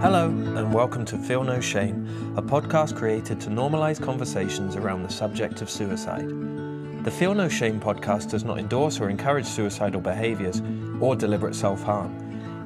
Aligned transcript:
Hello, 0.00 0.28
and 0.28 0.74
welcome 0.74 1.06
to 1.06 1.16
Feel 1.16 1.42
No 1.42 1.58
Shame, 1.58 2.34
a 2.36 2.42
podcast 2.42 2.94
created 2.94 3.40
to 3.40 3.48
normalize 3.48 4.00
conversations 4.00 4.76
around 4.76 5.02
the 5.02 5.08
subject 5.08 5.62
of 5.62 5.70
suicide. 5.70 6.28
The 7.02 7.10
Feel 7.10 7.34
No 7.34 7.48
Shame 7.48 7.80
podcast 7.80 8.28
does 8.28 8.44
not 8.44 8.58
endorse 8.58 9.00
or 9.00 9.08
encourage 9.08 9.46
suicidal 9.46 10.02
behaviors 10.02 10.60
or 11.00 11.16
deliberate 11.16 11.54
self 11.54 11.82
harm. 11.82 12.14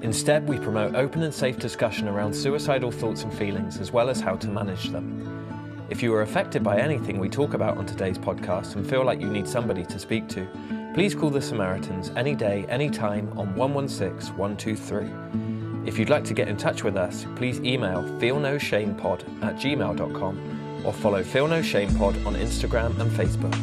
Instead, 0.02 0.48
we 0.48 0.58
promote 0.58 0.96
open 0.96 1.22
and 1.22 1.32
safe 1.32 1.56
discussion 1.56 2.08
around 2.08 2.34
suicidal 2.34 2.90
thoughts 2.90 3.22
and 3.22 3.32
feelings, 3.32 3.78
as 3.78 3.92
well 3.92 4.10
as 4.10 4.20
how 4.20 4.34
to 4.34 4.48
manage 4.48 4.88
them. 4.88 5.86
If 5.88 6.02
you 6.02 6.12
are 6.14 6.22
affected 6.22 6.64
by 6.64 6.80
anything 6.80 7.20
we 7.20 7.28
talk 7.28 7.54
about 7.54 7.78
on 7.78 7.86
today's 7.86 8.18
podcast 8.18 8.74
and 8.74 8.84
feel 8.84 9.04
like 9.04 9.20
you 9.20 9.30
need 9.30 9.46
somebody 9.46 9.84
to 9.84 10.00
speak 10.00 10.26
to, 10.30 10.48
please 10.94 11.14
call 11.14 11.30
the 11.30 11.40
Samaritans 11.40 12.10
any 12.16 12.34
day, 12.34 12.66
any 12.68 12.90
time 12.90 13.28
on 13.38 13.54
116 13.54 14.36
123. 14.36 15.49
If 15.86 15.98
you'd 15.98 16.10
like 16.10 16.24
to 16.24 16.34
get 16.34 16.48
in 16.48 16.58
touch 16.58 16.84
with 16.84 16.96
us, 16.96 17.26
please 17.36 17.58
email 17.60 18.02
feelnoshamepod 18.20 19.42
at 19.42 19.56
gmail.com 19.56 20.82
or 20.84 20.92
follow 20.92 21.22
Feel 21.22 21.48
No 21.48 21.62
Shame 21.62 21.94
Pod 21.96 22.16
on 22.26 22.34
Instagram 22.34 22.98
and 23.00 23.10
Facebook. 23.12 23.56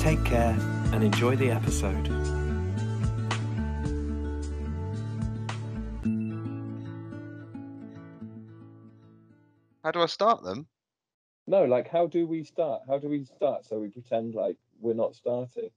Take 0.00 0.24
care 0.24 0.56
and 0.92 1.04
enjoy 1.04 1.36
the 1.36 1.50
episode. 1.50 2.08
How 9.84 9.92
do 9.92 10.00
I 10.00 10.06
start 10.06 10.42
them? 10.42 10.66
No, 11.46 11.64
like 11.64 11.88
how 11.88 12.08
do 12.08 12.26
we 12.26 12.42
start? 12.42 12.82
How 12.88 12.98
do 12.98 13.08
we 13.08 13.24
start 13.24 13.64
so 13.64 13.78
we 13.78 13.88
pretend 13.88 14.34
like 14.34 14.56
we're 14.80 14.94
not 14.94 15.14
starting? 15.14 15.70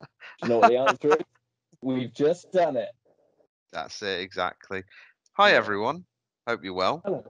Do 0.00 0.06
you 0.42 0.48
know 0.48 0.58
what 0.58 0.70
the 0.70 0.78
answer 0.78 1.08
is? 1.08 1.24
We've 1.82 2.12
just 2.12 2.52
done 2.52 2.76
it. 2.76 2.90
That's 3.72 4.02
it, 4.02 4.20
exactly. 4.20 4.82
Hi, 5.34 5.52
everyone. 5.52 6.04
Hope 6.48 6.64
you're 6.64 6.74
well. 6.74 7.02
Hello. 7.04 7.24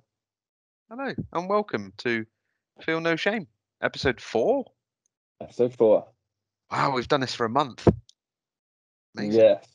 Hello, 0.89 1.13
and 1.35 1.49
welcome 1.49 1.93
to 1.99 2.25
Feel 2.81 3.01
No 3.01 3.15
Shame, 3.15 3.47
episode 3.83 4.21
four. 4.21 4.65
Episode 5.43 5.75
four. 5.75 6.07
Wow, 6.71 6.93
we've 6.93 7.09
done 7.09 7.21
this 7.21 7.35
for 7.35 7.45
a 7.45 7.51
month. 7.51 7.87
Amazing. 9.17 9.41
Yes. 9.41 9.67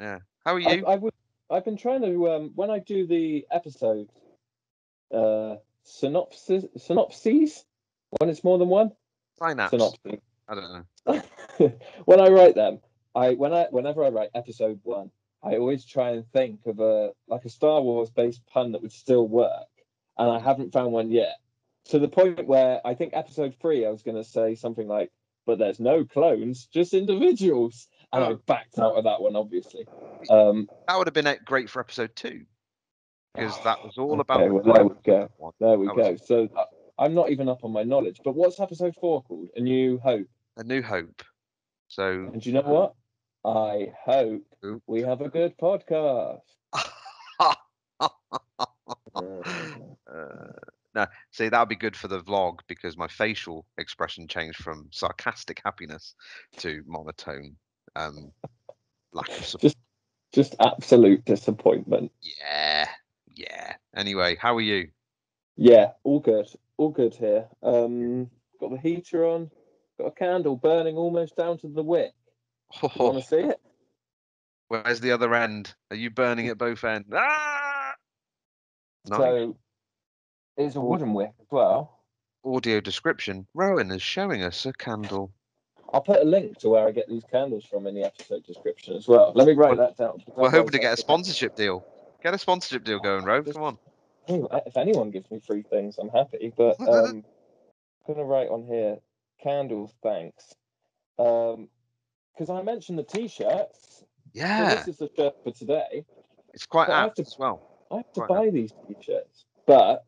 Yeah. 0.00 0.18
How 0.44 0.54
are 0.54 0.60
I, 0.60 0.72
you? 0.72 0.86
I 0.86 0.96
would 0.96 1.14
I've 1.48 1.64
been 1.64 1.76
trying 1.76 2.02
to 2.02 2.28
um 2.30 2.52
when 2.56 2.70
I 2.70 2.80
do 2.80 3.06
the 3.06 3.46
episode 3.52 4.08
uh 5.14 5.56
synopsis 5.84 6.64
synopses 6.76 7.64
when 8.18 8.30
it's 8.30 8.42
more 8.42 8.58
than 8.58 8.68
one 8.68 8.90
Synapse. 9.38 9.70
synopsis. 9.70 10.20
I 10.48 10.54
don't 10.54 10.84
know. 11.06 11.72
when 12.04 12.20
I 12.20 12.28
write 12.28 12.56
them, 12.56 12.80
I 13.14 13.34
when 13.34 13.52
I 13.52 13.66
whenever 13.70 14.04
I 14.04 14.08
write 14.08 14.30
episode 14.34 14.80
one, 14.82 15.10
I 15.42 15.56
always 15.56 15.84
try 15.84 16.10
and 16.10 16.26
think 16.32 16.60
of 16.66 16.80
a 16.80 17.12
like 17.28 17.44
a 17.44 17.48
Star 17.48 17.80
Wars 17.80 18.10
based 18.10 18.46
pun 18.46 18.72
that 18.72 18.82
would 18.82 18.92
still 18.92 19.26
work, 19.26 19.68
and 20.18 20.30
I 20.30 20.38
haven't 20.38 20.72
found 20.72 20.92
one 20.92 21.10
yet. 21.10 21.36
To 21.86 21.98
the 21.98 22.08
point 22.08 22.46
where 22.46 22.80
I 22.86 22.94
think 22.94 23.14
episode 23.14 23.54
three, 23.60 23.86
I 23.86 23.90
was 23.90 24.02
going 24.02 24.16
to 24.16 24.24
say 24.24 24.54
something 24.54 24.86
like, 24.86 25.10
"But 25.46 25.58
there's 25.58 25.80
no 25.80 26.04
clones, 26.04 26.66
just 26.66 26.92
individuals," 26.94 27.88
and 28.12 28.22
I 28.22 28.28
Oh. 28.32 28.40
backed 28.46 28.78
out 28.78 28.96
of 28.96 29.04
that 29.04 29.20
one, 29.22 29.34
obviously. 29.34 29.86
Um, 30.28 30.68
That 30.86 30.98
would 30.98 31.06
have 31.06 31.14
been 31.14 31.26
uh, 31.26 31.36
great 31.44 31.70
for 31.70 31.80
episode 31.80 32.14
two, 32.14 32.44
because 33.34 33.58
that 33.64 33.82
was 33.82 33.96
all 33.96 34.12
Okay, 34.20 34.20
about. 34.20 34.52
well, 34.52 34.62
the 34.62 34.72
there 34.72 34.84
we 34.84 34.94
go. 35.04 35.54
there 35.58 35.78
we 35.78 35.86
That 35.86 35.96
go. 35.96 36.10
was- 36.12 36.26
So 36.26 36.48
uh, 36.54 36.64
I'm 36.98 37.14
not 37.14 37.30
even 37.30 37.48
up 37.48 37.64
on 37.64 37.72
my 37.72 37.82
knowledge. 37.82 38.20
But 38.22 38.34
what's 38.34 38.60
episode 38.60 38.94
four 39.00 39.22
called? 39.22 39.48
A 39.56 39.60
New 39.60 39.98
Hope. 39.98 40.28
A 40.58 40.62
New 40.64 40.82
Hope. 40.82 41.22
So, 41.88 42.10
And 42.32 42.40
do 42.42 42.50
you 42.50 42.54
know 42.54 42.60
what? 42.60 42.94
I 43.44 43.92
hope 44.04 44.42
we 44.86 45.02
have 45.02 45.20
a 45.20 45.28
good 45.28 45.56
podcast. 45.58 46.40
Uh, 49.14 50.52
no, 50.94 51.06
see 51.30 51.48
that 51.48 51.58
would 51.58 51.68
be 51.68 51.76
good 51.76 51.96
for 51.96 52.08
the 52.08 52.20
vlog 52.20 52.58
because 52.66 52.96
my 52.96 53.06
facial 53.06 53.64
expression 53.78 54.26
changed 54.26 54.62
from 54.62 54.88
sarcastic 54.90 55.60
happiness 55.64 56.14
to 56.58 56.82
monotone 56.86 57.56
um, 57.96 58.32
lack 59.12 59.28
of 59.28 59.44
support. 59.44 59.74
Just 60.32 60.54
absolute 60.60 61.24
disappointment. 61.24 62.12
Yeah, 62.20 62.88
yeah. 63.34 63.74
Anyway, 63.94 64.36
how 64.40 64.56
are 64.56 64.60
you? 64.60 64.88
Yeah, 65.56 65.92
all 66.04 66.20
good. 66.20 66.48
All 66.76 66.90
good 66.90 67.14
here. 67.14 67.48
Um, 67.62 68.30
got 68.60 68.70
the 68.70 68.78
heater 68.78 69.26
on, 69.26 69.50
got 69.98 70.06
a 70.06 70.12
candle 70.12 70.56
burning 70.56 70.96
almost 70.96 71.36
down 71.36 71.58
to 71.58 71.68
the 71.68 71.82
wick. 71.82 72.12
You 72.82 72.88
want 72.96 73.22
to 73.22 73.22
see 73.28 73.36
it? 73.36 73.60
Where's 74.68 75.00
the 75.00 75.12
other 75.12 75.34
end? 75.34 75.74
Are 75.90 75.96
you 75.96 76.10
burning 76.10 76.48
at 76.48 76.58
both 76.58 76.84
ends? 76.84 77.08
Ah! 77.12 77.94
Nice. 79.08 79.18
So 79.18 79.56
it's 80.56 80.76
a 80.76 80.80
wooden 80.80 81.14
wick 81.14 81.32
as 81.40 81.46
well. 81.50 81.98
Audio 82.44 82.80
description. 82.80 83.46
Rowan 83.54 83.90
is 83.90 84.02
showing 84.02 84.42
us 84.42 84.64
a 84.66 84.72
candle. 84.72 85.32
I'll 85.92 86.00
put 86.00 86.20
a 86.20 86.24
link 86.24 86.58
to 86.58 86.68
where 86.68 86.86
I 86.86 86.92
get 86.92 87.08
these 87.08 87.24
candles 87.24 87.64
from 87.64 87.86
in 87.86 87.94
the 87.94 88.04
episode 88.04 88.44
description 88.44 88.94
as 88.94 89.08
well. 89.08 89.32
Let 89.34 89.48
me 89.48 89.54
write 89.54 89.76
that 89.78 89.96
down. 89.96 90.22
We're 90.36 90.50
hoping 90.50 90.70
to 90.70 90.78
get 90.78 90.94
a 90.94 90.96
sponsorship 90.96 91.56
deal. 91.56 91.84
Get 92.22 92.32
a 92.32 92.38
sponsorship 92.38 92.84
deal 92.84 93.00
going, 93.00 93.24
Rowan. 93.24 93.52
Come 93.52 93.62
on. 93.62 93.78
If 94.28 94.76
anyone 94.76 95.10
gives 95.10 95.30
me 95.30 95.40
free 95.40 95.62
things, 95.62 95.98
I'm 95.98 96.10
happy. 96.10 96.52
But 96.56 96.78
um, 96.88 97.24
I'm 98.06 98.14
gonna 98.14 98.24
write 98.24 98.48
on 98.48 98.64
here 98.64 98.98
candles, 99.42 99.92
thanks. 100.02 100.54
Um, 101.18 101.68
because 102.34 102.50
I 102.50 102.62
mentioned 102.62 102.98
the 102.98 103.02
t-shirts. 103.04 103.98
So 104.00 104.06
Yeah, 104.32 104.74
this 104.76 104.88
is 104.88 104.98
the 104.98 105.10
shirt 105.16 105.34
for 105.42 105.50
today. 105.50 106.04
it's 106.54 106.66
quite 106.66 106.86
but 106.88 106.92
I 106.94 107.00
have 107.00 107.06
apt 107.08 107.16
to- 107.16 107.22
as 107.22 107.36
well. 107.38 107.86
I 107.90 107.96
have 107.98 108.12
to 108.12 108.20
Right. 108.20 108.28
buy 108.28 108.50
these 108.50 108.72
t-shirts, 108.86 109.44
but 109.66 110.04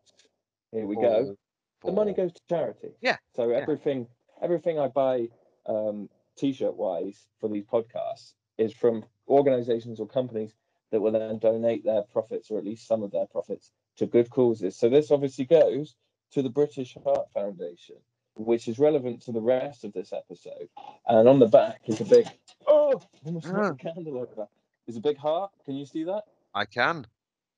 here 0.71 0.87
we 0.87 0.97
go. 0.97 1.37
For- 1.81 1.91
The 1.91 1.97
money 1.97 2.13
goes 2.13 2.33
to 2.33 2.41
charity. 2.49 2.95
Yeah, 3.01 3.17
So 3.35 3.49
yeah. 3.51 3.57
everything, 3.57 4.07
everything 4.41 4.79
I 4.79 4.89
buy, 4.89 5.29
um, 5.67 6.09
t-shirt 6.37 6.77
wise 6.77 7.27
for 7.39 7.49
these 7.49 7.65
podcasts 7.65 8.35
is 8.59 8.73
from 8.73 9.05
organisations 9.29 9.99
or 10.01 10.07
companies 10.07 10.55
that 10.91 11.01
will 11.01 11.13
then 11.13 11.39
donate 11.39 11.85
their 11.85 12.03
profits 12.03 12.51
or 12.51 12.59
at 12.59 12.65
least 12.65 12.87
some 12.87 13.03
of 13.03 13.11
their 13.11 13.27
profits 13.27 13.73
to 13.97 14.07
good 14.07 14.31
causes. 14.31 14.77
So 14.77 14.89
this 14.89 15.11
obviously 15.11 15.45
goes 15.45 15.97
to 16.31 16.43
the 16.43 16.51
British 16.51 16.95
Heart 17.03 17.31
Foundation, 17.33 17.97
which 18.35 18.69
is 18.69 18.79
relevant 18.79 19.23
to 19.23 19.33
the 19.33 19.41
rest 19.41 19.85
of 19.85 19.93
this 19.93 20.13
episode. 20.13 20.69
And 21.07 21.29
on 21.29 21.39
the 21.39 21.47
back 21.47 21.81
is 21.87 22.01
a 22.01 22.05
big 22.05 22.27
oh, 22.67 23.01
almost 23.25 23.53
knocked 23.53 23.83
the 23.83 23.93
candle 23.93 24.19
over. 24.19 24.49
There's 24.87 24.97
a 24.97 25.01
big 25.01 25.17
heart. 25.17 25.51
Can 25.65 25.77
you 25.77 25.87
see 25.87 26.05
that? 26.05 26.25
I 26.55 26.65
can. 26.65 27.07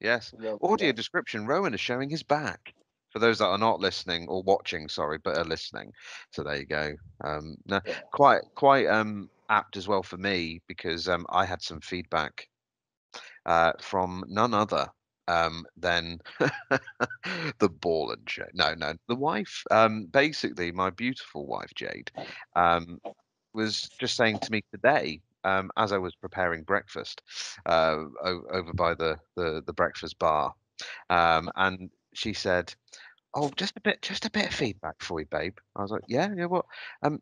Yes. 0.00 0.34
Well, 0.38 0.58
Audio 0.62 0.88
yeah. 0.88 0.92
description. 0.92 1.46
Rowan 1.46 1.74
is 1.74 1.80
showing 1.80 2.10
his 2.10 2.22
back. 2.22 2.74
For 3.10 3.20
those 3.20 3.38
that 3.38 3.46
are 3.46 3.58
not 3.58 3.78
listening 3.78 4.26
or 4.28 4.42
watching, 4.42 4.88
sorry, 4.88 5.18
but 5.22 5.38
are 5.38 5.44
listening. 5.44 5.92
So 6.32 6.42
there 6.42 6.56
you 6.56 6.66
go. 6.66 6.94
Um, 7.22 7.54
no, 7.64 7.80
quite 8.12 8.42
quite 8.56 8.88
um, 8.88 9.30
apt 9.48 9.76
as 9.76 9.86
well 9.86 10.02
for 10.02 10.16
me 10.16 10.60
because 10.66 11.08
um, 11.08 11.24
I 11.28 11.44
had 11.44 11.62
some 11.62 11.80
feedback 11.80 12.48
uh, 13.46 13.72
from 13.80 14.24
none 14.26 14.52
other 14.52 14.88
um, 15.28 15.64
than 15.76 16.18
the 17.58 17.68
ball 17.68 18.10
and 18.12 18.28
show. 18.28 18.46
No, 18.54 18.74
no, 18.74 18.94
the 19.08 19.14
wife. 19.16 19.62
Um, 19.70 20.06
basically, 20.06 20.72
my 20.72 20.90
beautiful 20.90 21.46
wife 21.46 21.72
Jade 21.74 22.10
um, 22.56 23.00
was 23.52 23.88
just 23.98 24.16
saying 24.16 24.38
to 24.40 24.52
me 24.52 24.62
today 24.72 25.20
um, 25.44 25.70
as 25.76 25.92
I 25.92 25.98
was 25.98 26.14
preparing 26.14 26.62
breakfast 26.62 27.22
uh, 27.66 28.04
o- 28.24 28.44
over 28.50 28.72
by 28.72 28.94
the, 28.94 29.16
the 29.36 29.62
the 29.66 29.72
breakfast 29.72 30.18
bar, 30.18 30.52
um, 31.10 31.50
and 31.56 31.90
she 32.14 32.32
said, 32.32 32.74
"Oh, 33.34 33.50
just 33.56 33.76
a 33.76 33.80
bit, 33.80 34.02
just 34.02 34.24
a 34.24 34.30
bit 34.30 34.46
of 34.46 34.54
feedback 34.54 34.96
for 35.00 35.20
you, 35.20 35.26
babe." 35.30 35.56
I 35.76 35.82
was 35.82 35.90
like, 35.90 36.04
"Yeah, 36.08 36.28
yeah, 36.36 36.46
what?" 36.46 36.64
Um, 37.02 37.20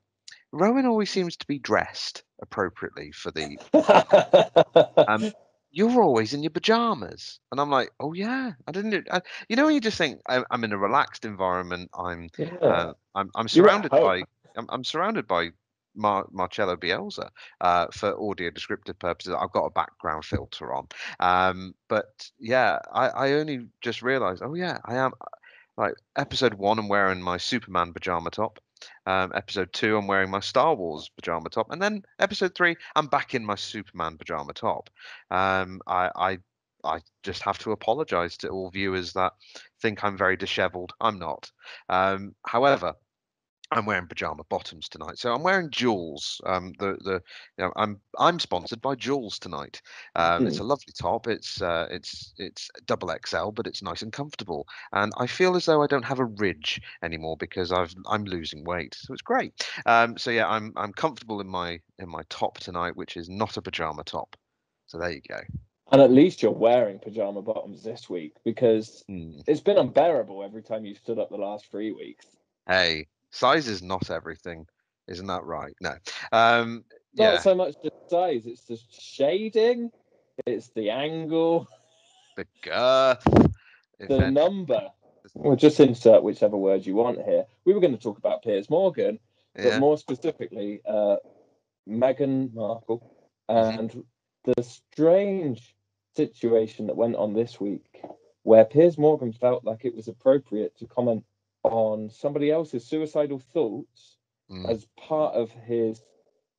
Rowan 0.53 0.87
always 0.87 1.11
seems 1.11 1.37
to 1.39 1.47
be 1.47 1.59
dressed 1.59 2.23
appropriately 2.41 3.13
for 3.13 3.31
the. 3.33 3.59
Um, 5.09 5.33
you're 5.73 6.03
always 6.03 6.35
in 6.35 6.43
your 6.43 6.51
pajamas, 6.51 7.41
and 7.51 7.61
I'm 7.61 7.71
like, 7.71 7.91
"Oh 7.99 8.13
yeah, 8.13 8.53
I 8.67 8.73
didn't." 8.73 9.09
I, 9.11 9.23
you 9.49 9.57
know, 9.57 9.69
you 9.69 9.81
just 9.81 9.99
think 9.99 10.21
I, 10.29 10.45
I'm 10.51 10.65
in 10.65 10.73
a 10.73 10.79
relaxed 10.79 11.25
environment, 11.25 11.91
I'm 11.99 12.29
yeah. 12.37 12.55
uh, 12.63 12.93
I'm 13.15 13.31
I'm 13.35 13.49
surrounded 13.49 13.91
by 13.91 14.23
I'm, 14.57 14.67
I'm 14.69 14.85
surrounded 14.85 15.27
by 15.27 15.51
Mar- 15.95 16.29
Marcelo 16.31 16.77
Bielsa 16.77 17.31
uh, 17.61 17.87
for 17.93 18.15
audio 18.31 18.51
descriptive 18.51 18.99
purposes. 18.99 19.35
I've 19.39 19.53
got 19.53 19.65
a 19.65 19.71
background 19.71 20.25
filter 20.25 20.75
on, 20.75 20.89
um, 21.21 21.75
but 21.89 22.31
yeah, 22.39 22.79
I, 22.93 23.09
I 23.09 23.33
only 23.33 23.67
just 23.81 24.03
realised. 24.03 24.43
Oh 24.45 24.55
yeah, 24.55 24.79
I 24.85 24.97
am. 24.97 25.13
Like 25.79 25.95
episode 26.17 26.55
one, 26.55 26.79
I'm 26.79 26.89
wearing 26.89 27.23
my 27.23 27.39
Superman 27.39 27.95
pajama 27.95 28.31
top. 28.31 28.59
Um, 29.07 29.33
episode 29.35 29.73
two, 29.73 29.97
I'm 29.97 30.07
wearing 30.07 30.31
my 30.31 30.41
Star 30.41 30.75
Wars 30.75 31.11
pajama 31.17 31.51
top, 31.51 31.71
and 31.71 31.81
then 31.81 32.03
episode 32.19 32.55
three, 32.55 32.77
I'm 32.97 33.07
back 33.07 33.35
in 33.35 33.45
my 33.45 33.55
Superman 33.55 34.19
pajama 34.19 34.53
top. 34.53 34.91
Um, 35.31 35.81
I, 35.87 36.11
I 36.15 36.39
I 36.85 37.01
just 37.23 37.43
have 37.43 37.59
to 37.61 37.73
apologise 37.73 38.37
to 38.39 38.49
all 38.49 38.71
viewers 38.71 39.13
that 39.13 39.33
think 39.81 40.03
I'm 40.03 40.17
very 40.17 40.37
dishevelled. 40.37 40.93
I'm 41.01 41.19
not. 41.19 41.51
Um, 41.89 42.35
however, 42.45 42.95
I'm 43.75 43.87
wearing 43.87 44.07
pajama 44.07 44.45
bottoms 44.51 44.89
tonight, 44.89 45.19
so 45.19 45.33
I'm 45.33 45.43
wearing 45.43 45.71
Joules. 45.71 46.41
Um, 46.47 46.73
the 46.79 46.99
the 47.03 47.23
you 47.57 47.65
know, 47.65 47.73
I'm 47.77 48.01
I'm 48.19 48.39
sponsored 48.39 48.83
by 48.83 48.95
Joules 48.95 49.39
tonight. 49.39 49.81
Um, 50.15 50.47
It's 50.47 50.59
a 50.59 50.65
lovely 50.65 50.93
top. 50.93 51.27
It's 51.27 51.63
uh, 51.63 51.89
it's 51.91 52.35
it's 52.37 52.71
double 52.87 53.11
XL, 53.27 53.51
but 53.51 53.67
it's 53.67 53.83
nice 53.83 54.03
and 54.03 54.13
comfortable. 54.13 54.67
And 54.93 55.13
I 55.17 55.27
feel 55.27 55.57
as 55.57 55.65
though 55.65 55.83
I 55.83 55.87
don't 55.87 56.05
have 56.05 56.19
a 56.19 56.27
ridge 56.27 56.81
anymore 57.03 57.37
because 57.39 57.73
I've 57.73 57.95
I'm 58.07 58.25
losing 58.25 58.63
weight, 58.65 58.95
so 58.95 59.13
it's 59.15 59.23
great. 59.23 59.67
Um, 59.87 60.19
so 60.19 60.31
yeah, 60.31 60.49
I'm 60.49 60.73
I'm 60.77 60.93
comfortable 60.93 61.41
in 61.41 61.49
my 61.49 61.81
in 61.99 62.09
my 62.09 62.23
top 62.29 62.59
tonight, 62.59 62.97
which 62.97 63.17
is 63.17 63.31
not 63.31 63.57
a 63.57 63.63
pajama 63.63 64.05
top. 64.05 64.37
So 64.87 64.99
there 64.99 65.11
you 65.13 65.23
go. 65.27 65.41
And 65.91 66.03
at 66.03 66.11
least 66.11 66.43
you're 66.43 66.53
wearing 66.53 66.99
pajama 66.99 67.41
bottoms 67.41 67.83
this 67.83 68.11
week 68.11 68.35
because 68.45 69.05
Hmm. 69.09 69.41
it's 69.47 69.61
been 69.61 69.79
unbearable 69.79 70.43
every 70.43 70.63
time 70.63 70.85
you 70.85 70.95
stood 70.95 71.19
up 71.19 71.31
the 71.31 71.37
last 71.37 71.71
three 71.71 71.93
weeks. 71.93 72.27
Hey, 72.67 73.09
size 73.33 73.67
is 73.67 73.83
not 73.83 74.11
everything, 74.11 74.67
isn't 75.09 75.27
that 75.27 75.45
right? 75.45 75.75
No. 75.81 75.95
Um, 76.31 76.85
Not 77.15 77.35
yeah, 77.35 77.39
so 77.41 77.55
much 77.55 77.75
the 77.83 77.91
size, 78.09 78.47
it's 78.47 78.65
the 78.67 78.79
shading, 78.91 79.91
it's 80.47 80.69
the 80.69 80.91
angle, 80.91 81.67
the 82.37 82.47
girth. 82.63 83.25
the 83.99 84.15
any- 84.15 84.31
number. 84.31 84.89
Well, 85.35 85.57
just 85.57 85.81
insert 85.81 86.23
whichever 86.23 86.57
word 86.57 86.85
you 86.85 86.95
want 86.95 87.23
here. 87.23 87.47
We 87.65 87.73
were 87.73 87.81
going 87.81 87.97
to 87.97 88.03
talk 88.03 88.19
about 88.19 88.43
Piers 88.43 88.69
Morgan, 88.69 89.19
but 89.55 89.65
yeah. 89.65 89.79
more 89.79 89.97
specifically, 89.97 90.83
uh, 90.87 91.17
Meghan 91.89 92.53
Markle 92.53 93.15
Mhm. 93.49 93.79
and 93.79 94.05
the 94.45 94.63
strange 94.63 95.75
situation 96.17 96.87
that 96.89 96.97
went 96.97 97.17
on 97.17 97.33
this 97.33 97.61
week, 97.61 98.03
where 98.43 98.65
Piers 98.65 98.99
Morgan 98.99 99.33
felt 99.33 99.65
like 99.65 99.85
it 99.85 99.95
was 99.95 100.09
appropriate 100.09 100.77
to 100.79 100.87
comment 100.87 101.25
on 101.65 102.11
somebody 102.11 102.51
else's 102.51 102.85
suicidal 102.85 103.39
thoughts 103.39 104.17
Mm. 104.51 104.69
as 104.69 104.85
part 104.99 105.35
of 105.35 105.51
his 105.51 106.03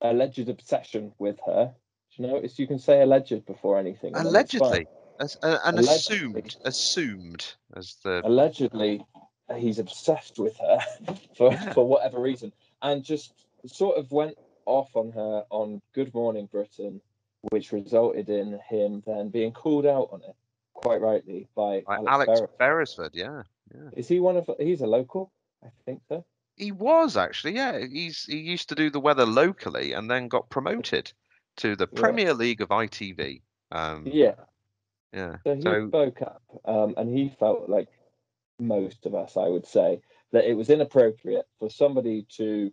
alleged 0.01 0.49
obsession 0.49 1.13
with 1.19 1.39
her. 1.45 1.75
Do 2.15 2.23
you 2.23 2.29
notice 2.29 2.57
you 2.57 2.65
can 2.65 2.79
say 2.79 3.01
alleged 3.01 3.45
before 3.45 3.77
anything? 3.77 4.15
and 4.15 4.25
then 4.25 4.35
it's 4.35 4.53
fine. 4.53 4.61
Allegedly, 4.61 4.87
as, 5.19 5.37
uh, 5.43 5.59
and 5.65 5.77
Allegedly. 5.79 5.95
assumed, 6.41 6.55
assumed 6.63 7.53
as 7.75 7.95
the 8.03 8.21
allegedly 8.25 9.05
he's 9.57 9.77
obsessed 9.77 10.39
with 10.39 10.57
her 10.57 10.79
for, 11.37 11.51
Yeah. 11.51 11.73
for 11.73 11.85
whatever 11.85 12.19
reason 12.19 12.51
and 12.81 13.03
just 13.03 13.33
sort 13.67 13.97
of 13.97 14.11
went 14.11 14.37
off 14.65 14.95
on 14.95 15.11
her 15.11 15.45
on 15.51 15.81
Good 15.93 16.13
Morning 16.15 16.47
Britain, 16.47 16.99
which 17.51 17.71
resulted 17.71 18.29
in 18.29 18.59
him 18.67 19.03
then 19.05 19.29
being 19.29 19.51
called 19.51 19.85
out 19.85 20.09
on 20.11 20.21
it, 20.23 20.35
quite 20.73 21.01
rightly, 21.01 21.47
by, 21.53 21.81
by 21.85 21.95
Alex, 21.97 22.09
Alex 22.09 22.27
Beresford. 22.29 22.57
Beresford. 22.57 23.11
Yeah, 23.13 23.43
yeah. 23.73 23.89
Is 23.93 24.07
he 24.07 24.19
one 24.19 24.37
of 24.37 24.49
he's 24.59 24.81
a 24.81 24.87
local? 24.87 25.31
I 25.63 25.67
think 25.85 26.01
so. 26.09 26.25
He 26.55 26.71
was 26.71 27.17
actually. 27.17 27.55
Yeah, 27.55 27.79
he's 27.79 28.23
he 28.23 28.37
used 28.37 28.69
to 28.69 28.75
do 28.75 28.89
the 28.89 28.99
weather 28.99 29.25
locally 29.25 29.93
and 29.93 30.09
then 30.09 30.27
got 30.27 30.49
promoted 30.49 31.11
to 31.57 31.75
the 31.75 31.87
Yeah. 31.91 31.99
Premier 31.99 32.33
League 32.33 32.61
of 32.61 32.69
ITV. 32.69 33.41
Um, 33.71 34.05
Yeah. 34.05 34.35
yeah. 35.11 35.37
So 35.43 35.55
he 35.55 35.61
So 35.61 35.87
spoke 35.87 36.21
up 36.21 36.43
um, 36.65 36.93
and 36.97 37.15
he 37.15 37.29
felt 37.29 37.69
like 37.69 37.89
most 38.59 39.05
of 39.05 39.15
us, 39.15 39.35
I 39.37 39.47
would 39.47 39.65
say, 39.65 40.01
that 40.31 40.45
it 40.45 40.53
was 40.53 40.69
inappropriate 40.69 41.45
for 41.59 41.69
somebody 41.69 42.25
to 42.37 42.71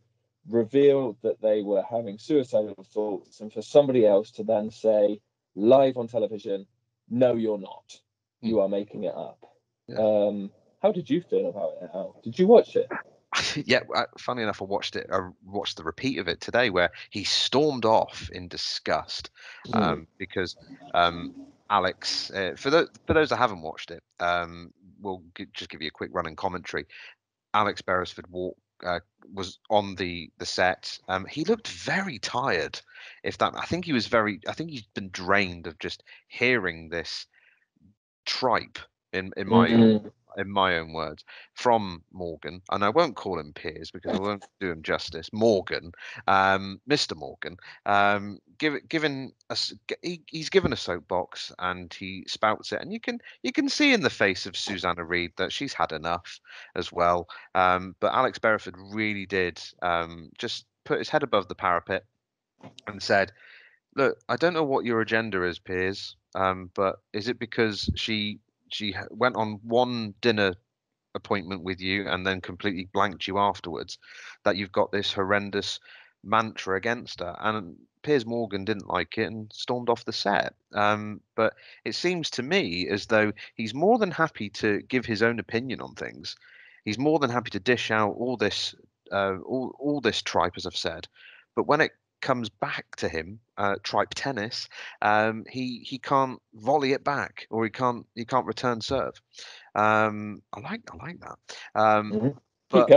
reveal 0.48 1.16
that 1.22 1.40
they 1.40 1.62
were 1.62 1.82
having 1.82 2.18
suicidal 2.18 2.84
thoughts 2.92 3.40
and 3.40 3.52
for 3.52 3.62
somebody 3.62 4.06
else 4.06 4.30
to 4.32 4.44
then 4.44 4.70
say 4.70 5.20
live 5.54 5.96
on 5.96 6.08
television, 6.08 6.66
no, 7.08 7.34
you're 7.34 7.58
not. 7.58 8.00
You 8.42 8.60
are 8.60 8.68
making 8.68 9.04
it 9.04 9.14
up. 9.14 9.44
Yeah. 9.86 9.98
Um, 9.98 10.50
how 10.80 10.92
did 10.92 11.08
you 11.08 11.20
feel 11.22 11.48
about 11.48 11.74
it, 11.80 11.90
Al? 11.94 12.16
Did 12.22 12.38
you 12.38 12.46
watch 12.46 12.76
it? 12.76 12.88
yeah, 13.66 13.80
uh, 13.94 14.04
funny 14.18 14.42
enough, 14.42 14.60
I 14.60 14.64
watched 14.64 14.96
it. 14.96 15.08
I 15.12 15.28
watched 15.44 15.76
the 15.76 15.84
repeat 15.84 16.18
of 16.18 16.28
it 16.28 16.40
today, 16.40 16.70
where 16.70 16.90
he 17.10 17.24
stormed 17.24 17.84
off 17.84 18.28
in 18.32 18.48
disgust 18.48 19.30
um, 19.74 20.06
because 20.18 20.56
um, 20.94 21.34
Alex. 21.70 22.30
Uh, 22.30 22.52
for 22.56 22.70
those 22.70 22.88
for 23.06 23.14
those 23.14 23.28
that 23.30 23.36
haven't 23.36 23.62
watched 23.62 23.90
it, 23.90 24.02
um, 24.18 24.72
we'll 25.00 25.22
gi- 25.36 25.46
just 25.52 25.70
give 25.70 25.82
you 25.82 25.88
a 25.88 25.92
quick 25.92 26.10
running 26.12 26.36
commentary. 26.36 26.86
Alex 27.54 27.82
Beresford 27.82 28.26
walk, 28.30 28.56
uh, 28.84 29.00
was 29.32 29.58
on 29.70 29.94
the 29.94 30.30
the 30.38 30.46
set. 30.46 30.98
Um, 31.08 31.26
he 31.26 31.44
looked 31.44 31.68
very 31.68 32.18
tired. 32.18 32.80
If 33.22 33.38
that, 33.38 33.54
I 33.56 33.64
think 33.66 33.84
he 33.84 33.92
was 33.92 34.06
very. 34.06 34.40
I 34.48 34.52
think 34.52 34.70
he's 34.70 34.86
been 34.94 35.10
drained 35.10 35.66
of 35.66 35.78
just 35.78 36.02
hearing 36.28 36.88
this 36.88 37.26
tripe. 38.26 38.78
In 39.12 39.32
in 39.36 39.48
my 39.48 39.68
Mhm. 39.68 40.12
In 40.36 40.50
my 40.50 40.78
own 40.78 40.92
words, 40.92 41.24
from 41.54 42.02
Morgan, 42.12 42.62
and 42.70 42.84
I 42.84 42.88
won't 42.88 43.16
call 43.16 43.38
him 43.38 43.52
Piers 43.52 43.90
because 43.90 44.12
I 44.12 44.18
won't 44.20 44.44
do 44.60 44.70
him 44.70 44.82
justice. 44.82 45.28
Morgan, 45.32 45.92
um, 46.26 46.80
Mr. 46.88 47.16
Morgan, 47.16 47.56
um, 47.86 48.38
give, 48.58 48.88
given 48.88 49.32
us, 49.48 49.72
he, 50.02 50.22
he's 50.26 50.50
given 50.50 50.72
a 50.72 50.76
soapbox 50.76 51.52
and 51.58 51.92
he 51.92 52.24
spouts 52.26 52.72
it, 52.72 52.80
and 52.80 52.92
you 52.92 53.00
can 53.00 53.18
you 53.42 53.52
can 53.52 53.68
see 53.68 53.92
in 53.92 54.02
the 54.02 54.10
face 54.10 54.46
of 54.46 54.56
Susanna 54.56 55.04
Reid 55.04 55.32
that 55.36 55.52
she's 55.52 55.74
had 55.74 55.92
enough 55.92 56.40
as 56.74 56.92
well. 56.92 57.28
Um, 57.54 57.96
but 58.00 58.14
Alex 58.14 58.38
Beresford 58.38 58.76
really 58.92 59.26
did 59.26 59.62
um, 59.82 60.30
just 60.38 60.66
put 60.84 60.98
his 60.98 61.08
head 61.08 61.22
above 61.22 61.48
the 61.48 61.54
parapet 61.54 62.04
and 62.86 63.02
said, 63.02 63.32
"Look, 63.96 64.18
I 64.28 64.36
don't 64.36 64.54
know 64.54 64.64
what 64.64 64.84
your 64.84 65.00
agenda 65.00 65.42
is, 65.44 65.58
Piers, 65.58 66.16
um, 66.34 66.70
but 66.74 66.96
is 67.12 67.28
it 67.28 67.38
because 67.38 67.90
she 67.96 68.40
she 68.70 68.94
went 69.10 69.36
on 69.36 69.60
one 69.62 70.14
dinner 70.20 70.54
appointment 71.14 71.62
with 71.62 71.80
you 71.80 72.08
and 72.08 72.26
then 72.26 72.40
completely 72.40 72.88
blanked 72.92 73.26
you 73.26 73.38
afterwards 73.38 73.98
that 74.44 74.56
you've 74.56 74.72
got 74.72 74.92
this 74.92 75.12
horrendous 75.12 75.80
mantra 76.22 76.76
against 76.76 77.20
her 77.20 77.36
and 77.40 77.76
Piers 78.02 78.24
Morgan 78.24 78.64
didn't 78.64 78.88
like 78.88 79.18
it 79.18 79.26
and 79.26 79.52
stormed 79.52 79.88
off 79.90 80.04
the 80.04 80.12
set. 80.12 80.54
Um, 80.72 81.20
but 81.34 81.54
it 81.84 81.94
seems 81.94 82.30
to 82.30 82.42
me 82.42 82.88
as 82.88 83.06
though 83.06 83.32
he's 83.54 83.74
more 83.74 83.98
than 83.98 84.10
happy 84.10 84.48
to 84.50 84.80
give 84.82 85.04
his 85.04 85.22
own 85.22 85.38
opinion 85.38 85.80
on 85.80 85.94
things. 85.94 86.36
He's 86.84 86.98
more 86.98 87.18
than 87.18 87.30
happy 87.30 87.50
to 87.50 87.60
dish 87.60 87.90
out 87.90 88.14
all 88.16 88.36
this 88.36 88.74
uh, 89.12 89.38
all, 89.44 89.74
all 89.78 90.00
this 90.00 90.22
tripe 90.22 90.54
as 90.56 90.66
I've 90.66 90.76
said. 90.76 91.08
But 91.56 91.66
when 91.66 91.80
it 91.80 91.92
comes 92.20 92.48
back 92.48 92.96
to 92.96 93.08
him 93.08 93.40
uh, 93.56 93.76
tripe 93.82 94.10
tennis 94.14 94.68
um, 95.02 95.44
he 95.50 95.80
he 95.84 95.98
can't 95.98 96.40
volley 96.54 96.92
it 96.92 97.04
back 97.04 97.46
or 97.50 97.64
he 97.64 97.70
can't 97.70 98.06
he 98.14 98.24
can't 98.24 98.46
return 98.46 98.80
serve 98.80 99.14
um, 99.74 100.42
I 100.52 100.60
like 100.60 100.82
I 100.92 100.96
like 101.04 101.20
that. 101.20 101.38
Um, 101.74 102.18
Mhm. 102.18 102.38
but 102.70 102.92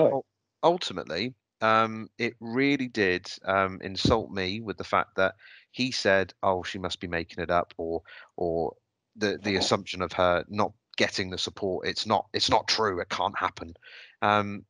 ultimately, 0.63 1.33
um, 1.61 2.09
it 2.17 2.33
really 2.39 2.87
did 2.87 3.27
um, 3.45 3.79
insult 3.81 4.31
me 4.31 4.61
with 4.61 4.77
the 4.77 4.83
fact 4.83 5.15
that 5.17 5.35
he 5.71 5.91
said, 5.91 6.33
"Oh, 6.43 6.63
she 6.63 6.79
must 6.79 6.99
be 6.99 7.07
making 7.07 7.43
it 7.43 7.51
up," 7.51 7.73
or 7.77 8.01
or 8.35 8.73
the 9.15 9.37
the 9.41 9.55
assumption 9.57 10.01
of 10.01 10.13
her 10.13 10.45
not 10.49 10.73
getting 10.97 11.29
the 11.29 11.37
support. 11.37 11.87
It's 11.87 12.05
not 12.05 12.27
it's 12.33 12.49
not 12.49 12.67
true. 12.67 12.99
It 12.99 13.09
can't 13.09 13.37
happen. 13.37 13.75
Um, 14.21 14.65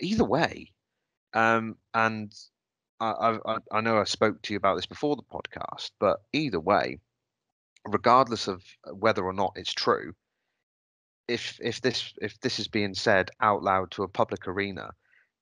either 0.00 0.24
way, 0.24 0.72
um, 1.34 1.76
and 1.94 2.32
I, 3.00 3.38
I 3.44 3.58
I- 3.70 3.80
know 3.80 3.98
I 3.98 4.04
spoke 4.04 4.42
to 4.42 4.52
you 4.54 4.56
about 4.56 4.76
this 4.76 4.86
before 4.86 5.16
the 5.16 5.22
podcast, 5.22 5.90
but 5.98 6.20
either 6.32 6.60
way, 6.60 6.98
regardless 7.86 8.48
of 8.48 8.64
whether 8.92 9.24
or 9.24 9.32
not 9.32 9.52
it's 9.56 9.72
true, 9.72 10.14
if 11.28 11.58
if 11.62 11.80
this 11.80 12.14
if 12.20 12.40
this 12.40 12.58
is 12.58 12.68
being 12.68 12.94
said 12.94 13.30
out 13.40 13.62
loud 13.62 13.90
to 13.92 14.02
a 14.02 14.08
public 14.08 14.48
arena, 14.48 14.90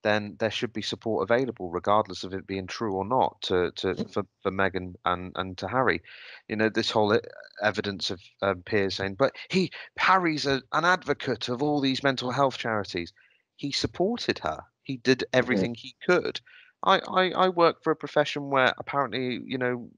then 0.03 0.37
there 0.39 0.51
should 0.51 0.73
be 0.73 0.83
support 0.83 1.23
available, 1.29 1.71
regardless 1.71 2.25
of 2.25 2.35
it 2.35 2.47
being 2.47 2.67
true 2.67 2.95
or 2.95 3.05
not, 3.05 3.41
to 3.43 3.71
to 3.73 3.95
for, 4.09 4.25
for 4.43 4.51
Meghan 4.51 4.95
and 5.05 5.33
and 5.37 5.57
to 5.59 5.69
Harry. 5.69 6.03
You 6.49 6.57
know, 6.57 6.69
this 6.69 6.91
whole 6.91 7.15
e- 7.15 7.21
evidence 7.63 8.11
of 8.11 8.21
um, 8.43 8.63
Piers 8.63 8.97
saying, 8.97 9.15
but 9.15 9.35
he 9.49 9.71
Harry's 9.97 10.47
a, 10.47 10.63
an 10.73 10.85
advocate 10.85 11.49
of 11.49 11.63
all 11.63 11.81
these 11.81 12.03
mental 12.03 12.31
health 12.31 12.59
charities. 12.59 13.13
He 13.57 13.73
supported 13.73 14.39
her. 14.41 14.61
He 14.83 14.99
did 14.99 15.25
everything 15.33 15.75
he 15.75 15.97
could. 16.07 16.41
I, 16.87 17.01
I 17.01 17.31
I 17.47 17.49
work 17.51 17.83
for 17.83 17.91
a 17.91 17.97
profession 17.97 18.51
where 18.51 18.73
apparently 18.79 19.41
you 19.45 19.59
know 19.59 19.91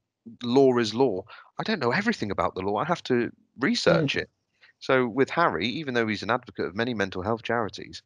law 0.43 0.77
is 0.77 0.93
law. 0.93 1.23
I 1.59 1.63
don't 1.63 1.79
know 1.79 1.91
everything 1.91 2.31
about 2.31 2.55
the 2.55 2.61
law. 2.61 2.77
I 2.77 2.85
have 2.85 3.03
to 3.03 3.31
research 3.59 4.15
it. 4.15 4.29
So 4.79 5.07
with 5.07 5.29
Harry, 5.29 5.67
even 5.67 5.93
though 5.93 6.07
he's 6.07 6.23
an 6.23 6.31
advocate 6.31 6.65
of 6.65 6.75
many 6.75 6.93
mental 6.93 7.21
health 7.21 7.43
charities, 7.43 8.01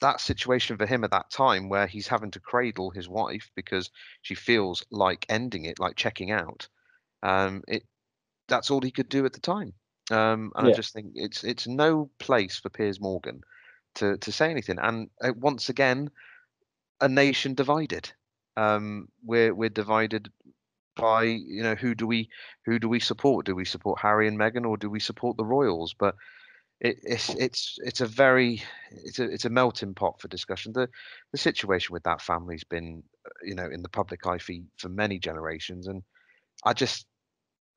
that 0.00 0.20
situation 0.20 0.76
for 0.76 0.86
him 0.86 1.04
at 1.04 1.10
that 1.10 1.30
time 1.30 1.68
where 1.68 1.86
he's 1.86 2.08
having 2.08 2.30
to 2.32 2.40
cradle 2.40 2.90
his 2.90 3.08
wife 3.08 3.50
because 3.54 3.90
she 4.22 4.34
feels 4.34 4.84
like 4.90 5.26
ending 5.28 5.64
it, 5.64 5.78
like 5.78 5.96
checking 5.96 6.30
out, 6.30 6.68
um, 7.22 7.62
it 7.68 7.84
that's 8.48 8.70
all 8.70 8.82
he 8.82 8.90
could 8.90 9.08
do 9.08 9.24
at 9.26 9.32
the 9.32 9.40
time. 9.40 9.74
Um, 10.10 10.52
and 10.56 10.66
I 10.66 10.70
just 10.70 10.92
think 10.92 11.12
it's 11.14 11.44
it's 11.44 11.66
no 11.66 12.10
place 12.18 12.58
for 12.58 12.68
Piers 12.70 13.00
Morgan 13.00 13.42
to 13.96 14.18
to 14.18 14.32
say 14.32 14.50
anything. 14.50 14.78
And 14.78 15.10
uh, 15.22 15.32
once 15.36 15.68
again, 15.68 16.10
a 17.04 17.08
nation 17.08 17.54
divided. 17.54 18.10
Um, 18.56 19.08
we're 19.22 19.54
we're 19.54 19.68
divided 19.68 20.32
by 20.96 21.24
you 21.24 21.62
know 21.62 21.74
who 21.74 21.94
do 21.94 22.06
we 22.06 22.30
who 22.64 22.78
do 22.78 22.88
we 22.88 22.98
support? 22.98 23.46
Do 23.46 23.54
we 23.54 23.66
support 23.66 24.00
Harry 24.00 24.26
and 24.26 24.38
Meghan 24.38 24.66
or 24.66 24.78
do 24.78 24.88
we 24.88 25.00
support 25.00 25.36
the 25.36 25.44
royals? 25.44 25.94
But 25.98 26.14
it, 26.80 26.96
it's 27.02 27.28
it's 27.34 27.78
it's 27.84 28.00
a 28.00 28.06
very 28.06 28.62
it's 28.90 29.18
a 29.18 29.24
it's 29.24 29.44
a 29.44 29.50
melting 29.50 29.94
pot 29.94 30.18
for 30.18 30.28
discussion. 30.28 30.72
The 30.72 30.88
the 31.30 31.38
situation 31.38 31.92
with 31.92 32.04
that 32.04 32.22
family's 32.22 32.64
been 32.64 33.02
uh, 33.26 33.30
you 33.44 33.54
know 33.54 33.68
in 33.70 33.82
the 33.82 33.88
public 33.90 34.26
eye 34.26 34.38
for 34.38 34.54
for 34.78 34.88
many 34.88 35.18
generations, 35.18 35.86
and 35.88 36.02
I 36.64 36.72
just 36.72 37.06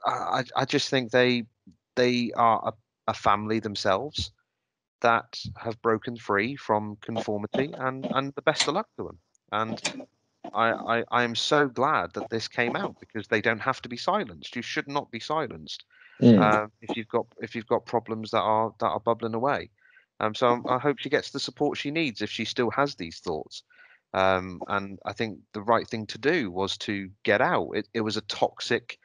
I 0.05 0.46
I 0.55 0.63
just 0.63 0.89
think 0.89 1.12
they 1.12 1.43
they 1.98 2.31
are 2.38 2.62
a, 2.69 3.12
a 3.12 3.13
family 3.13 3.60
themselves 3.60 4.31
that 5.01 5.39
have 5.58 5.82
broken 5.82 6.18
free 6.18 6.56
from 6.56 6.98
conformity, 7.01 7.74
and 7.77 8.06
and 8.06 8.34
the 8.34 8.42
best 8.42 8.68
of 8.68 8.75
luck 8.75 8.88
to 8.98 9.04
them. 9.04 9.20
And 9.51 10.08
I, 10.54 10.72
I, 10.72 11.04
I 11.12 11.24
am 11.24 11.36
so 11.36 11.68
glad 11.68 12.13
that 12.13 12.30
this 12.30 12.48
came 12.48 12.75
out 12.75 13.00
because 13.00 13.27
they 13.27 13.42
don't 13.42 13.60
have 13.60 13.82
to 13.82 13.89
be 13.89 13.98
silenced. 13.98 14.56
You 14.56 14.62
should 14.62 14.88
not 14.88 15.12
be 15.12 15.20
silenced 15.20 15.84
mm. 16.22 16.42
uh, 16.42 16.68
if 16.82 16.96
you've 16.96 17.08
got 17.08 17.25
if 17.42 17.56
you've 17.56 17.68
got 17.68 17.86
problems 17.86 18.32
that 18.32 18.42
are 18.42 18.74
that 18.80 18.88
are 18.88 19.00
bubbling 19.00 19.34
away. 19.34 19.70
Um, 20.20 20.34
so 20.34 20.48
I'm, 20.48 20.66
i 20.68 20.80
hope 20.80 20.98
she 20.98 21.10
gets 21.10 21.30
the 21.30 21.39
support 21.39 21.77
she 21.77 21.92
needs 21.92 22.22
if 22.22 22.32
she 22.32 22.46
still 22.46 22.72
has 22.72 22.96
these 22.96 23.20
thoughts. 23.20 23.63
Um, 24.13 24.62
and 24.68 24.98
I 25.06 25.13
think 25.13 25.39
the 25.54 25.62
right 25.62 25.88
thing 25.88 26.08
to 26.08 26.18
do 26.18 26.50
was 26.50 26.77
to 26.80 27.10
get 27.24 27.42
out. 27.42 27.72
It, 27.75 27.88
it 27.94 28.01
was 28.01 28.18
a 28.18 28.22
toxic, 28.22 28.98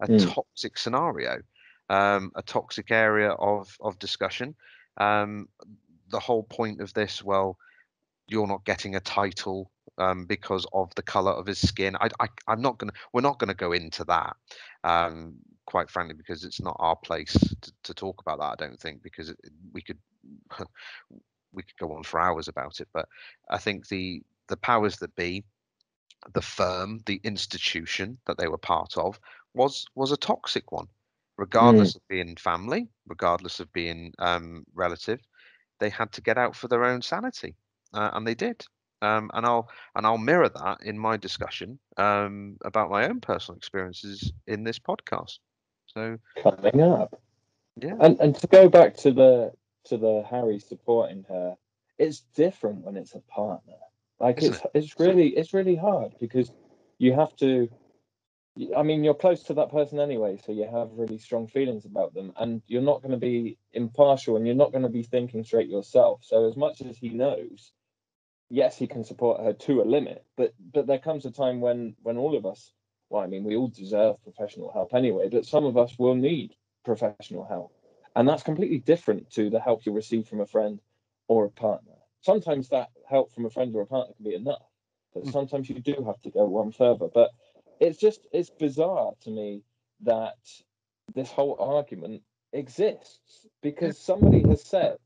a 0.00 0.06
mm. 0.06 0.32
toxic 0.32 0.78
scenario, 0.78 1.40
um, 1.88 2.30
a 2.36 2.42
toxic 2.42 2.90
area 2.90 3.30
of 3.30 3.76
of 3.80 3.98
discussion. 3.98 4.54
Um, 4.96 5.48
the 6.10 6.20
whole 6.20 6.42
point 6.42 6.80
of 6.80 6.92
this, 6.92 7.22
well, 7.22 7.56
you're 8.28 8.46
not 8.46 8.64
getting 8.64 8.94
a 8.94 9.00
title 9.00 9.70
um, 9.98 10.24
because 10.24 10.66
of 10.72 10.94
the 10.94 11.02
color 11.02 11.32
of 11.32 11.46
his 11.46 11.60
skin. 11.60 11.96
I, 11.96 12.08
I, 12.18 12.28
am 12.52 12.62
not 12.62 12.78
gonna. 12.78 12.92
We're 13.12 13.20
not 13.20 13.38
gonna 13.38 13.54
go 13.54 13.72
into 13.72 14.04
that, 14.04 14.36
um, 14.84 15.36
quite 15.66 15.90
frankly, 15.90 16.14
because 16.14 16.44
it's 16.44 16.60
not 16.60 16.76
our 16.78 16.96
place 16.96 17.32
to, 17.32 17.72
to 17.84 17.94
talk 17.94 18.20
about 18.20 18.38
that. 18.38 18.62
I 18.62 18.66
don't 18.66 18.80
think 18.80 19.02
because 19.02 19.28
it, 19.30 19.38
we 19.72 19.82
could 19.82 19.98
we 21.52 21.62
could 21.62 21.76
go 21.78 21.94
on 21.94 22.02
for 22.02 22.20
hours 22.20 22.48
about 22.48 22.80
it. 22.80 22.88
But 22.92 23.08
I 23.48 23.58
think 23.58 23.88
the 23.88 24.22
the 24.48 24.56
powers 24.56 24.96
that 24.98 25.14
be, 25.16 25.44
the 26.32 26.42
firm, 26.42 27.00
the 27.06 27.20
institution 27.24 28.18
that 28.26 28.38
they 28.38 28.48
were 28.48 28.58
part 28.58 28.96
of 28.96 29.20
was 29.54 29.86
was 29.94 30.12
a 30.12 30.16
toxic 30.16 30.72
one, 30.72 30.88
regardless 31.40 31.92
mm. 31.92 31.96
of 31.96 32.02
being 32.08 32.36
family, 32.36 32.88
regardless 33.08 33.58
of 33.60 33.72
being 33.72 34.12
um, 34.18 34.64
relative. 34.74 35.20
They 35.80 35.90
had 35.90 36.12
to 36.12 36.20
get 36.20 36.36
out 36.36 36.54
for 36.54 36.68
their 36.68 36.84
own 36.84 37.00
sanity, 37.02 37.56
uh, 37.94 38.10
and 38.12 38.26
they 38.26 38.34
did 38.34 38.64
um, 39.02 39.30
and 39.34 39.46
I'll 39.46 39.68
and 39.94 40.06
I'll 40.06 40.18
mirror 40.18 40.48
that 40.48 40.78
in 40.82 40.98
my 40.98 41.16
discussion 41.16 41.78
um, 41.96 42.56
about 42.64 42.90
my 42.90 43.08
own 43.08 43.20
personal 43.20 43.56
experiences 43.56 44.32
in 44.46 44.64
this 44.64 44.78
podcast. 44.78 45.38
So 45.86 46.18
coming 46.42 46.82
up, 46.82 47.20
yeah, 47.80 47.96
and 48.00 48.20
and 48.20 48.34
to 48.36 48.46
go 48.46 48.68
back 48.68 48.96
to 48.98 49.12
the 49.12 49.52
to 49.86 49.96
the 49.96 50.22
Harry 50.28 50.58
supporting 50.58 51.24
her, 51.28 51.56
it's 51.98 52.20
different 52.34 52.84
when 52.84 52.96
it's 52.96 53.14
a 53.14 53.20
partner. 53.20 53.74
Like 54.18 54.38
Isn't 54.38 54.54
it's 54.54 54.64
it? 54.64 54.70
it's 54.74 55.00
really 55.00 55.28
it's 55.28 55.54
really 55.54 55.76
hard 55.76 56.14
because 56.20 56.52
you 56.98 57.12
have 57.14 57.34
to. 57.36 57.68
I 58.76 58.82
mean, 58.82 59.04
you're 59.04 59.14
close 59.14 59.44
to 59.44 59.54
that 59.54 59.70
person 59.70 60.00
anyway, 60.00 60.38
so 60.44 60.52
you 60.52 60.64
have 60.64 60.90
really 60.92 61.18
strong 61.18 61.46
feelings 61.46 61.84
about 61.84 62.14
them, 62.14 62.32
and 62.36 62.62
you're 62.66 62.82
not 62.82 63.00
going 63.00 63.12
to 63.12 63.16
be 63.16 63.58
impartial, 63.72 64.36
and 64.36 64.46
you're 64.46 64.56
not 64.56 64.72
going 64.72 64.82
to 64.82 64.88
be 64.88 65.04
thinking 65.04 65.44
straight 65.44 65.68
yourself. 65.68 66.20
So, 66.24 66.48
as 66.48 66.56
much 66.56 66.82
as 66.82 66.98
he 66.98 67.10
knows, 67.10 67.72
yes, 68.48 68.76
he 68.76 68.86
can 68.86 69.04
support 69.04 69.40
her 69.40 69.52
to 69.52 69.82
a 69.82 69.84
limit, 69.84 70.24
but 70.36 70.52
but 70.72 70.86
there 70.86 70.98
comes 70.98 71.24
a 71.26 71.30
time 71.30 71.60
when 71.60 71.94
when 72.02 72.18
all 72.18 72.36
of 72.36 72.44
us, 72.44 72.72
well, 73.08 73.22
I 73.22 73.28
mean, 73.28 73.44
we 73.44 73.56
all 73.56 73.68
deserve 73.68 74.22
professional 74.24 74.72
help 74.72 74.94
anyway, 74.94 75.28
but 75.30 75.46
some 75.46 75.64
of 75.64 75.76
us 75.76 75.96
will 75.98 76.16
need 76.16 76.54
professional 76.84 77.44
help, 77.44 77.72
and 78.16 78.28
that's 78.28 78.42
completely 78.42 78.78
different 78.78 79.30
to 79.32 79.48
the 79.48 79.60
help 79.60 79.86
you 79.86 79.92
receive 79.92 80.26
from 80.26 80.40
a 80.40 80.46
friend 80.46 80.80
or 81.28 81.44
a 81.44 81.50
partner. 81.50 81.94
Sometimes 82.20 82.68
that 82.70 82.88
help 83.08 83.32
from 83.32 83.46
a 83.46 83.50
friend 83.50 83.74
or 83.74 83.82
a 83.82 83.86
partner 83.86 84.12
can 84.14 84.24
be 84.24 84.34
enough, 84.34 84.66
but 85.14 85.22
hmm. 85.22 85.30
sometimes 85.30 85.68
you 85.70 85.78
do 85.80 86.02
have 86.04 86.20
to 86.22 86.30
go 86.30 86.44
one 86.46 86.72
further. 86.72 87.08
But 87.14 87.30
it's 87.80 87.98
just 87.98 88.26
it's 88.32 88.50
bizarre 88.50 89.12
to 89.22 89.30
me 89.30 89.62
that 90.02 90.38
this 91.14 91.30
whole 91.30 91.56
argument 91.58 92.22
exists 92.52 93.46
because 93.62 93.98
somebody 93.98 94.46
has 94.48 94.62
said 94.62 94.96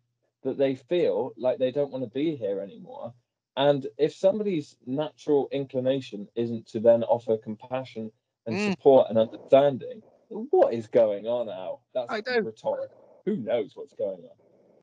that 0.43 0.59
they 0.59 0.75
feel 0.75 1.33
like 1.39 1.59
they 1.59 1.71
don't 1.71 1.91
want 1.91 2.05
to 2.05 2.11
be 2.11 2.37
here 2.37 2.61
anymore 2.61 3.15
and 3.57 3.87
if 3.99 4.15
somebody's 4.15 4.77
natural 4.87 5.49
inclination 5.53 6.29
isn't 6.35 6.67
to 6.69 6.81
then 6.81 7.05
offer 7.05 7.37
compassion 7.37 8.11
and 8.47 8.57
mm. 8.57 8.71
support 8.71 9.09
and 9.11 9.19
understanding, 9.19 10.03
what 10.29 10.75
is 10.75 10.89
going 10.89 11.27
on 11.27 11.47
now? 11.47 11.81
That's 11.95 12.11
I 12.11 12.21
don't. 12.21 12.45
rhetorical. 12.45 13.23
Who 13.25 13.37
knows 13.37 13.73
what's 13.75 13.95
going 13.95 14.25
on? 14.25 14.37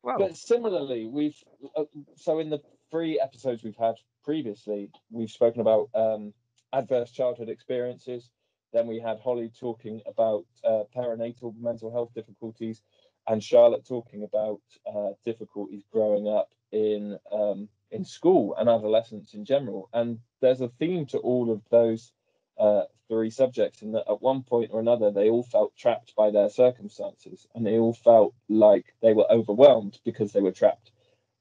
Wow. 0.03 0.17
But 0.17 0.37
similarly, 0.37 1.05
we've 1.05 1.37
uh, 1.75 1.83
so 2.15 2.39
in 2.39 2.49
the 2.49 2.61
three 2.89 3.19
episodes 3.19 3.63
we've 3.63 3.75
had 3.75 3.95
previously, 4.23 4.89
we've 5.11 5.29
spoken 5.29 5.61
about 5.61 5.89
um, 5.93 6.33
adverse 6.73 7.11
childhood 7.11 7.49
experiences. 7.49 8.29
Then 8.73 8.87
we 8.87 8.99
had 8.99 9.19
Holly 9.19 9.51
talking 9.59 10.01
about 10.05 10.45
uh, 10.63 10.83
perinatal 10.95 11.53
mental 11.59 11.91
health 11.91 12.13
difficulties, 12.15 12.81
and 13.27 13.43
Charlotte 13.43 13.85
talking 13.85 14.23
about 14.23 14.61
uh, 14.85 15.11
difficulties 15.25 15.83
growing 15.91 16.27
up 16.27 16.49
in 16.71 17.17
um, 17.31 17.67
in 17.91 18.05
school 18.05 18.55
and 18.57 18.69
adolescence 18.69 19.33
in 19.33 19.43
general. 19.43 19.89
And 19.93 20.19
there's 20.39 20.61
a 20.61 20.69
theme 20.79 21.05
to 21.07 21.17
all 21.17 21.51
of 21.51 21.61
those 21.69 22.13
uh, 22.57 22.83
three 23.09 23.29
subjects, 23.29 23.81
in 23.81 23.91
that 23.91 24.09
at 24.09 24.21
one 24.21 24.43
point 24.43 24.71
or 24.71 24.79
another, 24.79 25.11
they 25.11 25.29
all 25.29 25.43
felt 25.43 25.75
trapped 25.75 26.15
by 26.15 26.31
their 26.31 26.49
circumstances 26.49 27.45
and 27.53 27.65
they 27.65 27.77
all 27.77 27.93
felt 27.93 28.33
like 28.47 28.93
they 29.01 29.13
were 29.13 29.29
overwhelmed 29.29 29.99
because 30.05 30.31
they 30.31 30.39
were 30.39 30.51
trapped 30.51 30.91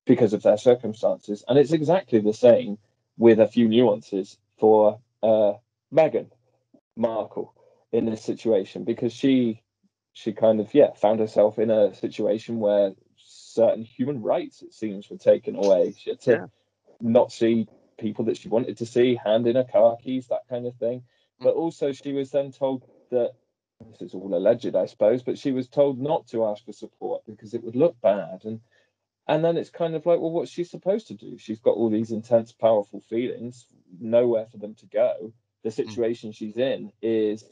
because 0.04 0.32
of 0.32 0.42
their 0.42 0.56
circumstances. 0.56 1.44
And 1.46 1.58
it's 1.58 1.72
exactly 1.72 2.18
the 2.18 2.34
same 2.34 2.78
with 3.18 3.38
a 3.38 3.46
few 3.46 3.68
nuances 3.68 4.36
for 4.58 4.98
uh, 5.22 5.52
Meghan 5.92 6.30
Markle 6.96 7.54
in 7.92 8.06
this 8.06 8.22
situation 8.22 8.84
because 8.84 9.12
she 9.12 9.62
she 10.12 10.32
kind 10.32 10.60
of 10.60 10.72
yeah 10.74 10.92
found 10.94 11.20
herself 11.20 11.58
in 11.58 11.70
a 11.70 11.94
situation 11.94 12.58
where 12.58 12.92
certain 13.50 13.84
human 13.84 14.22
rights, 14.22 14.62
it 14.62 14.72
seems, 14.72 15.10
were 15.10 15.16
taken 15.16 15.56
away. 15.56 15.94
She 15.96 16.10
had 16.10 16.20
to 16.22 16.32
yeah. 16.32 16.46
not 17.00 17.32
see 17.32 17.68
people 17.98 18.24
that 18.26 18.36
she 18.36 18.48
wanted 18.48 18.78
to 18.78 18.86
see, 18.86 19.14
hand 19.22 19.46
in 19.46 19.56
her 19.56 19.64
car 19.64 19.96
keys, 20.02 20.28
that 20.28 20.48
kind 20.48 20.66
of 20.66 20.74
thing. 20.76 21.02
But 21.40 21.54
also, 21.54 21.92
she 21.92 22.12
was 22.12 22.30
then 22.30 22.52
told 22.52 22.84
that 23.10 23.32
this 23.90 24.02
is 24.02 24.14
all 24.14 24.34
alleged, 24.34 24.74
I 24.76 24.86
suppose, 24.86 25.22
but 25.22 25.38
she 25.38 25.52
was 25.52 25.68
told 25.68 25.98
not 25.98 26.26
to 26.28 26.44
ask 26.44 26.64
for 26.64 26.72
support 26.72 27.22
because 27.26 27.54
it 27.54 27.62
would 27.62 27.76
look 27.76 27.98
bad. 28.02 28.44
And 28.44 28.60
and 29.26 29.44
then 29.44 29.56
it's 29.56 29.70
kind 29.70 29.94
of 29.94 30.06
like, 30.06 30.20
well, 30.20 30.30
what's 30.30 30.50
she 30.50 30.64
supposed 30.64 31.08
to 31.08 31.14
do? 31.14 31.38
She's 31.38 31.60
got 31.60 31.76
all 31.76 31.90
these 31.90 32.10
intense, 32.10 32.52
powerful 32.52 33.00
feelings, 33.08 33.66
nowhere 34.00 34.46
for 34.50 34.58
them 34.58 34.74
to 34.76 34.86
go. 34.86 35.32
The 35.62 35.70
mm. 35.70 35.74
situation 35.74 36.30
mm. 36.30 36.34
she's 36.34 36.56
in 36.56 36.92
is 37.02 37.44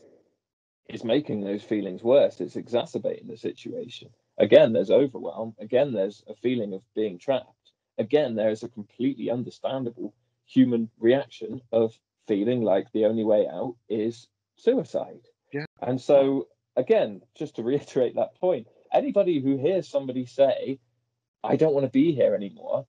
is 0.88 1.04
making 1.04 1.42
those 1.42 1.62
feelings 1.62 2.02
worse. 2.02 2.40
It's 2.40 2.56
exacerbating 2.56 3.28
the 3.28 3.36
situation. 3.36 4.08
Again, 4.38 4.72
there's 4.72 4.90
overwhelm. 4.90 5.54
Again, 5.58 5.92
there's 5.92 6.22
a 6.28 6.34
feeling 6.34 6.72
of 6.72 6.82
being 6.94 7.18
trapped. 7.18 7.72
Again, 7.98 8.36
there 8.36 8.50
is 8.50 8.62
a 8.62 8.68
completely 8.68 9.30
understandable 9.30 10.14
human 10.46 10.88
reaction 10.98 11.60
of 11.72 11.98
feeling 12.26 12.62
like 12.62 12.90
the 12.92 13.04
only 13.04 13.24
way 13.24 13.46
out 13.46 13.76
is 13.88 14.28
suicide. 14.56 15.20
Yeah. 15.52 15.66
And 15.82 16.00
so, 16.00 16.48
again, 16.76 17.22
just 17.36 17.56
to 17.56 17.62
reiterate 17.62 18.14
that 18.14 18.36
point, 18.40 18.68
anybody 18.92 19.40
who 19.40 19.58
hears 19.58 19.88
somebody 19.88 20.26
say, 20.26 20.78
I 21.44 21.56
don't 21.56 21.74
want 21.74 21.86
to 21.86 21.90
be 21.90 22.12
here 22.12 22.34
anymore, 22.34 22.86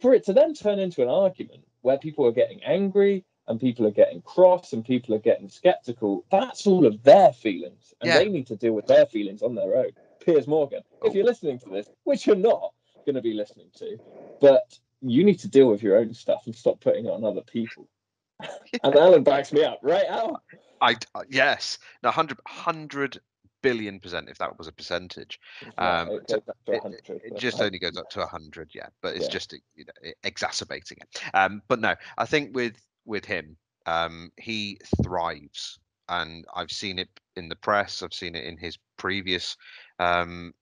for 0.00 0.14
it 0.14 0.24
to 0.26 0.32
then 0.32 0.54
turn 0.54 0.78
into 0.78 1.02
an 1.02 1.08
argument 1.08 1.64
where 1.82 1.98
people 1.98 2.26
are 2.26 2.32
getting 2.32 2.62
angry 2.64 3.24
and 3.46 3.60
people 3.60 3.86
are 3.86 3.92
getting 3.92 4.20
cross 4.22 4.72
and 4.72 4.84
people 4.84 5.14
are 5.14 5.20
getting 5.20 5.48
skeptical, 5.48 6.24
that's 6.30 6.66
all 6.66 6.86
of 6.86 7.02
their 7.02 7.32
feelings. 7.32 7.94
And 8.00 8.08
yeah. 8.08 8.18
they 8.18 8.28
need 8.28 8.46
to 8.48 8.56
deal 8.56 8.72
with 8.72 8.86
their 8.86 9.06
feelings 9.06 9.42
on 9.42 9.54
their 9.54 9.76
own. 9.76 9.92
Piers 10.24 10.46
Morgan, 10.46 10.82
if 11.02 11.14
you're 11.14 11.24
listening 11.24 11.58
to 11.60 11.70
this, 11.70 11.88
which 12.04 12.26
you're 12.26 12.36
not 12.36 12.72
going 13.06 13.16
to 13.16 13.22
be 13.22 13.32
listening 13.32 13.70
to, 13.78 13.98
but 14.40 14.78
you 15.00 15.24
need 15.24 15.38
to 15.40 15.48
deal 15.48 15.68
with 15.68 15.82
your 15.82 15.96
own 15.96 16.12
stuff 16.12 16.42
and 16.44 16.54
stop 16.54 16.80
putting 16.80 17.06
it 17.06 17.10
on 17.10 17.24
other 17.24 17.40
people. 17.40 17.88
and 18.84 18.94
Alan 18.94 19.24
backs 19.24 19.52
me 19.52 19.64
up, 19.64 19.80
right, 19.82 20.06
Al? 20.06 20.42
I 20.80 20.96
uh, 21.14 21.22
yes, 21.28 21.78
no, 22.02 22.10
hundred 22.10 22.38
hundred 22.46 23.20
billion 23.62 24.00
percent 24.00 24.28
if 24.28 24.38
that 24.38 24.56
was 24.58 24.68
a 24.68 24.72
percentage. 24.72 25.38
Um, 25.78 26.10
it, 26.10 26.28
to, 26.28 26.42
it, 26.66 27.00
it 27.08 27.38
just 27.38 27.60
only 27.60 27.78
goes 27.78 27.96
up 27.96 28.10
to 28.10 28.26
hundred, 28.26 28.70
yeah. 28.74 28.88
But 29.02 29.16
it's 29.16 29.26
yeah. 29.26 29.30
just 29.30 29.52
you 29.74 29.84
know 29.84 30.12
exacerbating 30.24 30.98
it. 31.00 31.22
Um, 31.34 31.62
but 31.68 31.80
no, 31.80 31.94
I 32.16 32.24
think 32.24 32.54
with 32.54 32.76
with 33.04 33.24
him, 33.24 33.56
um, 33.86 34.30
he 34.36 34.78
thrives, 35.02 35.78
and 36.08 36.44
I've 36.54 36.70
seen 36.70 36.98
it 36.98 37.08
in 37.36 37.48
the 37.48 37.56
press. 37.56 38.02
I've 38.02 38.14
seen 38.14 38.34
it 38.34 38.44
in 38.44 38.56
his 38.56 38.78
previous 38.96 39.56
um, 39.98 40.52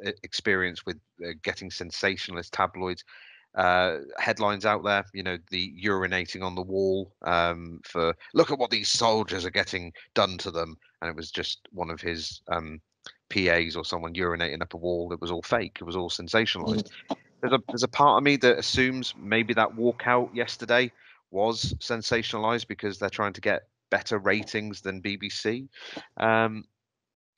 experience 0.00 0.84
with 0.84 0.98
uh, 1.24 1.30
getting 1.42 1.70
sensationalist 1.70 2.52
tabloids 2.52 3.04
uh, 3.56 3.98
headlines 4.18 4.64
out 4.64 4.84
there. 4.84 5.04
You 5.12 5.22
know, 5.22 5.38
the 5.50 5.72
urinating 5.82 6.42
on 6.42 6.54
the 6.54 6.62
wall 6.62 7.12
um, 7.22 7.80
for 7.84 8.14
look 8.34 8.50
at 8.50 8.58
what 8.58 8.70
these 8.70 8.88
soldiers 8.88 9.44
are 9.44 9.50
getting 9.50 9.92
done 10.14 10.38
to 10.38 10.50
them, 10.50 10.76
and 11.00 11.08
it 11.08 11.16
was 11.16 11.30
just 11.30 11.68
one 11.72 11.90
of 11.90 12.00
his 12.00 12.42
um, 12.48 12.80
PAs 13.30 13.76
or 13.76 13.84
someone 13.84 14.14
urinating 14.14 14.62
up 14.62 14.74
a 14.74 14.78
wall. 14.78 15.12
It 15.12 15.20
was 15.20 15.30
all 15.30 15.42
fake. 15.42 15.78
It 15.80 15.84
was 15.84 15.96
all 15.96 16.10
sensationalized. 16.10 16.90
Mm. 17.10 17.16
There's 17.40 17.52
a 17.52 17.62
there's 17.68 17.82
a 17.82 17.88
part 17.88 18.18
of 18.18 18.24
me 18.24 18.36
that 18.36 18.58
assumes 18.58 19.14
maybe 19.18 19.54
that 19.54 19.76
walkout 19.76 20.34
yesterday 20.34 20.90
was 21.30 21.74
sensationalized 21.80 22.68
because 22.68 22.98
they're 22.98 23.10
trying 23.10 23.32
to 23.34 23.40
get 23.40 23.68
better 23.90 24.18
ratings 24.18 24.80
than 24.80 25.02
BBC. 25.02 25.68
Um, 26.16 26.64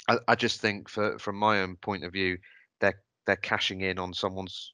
I, 0.08 0.18
I 0.28 0.34
just 0.34 0.60
think, 0.60 0.88
for 0.88 1.18
from 1.18 1.36
my 1.36 1.60
own 1.60 1.76
point 1.76 2.04
of 2.04 2.12
view, 2.12 2.38
they're 2.80 3.00
they're 3.26 3.36
cashing 3.36 3.82
in 3.82 3.98
on 3.98 4.14
someone's 4.14 4.72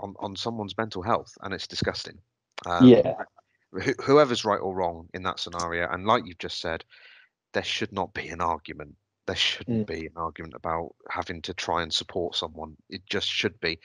on, 0.00 0.14
on 0.18 0.36
someone's 0.36 0.76
mental 0.76 1.02
health, 1.02 1.32
and 1.42 1.54
it's 1.54 1.66
disgusting. 1.66 2.18
Um, 2.64 2.86
yeah. 2.86 3.14
Wh- 3.78 4.02
whoever's 4.02 4.44
right 4.44 4.60
or 4.60 4.74
wrong 4.74 5.08
in 5.14 5.22
that 5.24 5.40
scenario, 5.40 5.88
and 5.90 6.06
like 6.06 6.24
you've 6.26 6.38
just 6.38 6.60
said, 6.60 6.84
there 7.52 7.64
should 7.64 7.92
not 7.92 8.12
be 8.14 8.28
an 8.28 8.40
argument. 8.40 8.94
There 9.26 9.36
shouldn't 9.36 9.86
mm. 9.88 10.00
be 10.00 10.06
an 10.06 10.16
argument 10.16 10.54
about 10.54 10.94
having 11.10 11.42
to 11.42 11.54
try 11.54 11.82
and 11.82 11.92
support 11.92 12.36
someone. 12.36 12.76
It 12.88 13.04
just 13.06 13.28
should 13.28 13.58
be 13.60 13.80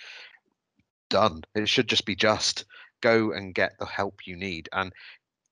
done. 1.10 1.42
It 1.56 1.68
should 1.68 1.88
just 1.88 2.06
be 2.06 2.16
just 2.16 2.66
go 3.02 3.32
and 3.32 3.56
get 3.56 3.74
the 3.80 3.86
help 3.86 4.28
you 4.28 4.36
need. 4.36 4.70
And 4.72 4.94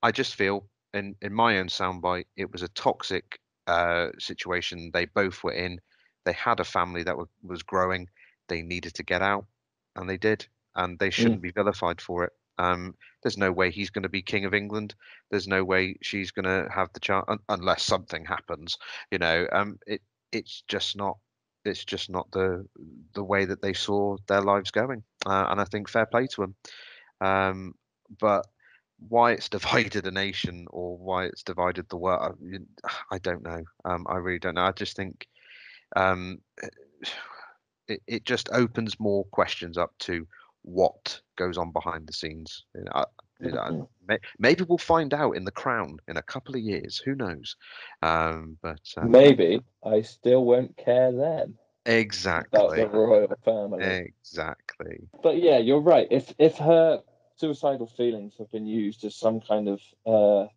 I 0.02 0.12
just 0.12 0.34
feel, 0.34 0.66
in 0.94 1.16
in 1.20 1.34
my 1.34 1.58
own 1.58 1.66
soundbite, 1.66 2.26
it 2.36 2.52
was 2.52 2.62
a 2.62 2.68
toxic 2.68 3.40
uh, 3.66 4.08
situation 4.18 4.90
they 4.92 5.06
both 5.06 5.42
were 5.42 5.52
in. 5.52 5.80
They 6.24 6.32
had 6.32 6.60
a 6.60 6.64
family 6.64 7.02
that 7.02 7.12
w- 7.12 7.28
was 7.42 7.62
growing. 7.62 8.08
They 8.48 8.62
needed 8.62 8.94
to 8.94 9.02
get 9.02 9.22
out, 9.22 9.46
and 10.00 10.08
they 10.08 10.16
did. 10.16 10.46
And 10.74 10.98
they 10.98 11.10
shouldn't 11.10 11.40
mm. 11.40 11.42
be 11.42 11.50
vilified 11.50 12.00
for 12.00 12.24
it. 12.24 12.32
Um, 12.58 12.94
there's 13.22 13.38
no 13.38 13.50
way 13.52 13.70
he's 13.70 13.90
going 13.90 14.02
to 14.02 14.08
be 14.08 14.22
king 14.22 14.44
of 14.44 14.54
England. 14.54 14.94
There's 15.30 15.48
no 15.48 15.64
way 15.64 15.96
she's 16.02 16.30
going 16.30 16.44
to 16.44 16.68
have 16.72 16.92
the 16.92 17.00
chance 17.00 17.24
un- 17.28 17.38
unless 17.48 17.82
something 17.82 18.24
happens. 18.24 18.76
You 19.10 19.18
know, 19.18 19.46
um, 19.52 19.78
it 19.86 20.02
it's 20.32 20.62
just 20.68 20.96
not 20.96 21.16
it's 21.64 21.84
just 21.84 22.10
not 22.10 22.30
the 22.32 22.66
the 23.14 23.24
way 23.24 23.44
that 23.46 23.62
they 23.62 23.72
saw 23.72 24.16
their 24.28 24.42
lives 24.42 24.70
going. 24.70 25.02
Uh, 25.26 25.46
and 25.50 25.60
I 25.60 25.64
think 25.64 25.88
fair 25.88 26.06
play 26.06 26.26
to 26.28 26.40
them. 26.42 26.54
Um, 27.20 27.74
but 28.18 28.46
why 29.08 29.32
it's 29.32 29.48
divided 29.58 30.06
a 30.06 30.10
nation 30.10 30.66
or 30.70 30.98
why 30.98 31.24
it's 31.26 31.42
divided 31.42 31.88
the 31.88 31.96
world, 31.96 32.36
I 33.10 33.18
don't 33.18 33.42
know. 33.42 33.64
Um, 33.84 34.06
I 34.08 34.16
really 34.16 34.38
don't 34.38 34.54
know. 34.54 34.64
I 34.64 34.72
just 34.72 34.96
think 34.96 35.26
um, 35.96 36.40
it, 37.90 38.02
it 38.06 38.24
just 38.24 38.48
opens 38.52 38.98
more 38.98 39.24
questions 39.26 39.76
up 39.76 39.92
to 40.00 40.26
what 40.62 41.20
goes 41.36 41.58
on 41.58 41.72
behind 41.72 42.06
the 42.06 42.12
scenes. 42.12 42.64
You 42.74 42.84
know, 42.84 43.04
you 43.40 43.52
know, 43.52 43.88
maybe 44.38 44.64
we'll 44.64 44.78
find 44.78 45.14
out 45.14 45.32
in 45.32 45.44
the 45.44 45.50
crown 45.50 45.98
in 46.08 46.16
a 46.16 46.22
couple 46.22 46.54
of 46.54 46.60
years. 46.60 47.00
Who 47.04 47.14
knows? 47.14 47.56
Um, 48.02 48.58
but 48.62 48.80
um, 48.96 49.10
maybe 49.10 49.62
I 49.84 50.02
still 50.02 50.44
won't 50.44 50.76
care 50.76 51.12
then. 51.12 51.54
Exactly. 51.86 52.60
About 52.60 52.76
the 52.76 52.88
royal 52.88 53.34
family. 53.44 53.84
Exactly. 53.84 55.08
But 55.22 55.40
yeah, 55.42 55.58
you're 55.58 55.80
right. 55.80 56.06
If 56.10 56.34
if 56.38 56.56
her 56.58 57.02
suicidal 57.36 57.86
feelings 57.86 58.34
have 58.38 58.50
been 58.50 58.66
used 58.66 59.04
as 59.04 59.16
some 59.16 59.40
kind 59.40 59.68
of 59.68 59.80
uh, 60.06 60.48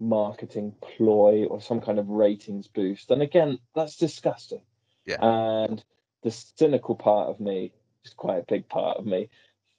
marketing 0.00 0.74
ploy 0.80 1.44
or 1.44 1.60
some 1.60 1.80
kind 1.80 2.00
of 2.00 2.08
ratings 2.08 2.66
boost, 2.66 3.08
then 3.08 3.20
again, 3.20 3.60
that's 3.76 3.96
disgusting. 3.96 4.62
Yeah. 5.06 5.18
And 5.20 5.84
the 6.22 6.30
cynical 6.30 6.94
part 6.94 7.28
of 7.28 7.40
me, 7.40 7.72
just 8.04 8.16
quite 8.16 8.38
a 8.38 8.44
big 8.48 8.68
part 8.68 8.98
of 8.98 9.06
me, 9.06 9.28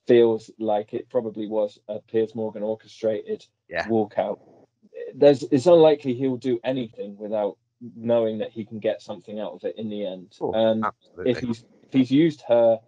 feels 0.07 0.49
like 0.59 0.93
it 0.93 1.09
probably 1.09 1.47
was 1.47 1.79
a 1.87 1.99
Piers 1.99 2.35
Morgan 2.35 2.63
orchestrated 2.63 3.45
yeah. 3.69 3.87
walkout. 3.87 4.39
There's 5.13 5.43
it's 5.43 5.67
unlikely 5.67 6.13
he'll 6.13 6.37
do 6.37 6.59
anything 6.63 7.17
without 7.17 7.57
knowing 7.95 8.39
that 8.39 8.51
he 8.51 8.65
can 8.65 8.79
get 8.79 9.01
something 9.01 9.39
out 9.39 9.53
of 9.53 9.63
it 9.63 9.75
in 9.77 9.89
the 9.89 10.05
end. 10.05 10.35
Oh, 10.41 10.53
and 10.53 10.83
absolutely. 10.85 11.31
if 11.31 11.39
he's 11.39 11.65
if 11.83 11.93
he's 11.93 12.11
used 12.11 12.41
her 12.47 12.79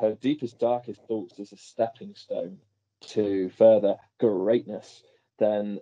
her 0.00 0.14
deepest, 0.14 0.58
darkest 0.58 1.00
thoughts 1.06 1.38
as 1.38 1.52
a 1.52 1.56
stepping 1.56 2.14
stone 2.14 2.58
to 3.00 3.50
further 3.50 3.96
greatness, 4.18 5.02
then 5.38 5.78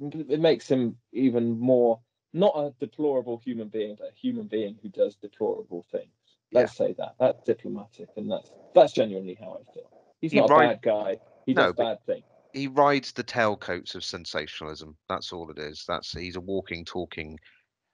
it 0.00 0.40
makes 0.40 0.68
him 0.68 0.96
even 1.12 1.58
more 1.58 2.00
not 2.32 2.54
a 2.56 2.74
deplorable 2.78 3.38
human 3.38 3.68
being, 3.68 3.96
but 3.98 4.08
a 4.08 4.14
human 4.14 4.46
being 4.46 4.78
who 4.82 4.88
does 4.88 5.16
deplorable 5.16 5.86
things. 5.90 6.12
Let's 6.52 6.78
yeah. 6.78 6.86
say 6.86 6.94
that. 6.98 7.14
That's 7.18 7.42
diplomatic, 7.42 8.08
and 8.16 8.30
that's 8.30 8.50
that's 8.74 8.92
genuinely 8.92 9.36
how 9.38 9.60
I 9.60 9.72
feel. 9.72 9.90
He's 10.20 10.32
he 10.32 10.40
not 10.40 10.50
ride... 10.50 10.64
a 10.64 10.68
bad 10.68 10.82
guy. 10.82 11.16
He 11.46 11.54
no, 11.54 11.72
does 11.72 11.74
bad 11.74 11.98
things. 12.06 12.24
He 12.52 12.66
rides 12.66 13.12
the 13.12 13.24
tailcoats 13.24 13.94
of 13.94 14.02
sensationalism. 14.02 14.96
That's 15.08 15.32
all 15.32 15.50
it 15.50 15.58
is. 15.58 15.84
That's 15.86 16.12
he's 16.12 16.36
a 16.36 16.40
walking, 16.40 16.84
talking 16.84 17.38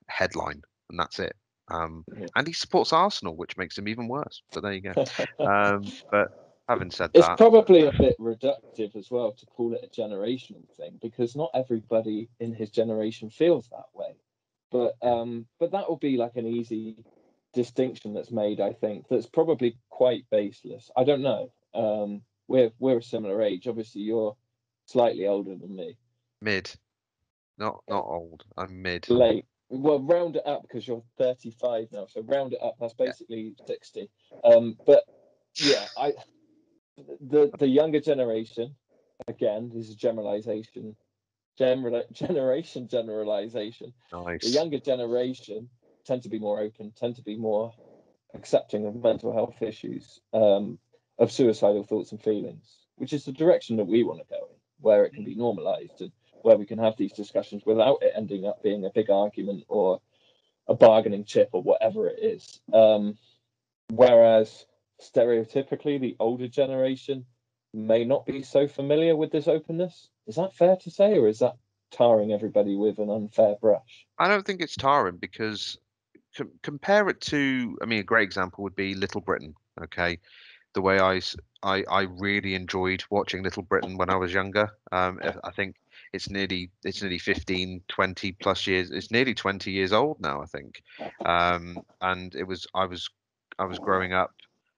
headline, 0.09 0.63
and 0.91 0.99
that's 0.99 1.19
it. 1.19 1.35
Um, 1.69 2.05
yeah. 2.17 2.27
And 2.37 2.47
he 2.47 2.53
supports 2.53 2.93
Arsenal, 2.93 3.37
which 3.37 3.57
makes 3.57 3.77
him 3.77 3.89
even 3.89 4.09
worse. 4.09 4.43
But 4.53 4.63
there 4.63 4.73
you 4.73 4.81
go. 4.81 5.05
um, 5.45 5.85
but 6.11 6.55
having 6.69 6.91
said 6.91 7.11
it's 7.15 7.27
that, 7.27 7.33
it's 7.33 7.41
probably 7.41 7.87
a 7.87 7.93
bit 7.93 8.19
reductive 8.19 8.97
as 8.97 9.11
well 9.11 9.33
to 9.33 9.47
call 9.47 9.75
it 9.75 9.85
a 9.85 10.01
generational 10.01 10.69
thing 10.77 10.99
because 11.01 11.37
not 11.37 11.51
everybody 11.55 12.29
in 12.41 12.55
his 12.55 12.71
generation 12.71 13.31
feels 13.31 13.69
that 13.69 13.87
way. 13.93 14.15
But 14.71 14.97
um, 15.03 15.47
but 15.61 15.73
that 15.73 15.89
will 15.89 15.97
be 15.97 16.17
like 16.17 16.37
an 16.37 16.47
easy 16.47 17.05
distinction 17.55 18.15
that's 18.15 18.31
made. 18.31 18.61
I 18.61 18.73
think 18.73 19.07
that's 19.09 19.27
probably 19.27 19.77
quite 19.91 20.25
baseless. 20.31 20.91
I 20.97 21.05
don't 21.05 21.23
know. 21.23 21.53
Um, 21.75 22.23
we're 22.49 22.71
we're 22.79 22.99
a 22.99 23.03
similar 23.03 23.43
age. 23.43 23.67
Obviously, 23.67 24.03
you're 24.03 24.37
slightly 24.87 25.27
older 25.27 25.55
than 25.57 25.75
me. 25.75 25.97
Mid, 26.41 26.71
not 27.59 27.83
not 27.89 28.05
old. 28.05 28.45
I'm 28.57 28.83
mid. 28.83 29.09
Late 29.09 29.47
well 29.71 30.01
round 30.01 30.37
it 30.37 30.47
up 30.47 30.63
because 30.63 30.87
you're 30.87 31.03
35 31.19 31.89
now 31.93 32.07
so 32.07 32.23
round 32.23 32.53
it 32.53 32.59
up 32.63 32.77
that's 32.81 32.95
basically 32.95 33.55
yeah. 33.59 33.67
60 33.67 34.11
um 34.45 34.77
but 34.87 35.05
yeah 35.57 35.87
i 35.99 36.13
the 37.21 37.51
the 37.59 37.67
younger 37.67 38.01
generation 38.01 38.75
again 39.27 39.71
this 39.75 39.89
is 39.89 39.95
generalization 39.95 40.95
general 41.57 42.03
generation 42.13 42.89
generalization 42.89 43.93
nice. 44.13 44.43
the 44.43 44.51
younger 44.51 44.79
generation 44.79 45.69
tend 46.05 46.23
to 46.23 46.29
be 46.29 46.39
more 46.39 46.61
open 46.61 46.93
tend 46.97 47.17
to 47.17 47.23
be 47.23 47.37
more 47.37 47.73
accepting 48.35 48.87
of 48.87 48.95
mental 48.97 49.33
health 49.33 49.63
issues 49.63 50.21
um 50.33 50.79
of 51.19 51.31
suicidal 51.31 51.85
thoughts 51.85 52.13
and 52.13 52.23
feelings 52.23 52.79
which 52.97 53.13
is 53.13 53.25
the 53.25 53.33
direction 53.33 53.77
that 53.77 53.87
we 53.87 54.03
want 54.03 54.19
to 54.21 54.27
go 54.29 54.47
in 54.51 54.57
where 54.81 55.05
it 55.05 55.13
can 55.15 55.25
be 55.25 55.35
normalized 55.35 56.01
and 56.01 56.13
where 56.43 56.57
we 56.59 56.67
can 56.67 56.79
have 56.79 56.97
these 56.97 57.13
discussions 57.13 57.65
without 57.65 57.99
it 58.03 58.13
ending 58.15 58.47
up 58.47 58.63
being 58.63 58.85
a 58.85 58.91
big 58.95 59.09
argument 59.09 59.65
or 59.69 60.01
a 60.69 60.75
bargaining 60.75 61.25
chip 61.25 61.49
or 61.53 61.63
whatever 61.63 62.09
it 62.09 62.19
is. 62.23 62.61
Um, 62.73 63.17
whereas 63.91 64.67
stereotypically, 65.01 66.01
the 66.01 66.17
older 66.21 66.49
generation 66.49 67.25
may 67.73 68.05
not 68.05 68.27
be 68.27 68.43
so 68.43 68.69
familiar 68.69 69.17
with 69.17 69.33
this 69.33 69.49
openness. 69.49 70.09
Is 70.27 70.37
that 70.37 70.55
fair 70.55 70.77
to 70.77 70.91
say, 70.91 71.19
or 71.19 71.29
is 71.29 71.41
that 71.41 71.57
tarring 71.91 72.33
everybody 72.33 72.77
with 72.77 72.99
an 72.99 73.11
unfair 73.11 73.57
brush? 73.61 74.07
I 74.19 74.29
don't 74.29 74.47
think 74.47 74.61
it's 74.61 74.77
tarring 74.77 75.17
because 75.17 75.79
com- 76.37 76.53
compare 76.63 77.09
it 77.09 77.21
to, 77.23 77.79
I 77.83 77.87
mean, 77.87 78.01
a 78.01 78.05
great 78.05 78.25
example 78.25 78.65
would 78.65 78.77
be 78.77 78.95
Little 78.95 79.21
Britain. 79.21 79.55
Okay, 79.83 80.19
the 80.75 80.83
way 80.83 81.01
I, 81.01 81.21
I, 81.63 81.85
I 81.91 82.03
really 82.03 82.55
enjoyed 82.55 83.03
watching 83.11 83.43
Little 83.43 83.63
Britain 83.63 83.97
when 83.97 84.11
I 84.11 84.17
was 84.17 84.33
younger. 84.33 84.71
Um, 84.93 85.21
I 85.43 85.51
think 85.51 85.77
it's 86.15 86.31
nearly 86.31 86.71
it's 86.85 87.03
nearly 87.03 87.19
15 87.19 87.83
20 87.89 88.33
plus 88.33 88.67
years 88.67 88.91
it's 88.93 89.11
nearly 89.11 89.35
20 89.35 89.71
years 89.71 89.93
old 89.93 90.21
now 90.21 90.41
i 90.41 90.47
think 90.47 90.83
um, 91.27 91.77
and 92.01 92.35
it 92.37 92.45
was 92.45 92.67
i 92.75 92.85
was 92.87 93.11
i 93.59 93.65
was 93.65 93.79
growing 93.79 94.13
up 94.13 94.33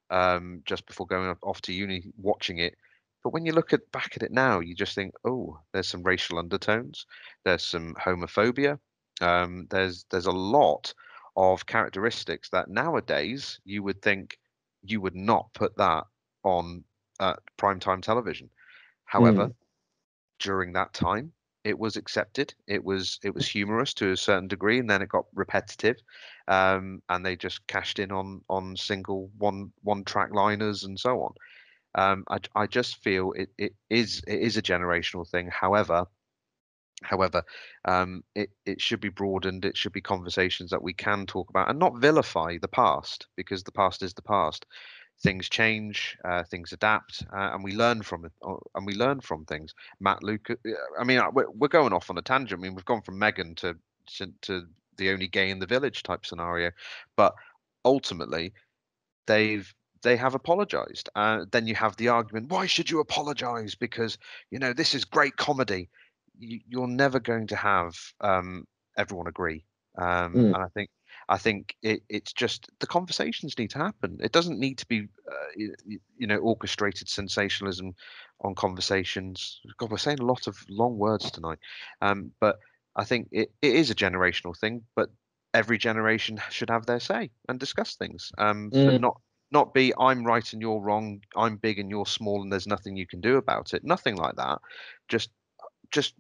um, 0.09 0.63
just 0.65 0.87
before 0.87 1.07
going 1.07 1.37
off 1.43 1.61
to 1.61 1.73
uni 1.73 2.05
watching 2.17 2.59
it 2.59 2.75
but 3.23 3.33
when 3.33 3.45
you 3.45 3.53
look 3.53 3.73
at 3.73 3.91
back 3.93 4.13
at 4.17 4.23
it 4.23 4.33
now 4.33 4.61
you 4.61 4.75
just 4.75 4.95
think 4.95 5.13
oh 5.25 5.59
there's 5.73 5.89
some 5.89 6.03
racial 6.03 6.39
undertones 6.39 7.07
there's 7.45 7.63
some 7.63 7.95
homophobia 7.95 8.79
um, 9.21 9.67
there's 9.71 10.07
there's 10.11 10.27
a 10.27 10.33
lot 10.33 10.95
of 11.37 11.67
characteristics 11.67 12.51
that 12.51 12.69
nowadays 12.69 13.61
you 13.65 13.83
would 13.83 14.03
think 14.03 14.39
you 14.83 15.01
would 15.01 15.15
not 15.17 15.53
put 15.55 15.77
that 15.77 16.05
on 16.45 16.85
uh, 17.21 17.35
prime 17.57 17.81
time 17.81 18.01
television. 18.01 18.51
However 19.05 19.51
mm 19.51 19.55
during 20.39 20.73
that 20.73 20.93
time 20.93 21.33
it 21.65 21.79
was 21.79 21.97
accepted. 21.97 22.55
It 22.67 22.85
was 22.85 23.19
it 23.23 23.35
was 23.35 23.47
humorous 23.49 23.93
to 23.95 24.11
a 24.13 24.17
certain 24.17 24.49
degree 24.49 24.79
and 24.79 24.89
then 24.91 25.03
it 25.03 25.09
got 25.09 25.27
repetitive 25.35 25.97
um, 26.49 27.03
and 27.09 27.25
they 27.25 27.37
just 27.37 27.67
cashed 27.67 27.99
in 27.99 28.13
on 28.13 28.43
on 28.49 28.77
single 28.77 29.31
one 29.39 29.73
one 29.83 30.05
track 30.05 30.33
liners 30.33 30.85
and 30.85 30.99
so 30.99 31.23
on. 31.23 31.35
Um, 31.95 32.25
I, 32.29 32.39
I 32.55 32.67
just 32.67 33.03
feel 33.03 33.33
it, 33.33 33.51
it 33.59 33.75
is 33.91 34.23
it 34.27 34.41
is 34.41 34.57
a 34.57 34.63
generational 34.63 35.29
thing. 35.29 35.49
However 35.49 36.07
however 37.03 37.43
um, 37.85 38.23
it, 38.35 38.51
it 38.65 38.81
should 38.81 39.01
be 39.01 39.09
broadened 39.09 39.65
it 39.65 39.77
should 39.77 39.93
be 39.93 40.01
conversations 40.01 40.71
that 40.71 40.83
we 40.83 40.95
can 40.95 41.27
talk 41.27 41.51
about 41.51 41.69
and 41.69 41.79
not 41.79 41.99
vilify 41.99 42.57
the 42.59 42.69
past 42.69 43.27
because 43.37 43.63
the 43.63 43.73
past 43.73 44.03
is 44.03 44.15
the 44.15 44.23
past 44.23 44.67
things 45.23 45.49
change, 45.49 46.17
uh, 46.25 46.43
things 46.43 46.73
adapt, 46.73 47.25
uh, 47.33 47.51
and 47.53 47.65
we 47.65 47.73
learn 47.73 48.03
from 48.03 48.25
it. 48.25 48.33
Uh, 48.47 48.57
and 48.75 48.87
we 48.87 48.95
learn 48.95 49.21
from 49.21 49.45
things. 49.45 49.75
Matt 50.01 50.23
Lucas, 50.23 50.57
I 50.99 51.05
mean, 51.05 51.21
we're, 51.33 51.51
we're 51.51 51.69
going 51.69 51.93
off 51.93 52.11
on 52.11 52.19
a 52.19 52.23
tangent. 52.23 52.61
I 52.61 52.63
mean, 52.63 52.75
we've 52.75 52.85
gone 52.85 53.03
from 53.03 53.19
Meghan 53.19 53.57
to 53.57 53.77
to, 54.19 54.33
to 54.43 54.67
the 54.97 55.11
only 55.11 55.29
gay 55.29 55.51
in 55.51 55.59
the 55.59 55.67
village 55.67 56.03
type 56.03 56.25
scenario. 56.27 56.71
But 57.17 57.35
ultimately, 57.85 58.53
they've 59.27 59.73
they 60.03 60.17
have 60.17 60.35
apologized. 60.35 61.09
Uh, 61.15 61.47
then 61.51 61.67
you 61.67 61.75
have 61.75 61.97
the 61.97 62.09
argument, 62.09 62.51
why 62.51 62.67
should 62.67 62.91
you 62.91 63.01
apologize? 63.01 63.75
Because 63.75 64.19
you 64.51 64.59
know 64.59 64.73
this 64.73 64.95
is 64.95 65.05
great 65.05 65.37
comedy. 65.37 65.89
You, 66.39 66.61
you're 66.67 66.89
never 66.89 67.21
going 67.21 67.47
to 67.49 67.57
have 67.57 67.95
um, 68.21 68.67
everyone 68.97 69.27
agree. 69.27 69.65
Um, 69.99 70.47
Mm. 70.47 70.53
And 70.53 70.63
I 70.63 70.69
think 70.75 70.91
I 71.29 71.39
think 71.39 71.77
it, 71.83 72.03
it's 72.09 72.33
just 72.33 72.69
the 72.81 72.87
conversations 72.87 73.59
need 73.59 73.71
to 73.71 73.79
happen. 73.79 74.19
It 74.21 74.33
doesn't 74.33 74.61
need 74.61 74.79
to 74.79 74.87
be 74.87 75.09
uh, 75.31 75.47
you, 75.57 75.75
you 76.17 76.27
know 76.27 76.39
orchestrated 76.39 77.09
sensationalism 77.09 77.95
on 78.41 78.55
conversations. 78.55 79.61
God, 79.79 79.91
we're 79.91 79.97
saying 79.99 80.21
a 80.21 80.25
lot 80.27 80.47
of 80.47 80.59
long 80.69 80.99
words 80.99 81.31
tonight. 81.31 81.59
Um, 82.01 82.33
but 82.41 82.59
I 82.97 83.05
think 83.05 83.29
it, 83.33 83.53
it 83.63 83.75
is 83.75 83.91
a 83.91 83.95
generational 83.95 84.57
thing. 84.57 84.83
But 84.95 85.11
every 85.55 85.79
generation 85.79 86.39
should 86.51 86.71
have 86.71 86.87
their 86.87 87.01
say 87.01 87.31
and 87.49 87.59
discuss 87.59 87.97
things. 87.97 88.33
Um, 88.39 88.75
but 88.85 88.97
Mm. 88.97 88.99
not 88.99 89.21
not 89.51 89.73
be 89.75 89.93
I'm 89.99 90.25
right 90.25 90.53
and 90.53 90.61
you're 90.61 90.81
wrong. 90.81 91.23
I'm 91.37 91.57
big 91.57 91.79
and 91.79 91.91
you're 91.91 92.07
small, 92.07 92.43
and 92.43 92.53
there's 92.53 92.67
nothing 92.67 92.97
you 92.97 93.07
can 93.07 93.21
do 93.21 93.37
about 93.37 93.75
it. 93.75 93.85
Nothing 93.85 94.17
like 94.17 94.37
that. 94.37 94.61
Just 95.09 95.31
just 95.91 96.15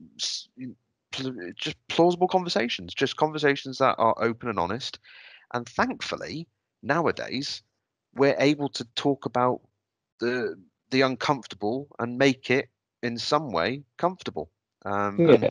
just 1.56 1.76
plausible 1.88 2.28
conversations. 2.28 2.94
Just 2.94 3.16
conversations 3.16 3.78
that 3.78 3.96
are 3.98 4.14
open 4.18 4.48
and 4.48 4.58
honest. 4.58 4.98
And 5.52 5.68
thankfully, 5.68 6.48
nowadays 6.82 7.62
we're 8.14 8.36
able 8.38 8.68
to 8.70 8.84
talk 8.94 9.26
about 9.26 9.60
the 10.20 10.56
the 10.90 11.02
uncomfortable 11.02 11.88
and 11.98 12.18
make 12.18 12.50
it 12.50 12.68
in 13.02 13.18
some 13.18 13.50
way 13.52 13.84
comfortable. 13.96 14.50
Um, 14.84 15.42
Yeah. 15.42 15.50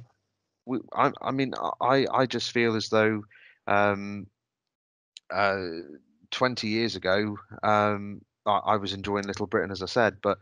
we, 0.66 0.80
I, 0.94 1.12
I 1.22 1.32
mean, 1.32 1.54
I, 1.82 2.06
I 2.12 2.26
just 2.26 2.52
feel 2.52 2.76
as 2.76 2.90
though 2.90 3.24
um, 3.68 4.28
uh, 5.32 5.68
20 6.32 6.68
years 6.68 6.96
ago, 6.96 7.38
um, 7.64 8.22
I, 8.46 8.58
I 8.58 8.76
was 8.78 8.94
enjoying 8.94 9.26
Little 9.28 9.48
Britain, 9.48 9.72
as 9.72 9.82
I 9.82 9.88
said, 9.88 10.18
but 10.22 10.38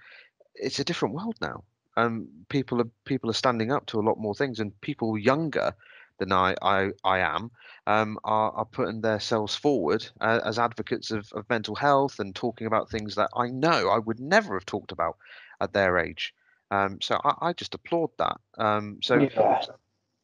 it's 0.55 0.79
a 0.79 0.83
different 0.83 1.15
world 1.15 1.36
now. 1.41 1.63
Um, 1.97 2.27
people 2.49 2.82
are 2.82 2.89
people 3.06 3.29
are 3.29 3.34
standing 3.34 3.71
up 3.71 3.86
to 3.88 3.99
a 3.99 4.06
lot 4.08 4.17
more 4.19 4.36
things, 4.36 4.60
and 4.60 4.79
people 4.82 5.17
younger 5.17 5.73
than 6.19 6.32
I 6.32 6.56
I, 6.62 6.91
I 7.03 7.19
am 7.19 7.51
um, 7.88 8.19
are, 8.23 8.51
are 8.51 8.65
putting 8.65 9.01
themselves 9.01 9.56
forward 9.56 10.08
uh, 10.21 10.39
as 10.45 10.60
advocates 10.60 11.12
of, 11.12 11.32
of 11.34 11.49
mental 11.49 11.75
health 11.75 12.19
and 12.19 12.36
talking 12.36 12.67
about 12.67 12.89
things 12.89 13.15
that 13.15 13.29
I 13.36 13.47
know 13.49 13.89
I 13.89 13.99
would 13.99 14.19
never 14.19 14.53
have 14.56 14.65
talked 14.65 14.91
about 14.91 15.17
at 15.60 15.73
their 15.73 15.97
age. 15.97 16.34
Um, 16.71 16.99
so 17.01 17.19
I, 17.23 17.49
I 17.49 17.53
just 17.53 17.75
applaud 17.75 18.10
that. 18.17 18.38
Um, 18.58 18.99
so 19.01 19.21
Yeah. 19.21 19.58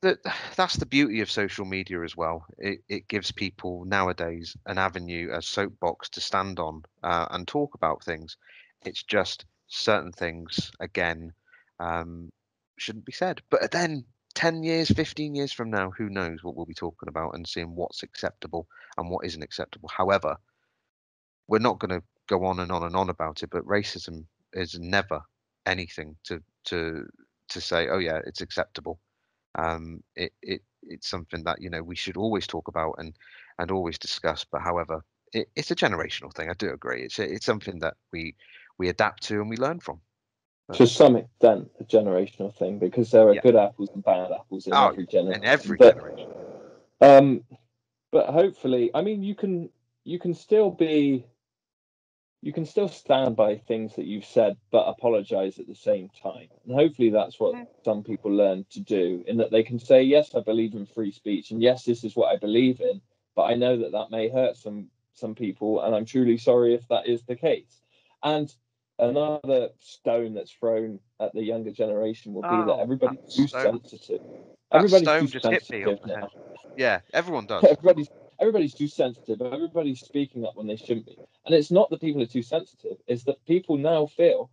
that 0.01 0.19
that's 0.55 0.75
the 0.77 0.85
beauty 0.85 1.21
of 1.21 1.31
social 1.31 1.65
media 1.65 2.01
as 2.03 2.15
well. 2.15 2.45
It 2.57 2.81
it 2.89 3.07
gives 3.07 3.31
people 3.31 3.85
nowadays 3.85 4.55
an 4.65 4.77
avenue, 4.77 5.29
a 5.33 5.41
soapbox 5.41 6.09
to 6.09 6.21
stand 6.21 6.59
on 6.59 6.83
uh, 7.03 7.27
and 7.31 7.47
talk 7.47 7.75
about 7.75 8.03
things. 8.03 8.37
It's 8.85 9.03
just 9.03 9.45
certain 9.67 10.11
things 10.11 10.71
again 10.79 11.33
um, 11.79 12.29
shouldn't 12.77 13.05
be 13.05 13.11
said. 13.11 13.41
But 13.49 13.71
then, 13.71 14.05
ten 14.35 14.63
years, 14.63 14.89
fifteen 14.89 15.35
years 15.35 15.53
from 15.53 15.69
now, 15.71 15.91
who 15.91 16.09
knows 16.09 16.43
what 16.43 16.55
we'll 16.55 16.65
be 16.65 16.73
talking 16.73 17.09
about 17.09 17.35
and 17.35 17.47
seeing 17.47 17.75
what's 17.75 18.03
acceptable 18.03 18.67
and 18.97 19.09
what 19.09 19.25
isn't 19.25 19.43
acceptable. 19.43 19.89
However, 19.89 20.37
we're 21.47 21.59
not 21.59 21.79
going 21.79 21.99
to 21.99 22.05
go 22.27 22.45
on 22.45 22.59
and 22.59 22.71
on 22.71 22.83
and 22.83 22.95
on 22.95 23.09
about 23.09 23.43
it. 23.43 23.49
But 23.51 23.65
racism 23.65 24.25
is 24.53 24.77
never 24.79 25.21
anything 25.65 26.15
to 26.25 26.41
to 26.65 27.05
to 27.49 27.61
say. 27.61 27.89
Oh 27.89 27.99
yeah, 27.99 28.19
it's 28.25 28.41
acceptable 28.41 28.99
um, 29.57 30.03
it, 30.15 30.33
it 30.41 30.61
it's 30.83 31.09
something 31.09 31.43
that 31.43 31.61
you 31.61 31.69
know 31.69 31.83
we 31.83 31.95
should 31.95 32.17
always 32.17 32.47
talk 32.47 32.67
about 32.67 32.95
and 32.99 33.15
and 33.59 33.71
always 33.71 33.99
discuss. 33.99 34.45
But 34.51 34.61
however, 34.61 35.01
it, 35.33 35.49
it's 35.55 35.71
a 35.71 35.75
generational 35.75 36.33
thing. 36.35 36.49
I 36.49 36.53
do 36.53 36.71
agree. 36.71 37.03
It's 37.03 37.19
it's 37.19 37.45
something 37.45 37.79
that 37.79 37.95
we 38.13 38.35
we 38.79 38.89
adapt 38.89 39.23
to 39.25 39.41
and 39.41 39.49
we 39.49 39.57
learn 39.57 39.79
from. 39.79 40.01
To 40.73 40.87
some 40.87 41.15
extent 41.15 41.69
a 41.79 41.83
generational 41.83 42.53
thing 42.53 42.79
because 42.79 43.11
there 43.11 43.27
are 43.29 43.35
Yeah. 43.35 43.41
good 43.41 43.55
apples 43.55 43.89
and 43.93 44.03
bad 44.03 44.31
apples 44.31 44.67
in 44.67 44.73
Oh, 44.73 44.89
every 44.89 45.07
generation. 45.07 45.43
In 45.43 45.49
every 45.49 45.77
But, 45.77 45.95
generation, 45.95 46.31
um, 47.01 47.43
but 48.11 48.27
hopefully, 48.27 48.91
I 48.93 49.01
mean, 49.01 49.23
you 49.23 49.35
can 49.35 49.69
you 50.03 50.19
can 50.19 50.33
still 50.33 50.71
be 50.71 51.25
you 52.41 52.53
can 52.53 52.65
still 52.65 52.87
stand 52.87 53.35
by 53.35 53.57
things 53.57 53.95
that 53.95 54.05
you've 54.05 54.25
said, 54.25 54.55
but 54.71 54.87
apologize 54.87 55.59
at 55.59 55.67
the 55.67 55.75
same 55.75 56.09
time. 56.23 56.47
And 56.65 56.73
hopefully, 56.73 57.09
that's 57.09 57.39
what 57.39 57.55
Yeah. 57.55 57.65
some 57.83 58.03
people 58.03 58.31
learn 58.31 58.65
to 58.71 58.79
do, 58.79 59.23
in 59.27 59.37
that 59.37 59.51
they 59.51 59.63
can 59.63 59.79
say, 59.79 60.03
"Yes, 60.03 60.35
I 60.35 60.41
believe 60.41 60.73
in 60.75 60.85
free 60.85 61.11
speech, 61.11 61.51
and 61.51 61.61
yes, 61.61 61.83
this 61.83 62.03
is 62.03 62.15
what 62.15 62.33
I 62.33 62.37
believe 62.37 62.79
in." 62.81 63.01
But 63.35 63.43
I 63.43 63.55
know 63.55 63.77
that 63.77 63.91
that 63.91 64.11
may 64.11 64.29
hurt 64.29 64.57
some 64.57 64.89
some 65.13 65.35
people, 65.35 65.81
and 65.81 65.93
I'm 65.95 66.05
truly 66.05 66.37
sorry 66.37 66.73
if 66.73 66.87
that 66.87 67.07
is 67.07 67.23
the 67.23 67.35
case. 67.35 67.81
And 68.23 68.53
another 68.99 69.69
stone 69.79 70.33
that's 70.33 70.51
thrown 70.51 70.99
at 71.19 71.33
the 71.33 71.41
younger 71.43 71.71
generation 71.71 72.33
will 72.33 72.41
be 72.43 72.47
that 72.47 72.71
Oh, 72.73 72.79
everybody's 72.81 73.19
too 73.35 73.47
stone- 73.47 73.81
sensitive. 73.83 74.21
that 74.71 74.77
Everybody's 74.77 75.07
stone 75.07 75.21
too 75.21 75.27
just 75.27 75.45
hit 75.47 75.69
me 75.69 75.83
sensitive 75.83 76.05
now. 76.05 76.29
Yeah, 76.75 77.01
everyone 77.13 77.45
does. 77.45 77.63
everybody's 77.63 78.09
everybody's 78.39 78.73
too 78.73 78.87
sensitive. 78.87 79.41
Everybody's 79.41 79.99
speaking 79.99 80.45
up 80.45 80.55
when 80.55 80.67
they 80.67 80.77
shouldn't 80.77 81.05
be. 81.07 81.17
And 81.45 81.53
it's 81.55 81.71
not 81.71 81.89
that 81.89 81.99
people 82.01 82.21
are 82.21 82.25
too 82.27 82.43
sensitive, 82.43 82.97
it's 83.07 83.23
that 83.25 83.43
people 83.45 83.77
now 83.77 84.05
feel, 84.05 84.49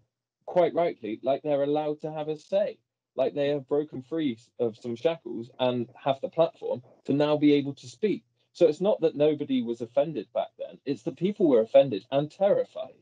quite 0.46 0.74
rightly, 0.74 1.20
like 1.22 1.42
they're 1.42 1.62
allowed 1.62 2.00
to 2.00 2.11
have 2.12 2.28
a 2.28 2.37
say. 2.37 2.78
Like 3.14 3.35
they 3.35 3.48
have 3.50 3.68
broken 3.68 4.02
free 4.02 4.38
of 4.59 4.76
some 4.76 4.96
shackles 4.96 5.50
and 5.59 5.88
have 6.02 6.20
the 6.20 6.28
platform 6.28 6.82
to 7.06 7.12
now 7.12 7.37
be 7.37 7.52
able 7.54 7.74
to 7.74 7.87
speak. 7.88 8.24
So 8.52 8.66
it's 8.66 8.80
not 8.80 9.00
that 9.02 9.14
nobody 9.16 9.62
was 9.62 9.80
offended 9.82 10.26
back 10.35 10.48
then, 10.59 10.78
it's 10.85 11.02
that 11.04 11.16
people 11.16 11.46
were 11.48 11.61
offended 11.61 12.04
and 12.11 12.30
terrified 12.30 12.94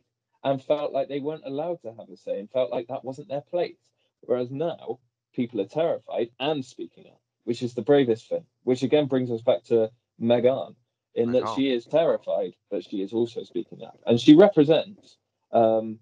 and 0.45 0.63
felt 0.63 0.93
like 0.93 1.09
they 1.09 1.21
weren't 1.21 1.47
allowed 1.47 1.81
to 1.83 1.95
have 1.99 2.09
a 2.11 2.17
say 2.17 2.39
and 2.39 2.51
felt 2.51 2.71
like 2.71 2.87
that 2.89 3.05
wasn't 3.05 3.29
their 3.29 3.41
place. 3.41 3.91
Whereas 4.21 4.51
now 4.51 5.01
people 5.35 5.61
are 5.61 5.67
terrified 5.67 6.31
and 6.39 6.65
speaking 6.65 7.07
up, 7.07 7.21
which 7.45 7.63
is 7.63 7.75
the 7.75 7.83
bravest 7.83 8.29
thing, 8.29 8.45
which 8.63 8.83
again 8.83 9.07
brings 9.07 9.31
us 9.31 9.43
back 9.43 9.65
to 9.65 9.91
Meghan 10.21 10.75
in 11.15 11.33
that 11.33 11.49
she 11.55 11.73
is 11.73 11.87
terrified, 11.87 12.55
but 12.71 12.85
she 12.85 13.01
is 13.01 13.13
also 13.13 13.43
speaking 13.43 13.83
up. 13.83 13.99
And 14.07 14.21
she 14.21 14.35
represents, 14.35 15.17
um, 15.53 15.99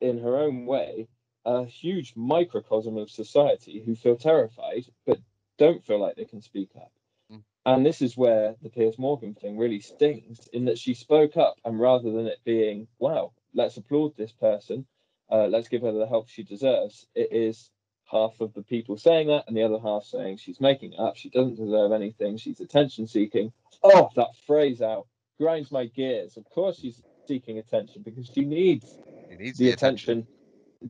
in 0.00 0.18
her 0.18 0.36
own 0.36 0.66
way, 0.66 1.08
a 1.44 1.64
huge 1.64 2.14
microcosm 2.16 2.96
of 2.96 3.10
society 3.10 3.82
who 3.84 3.94
feel 3.94 4.16
terrified 4.16 4.84
but 5.06 5.18
don't 5.58 5.84
feel 5.84 6.00
like 6.00 6.16
they 6.16 6.24
can 6.24 6.40
speak 6.40 6.70
up. 6.76 6.92
Mm. 7.32 7.42
And 7.66 7.86
this 7.86 8.00
is 8.00 8.16
where 8.16 8.54
the 8.62 8.70
Piers 8.70 8.98
Morgan 8.98 9.34
thing 9.34 9.58
really 9.58 9.80
stings 9.80 10.48
in 10.52 10.64
that 10.64 10.78
she 10.78 10.94
spoke 10.94 11.36
up, 11.36 11.56
and 11.64 11.78
rather 11.78 12.10
than 12.10 12.26
it 12.26 12.38
being, 12.44 12.88
wow, 12.98 13.32
let's 13.54 13.76
applaud 13.76 14.16
this 14.16 14.32
person, 14.32 14.86
uh, 15.30 15.46
let's 15.46 15.68
give 15.68 15.82
her 15.82 15.92
the 15.92 16.06
help 16.06 16.28
she 16.28 16.42
deserves, 16.42 17.06
it 17.14 17.28
is 17.32 17.70
half 18.04 18.40
of 18.40 18.52
the 18.52 18.62
people 18.62 18.96
saying 18.96 19.28
that 19.28 19.44
and 19.48 19.56
the 19.56 19.62
other 19.62 19.78
half 19.78 20.04
saying 20.04 20.36
she's 20.36 20.60
making 20.60 20.92
it 20.92 20.98
up, 20.98 21.16
she 21.16 21.30
doesn't 21.30 21.56
deserve 21.56 21.92
anything, 21.92 22.36
she's 22.36 22.60
attention 22.60 23.06
seeking. 23.06 23.52
Oh, 23.82 24.10
that 24.16 24.28
phrase 24.46 24.82
out 24.82 25.06
grinds 25.38 25.72
my 25.72 25.86
gears. 25.86 26.36
Of 26.36 26.48
course, 26.50 26.78
she's 26.78 27.02
seeking 27.26 27.58
attention 27.58 28.02
because 28.02 28.26
she 28.26 28.44
needs 28.44 28.98
He 29.30 29.36
needs 29.36 29.58
the 29.58 29.70
attention 29.70 30.26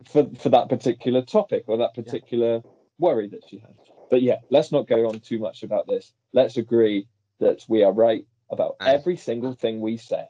for, 0.07 0.29
for 0.39 0.49
that 0.51 0.69
particular 0.69 1.23
topic 1.23 1.65
or 1.69 1.79
that 1.79 1.95
particular 1.95 2.63
worry 2.99 3.29
that 3.29 3.45
she 3.49 3.59
has. 3.59 3.75
But 4.11 4.23
yeah, 4.23 4.39
let's 4.51 4.73
not 4.73 4.89
go 4.89 5.09
on 5.09 5.21
too 5.21 5.39
much 5.39 5.63
about 5.63 5.87
this. 5.87 6.13
Let's 6.33 6.57
agree 6.57 7.07
that 7.41 7.65
we 7.69 7.83
are 7.83 7.93
right 7.93 8.27
about 8.51 8.77
Aye. 8.81 8.95
every 8.95 9.17
single 9.17 9.55
thing 9.55 9.81
we 9.81 9.97
say. 9.97 10.27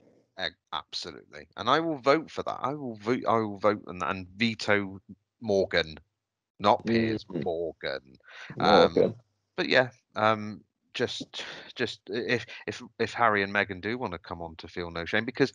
Absolutely, 0.72 1.46
and 1.56 1.68
I 1.68 1.80
will 1.80 1.98
vote 1.98 2.30
for 2.30 2.42
that. 2.44 2.58
I 2.62 2.74
will 2.74 2.96
vote. 2.96 3.22
I 3.28 3.36
will 3.38 3.58
vote 3.58 3.82
and, 3.86 4.02
and 4.02 4.26
veto 4.28 5.00
Morgan, 5.40 5.96
not 6.58 6.84
Piers 6.86 7.24
Mhm. 7.24 7.44
Morgan. 7.44 8.18
Um, 8.58 8.94
Morgan. 8.94 9.14
but 9.56 9.68
yeah, 9.68 9.90
um, 10.16 10.64
just 10.94 11.44
just 11.74 12.00
if 12.08 12.46
if 12.66 12.82
if 12.98 13.12
Harry 13.12 13.42
and 13.42 13.52
Meghan 13.52 13.80
do 13.80 13.98
want 13.98 14.12
to 14.12 14.18
come 14.18 14.40
on 14.40 14.56
to 14.56 14.68
feel 14.68 14.90
no 14.90 15.04
shame, 15.04 15.24
because 15.24 15.52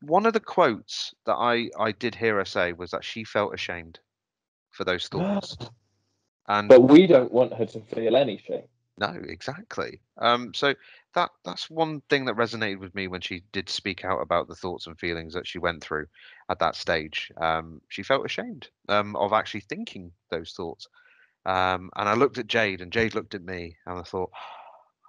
one 0.00 0.26
of 0.26 0.32
the 0.32 0.40
quotes 0.40 1.14
that 1.26 1.34
I 1.34 1.70
I 1.78 1.92
did 1.92 2.14
hear 2.14 2.36
her 2.36 2.44
say 2.44 2.72
was 2.72 2.90
that 2.92 3.04
she 3.04 3.24
felt 3.24 3.54
ashamed 3.54 3.98
for 4.70 4.84
those 4.84 5.08
thoughts, 5.08 5.56
and 6.48 6.68
but 6.68 6.82
we 6.82 7.06
don't 7.06 7.32
want 7.32 7.52
her 7.54 7.66
to 7.66 7.80
feel 7.80 8.16
any 8.16 8.38
shame. 8.38 8.68
No, 8.98 9.14
exactly. 9.28 10.00
Um, 10.18 10.54
so 10.54 10.74
that 11.14 11.30
that's 11.44 11.68
one 11.68 12.00
thing 12.08 12.24
that 12.26 12.36
resonated 12.36 12.78
with 12.78 12.94
me 12.94 13.08
when 13.08 13.20
she 13.20 13.42
did 13.52 13.68
speak 13.68 14.04
out 14.04 14.20
about 14.22 14.48
the 14.48 14.54
thoughts 14.54 14.86
and 14.86 14.98
feelings 14.98 15.34
that 15.34 15.46
she 15.46 15.58
went 15.58 15.82
through 15.82 16.06
at 16.48 16.58
that 16.60 16.76
stage. 16.76 17.30
Um, 17.36 17.82
she 17.88 18.02
felt 18.02 18.24
ashamed 18.24 18.68
um, 18.88 19.14
of 19.16 19.32
actually 19.32 19.60
thinking 19.60 20.12
those 20.30 20.52
thoughts. 20.52 20.88
Um, 21.44 21.90
and 21.94 22.08
I 22.08 22.14
looked 22.14 22.38
at 22.38 22.46
Jade, 22.46 22.80
and 22.80 22.92
Jade 22.92 23.14
looked 23.14 23.34
at 23.34 23.42
me, 23.42 23.76
and 23.86 23.98
I 23.98 24.02
thought, 24.02 24.30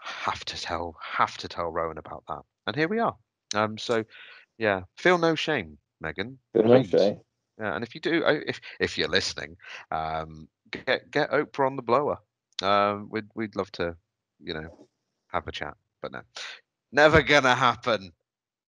have 0.02 0.43
to 0.45 0.62
tell, 0.62 0.95
have 1.02 1.38
to 1.38 1.47
tell 1.47 1.71
Rowan 1.71 1.97
about 1.97 2.23
that. 2.28 2.41
And 2.67 2.76
here 2.76 2.88
we 2.88 3.00
are. 3.00 3.15
Um, 3.56 3.78
so 3.78 4.04
yeah, 4.58 4.82
feel 4.97 5.17
no 5.17 5.36
shame, 5.36 5.78
Meghan. 6.04 6.38
Feel 6.54 6.63
no 6.63 6.84
shame. 6.84 7.21
Yeah, 7.60 7.73
and 7.73 7.84
if 7.84 7.95
you 7.95 8.02
do, 8.02 8.23
uh, 8.23 8.39
if 8.45 8.62
if 8.80 8.97
you're 8.97 9.08
listening, 9.08 9.58
um, 9.91 10.47
get 10.71 11.10
get 11.10 11.32
Oprah 11.32 11.65
on 11.65 11.76
the 11.76 11.82
blower. 11.82 12.19
Um, 12.62 13.08
we'd 13.12 13.30
we'd 13.36 13.56
love 13.56 13.72
to, 13.74 13.96
you 14.43 14.54
know, 14.54 14.88
have 15.28 15.48
a 15.48 15.52
chat. 15.52 15.76
But 16.02 16.12
no, 16.12 16.22
never 16.91 17.22
gonna 17.22 17.56
happen. 17.56 18.12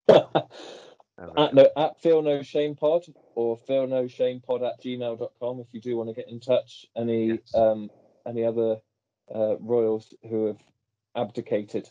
Never 0.08 1.39
at, 1.39 1.54
no, 1.54 1.67
at 1.76 2.00
Feel 2.00 2.21
No 2.21 2.43
Shame 2.43 2.76
Pod 2.76 3.06
or 3.36 3.58
Feel 3.58 3.88
No 3.88 4.08
Shame 4.08 4.39
Pod 4.39 4.62
at 4.63 4.82
gmail.com 4.82 5.60
if 5.60 5.73
you 5.73 5.82
do 5.82 5.97
want 5.97 6.10
to 6.10 6.15
get 6.15 6.30
in 6.30 6.39
touch. 6.39 6.86
Any 6.95 7.28
Yes. 7.28 7.56
um 7.56 7.89
any 8.26 8.43
other 8.43 8.78
uh, 9.34 9.58
royals 9.60 10.13
who 10.30 10.45
have 10.47 10.60
abdicated. 11.15 11.89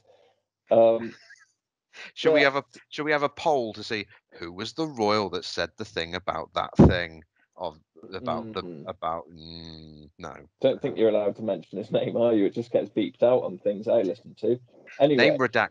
Um, 0.70 1.14
Should 2.14 2.34
we 2.34 2.42
have 2.42 2.56
a 2.56 2.64
should 2.90 3.04
we 3.04 3.12
have 3.12 3.22
a 3.22 3.28
poll 3.30 3.72
to 3.72 3.82
see 3.82 4.06
who 4.32 4.52
was 4.52 4.74
the 4.74 4.86
royal 4.86 5.30
that 5.30 5.46
said 5.46 5.70
the 5.78 5.84
thing 5.84 6.14
about 6.14 6.50
that 6.52 6.76
thing 6.76 7.22
of 7.56 7.78
about 8.12 8.52
the 8.52 8.62
Mhm. 8.62 8.84
about 8.86 9.24
mm, 9.30 10.08
no 10.18 10.34
don't 10.60 10.80
think 10.80 10.96
you're 10.96 11.08
allowed 11.08 11.36
to 11.36 11.42
mention 11.42 11.78
his 11.78 11.90
name, 11.98 12.16
are 12.16 12.34
you? 12.34 12.46
It 12.46 12.54
just 12.54 12.70
gets 12.70 12.90
beeped 12.90 13.22
out 13.22 13.42
on 13.42 13.58
things 13.58 13.88
I 13.88 14.02
listen 14.02 14.34
to. 14.40 14.58
Anyway, 14.98 15.30
name 15.30 15.38
redacted 15.38 15.70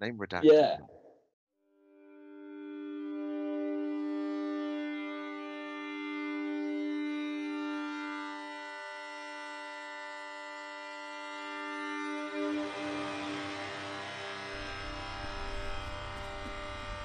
name 0.00 0.18
redacted. 0.18 0.44
yeah. 0.44 0.76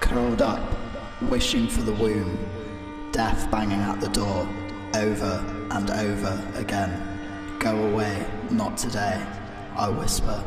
curled 0.00 0.42
up, 0.42 0.60
wishing 1.22 1.68
for 1.68 1.82
the 1.82 1.92
womb, 1.92 2.36
death 3.20 3.50
banging 3.50 3.82
at 3.82 4.00
the 4.00 4.08
door, 4.08 4.48
over 4.94 5.44
and 5.72 5.90
over 5.90 6.42
again. 6.54 6.90
Go 7.58 7.76
away, 7.88 8.26
not 8.50 8.78
today, 8.78 9.22
I 9.76 9.90
whisper. 9.90 10.42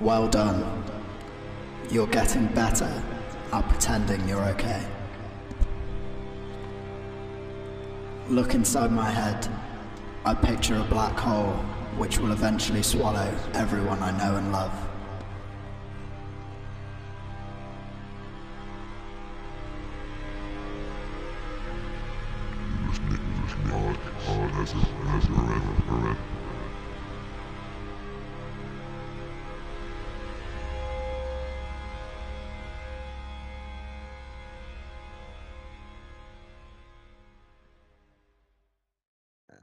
Well 0.00 0.28
done. 0.28 0.84
You're 1.90 2.06
getting 2.06 2.46
better 2.54 2.92
at 3.52 3.68
pretending 3.68 4.28
you're 4.28 4.44
okay. 4.54 4.84
Look 8.28 8.54
inside 8.54 8.92
my 8.92 9.10
head. 9.10 9.48
I 10.24 10.32
picture 10.32 10.76
a 10.76 10.84
black 10.84 11.18
hole 11.18 11.54
which 11.98 12.18
will 12.18 12.30
eventually 12.30 12.84
swallow 12.84 13.34
everyone 13.54 14.00
I 14.00 14.16
know 14.16 14.36
and 14.36 14.52
love. 14.52 14.91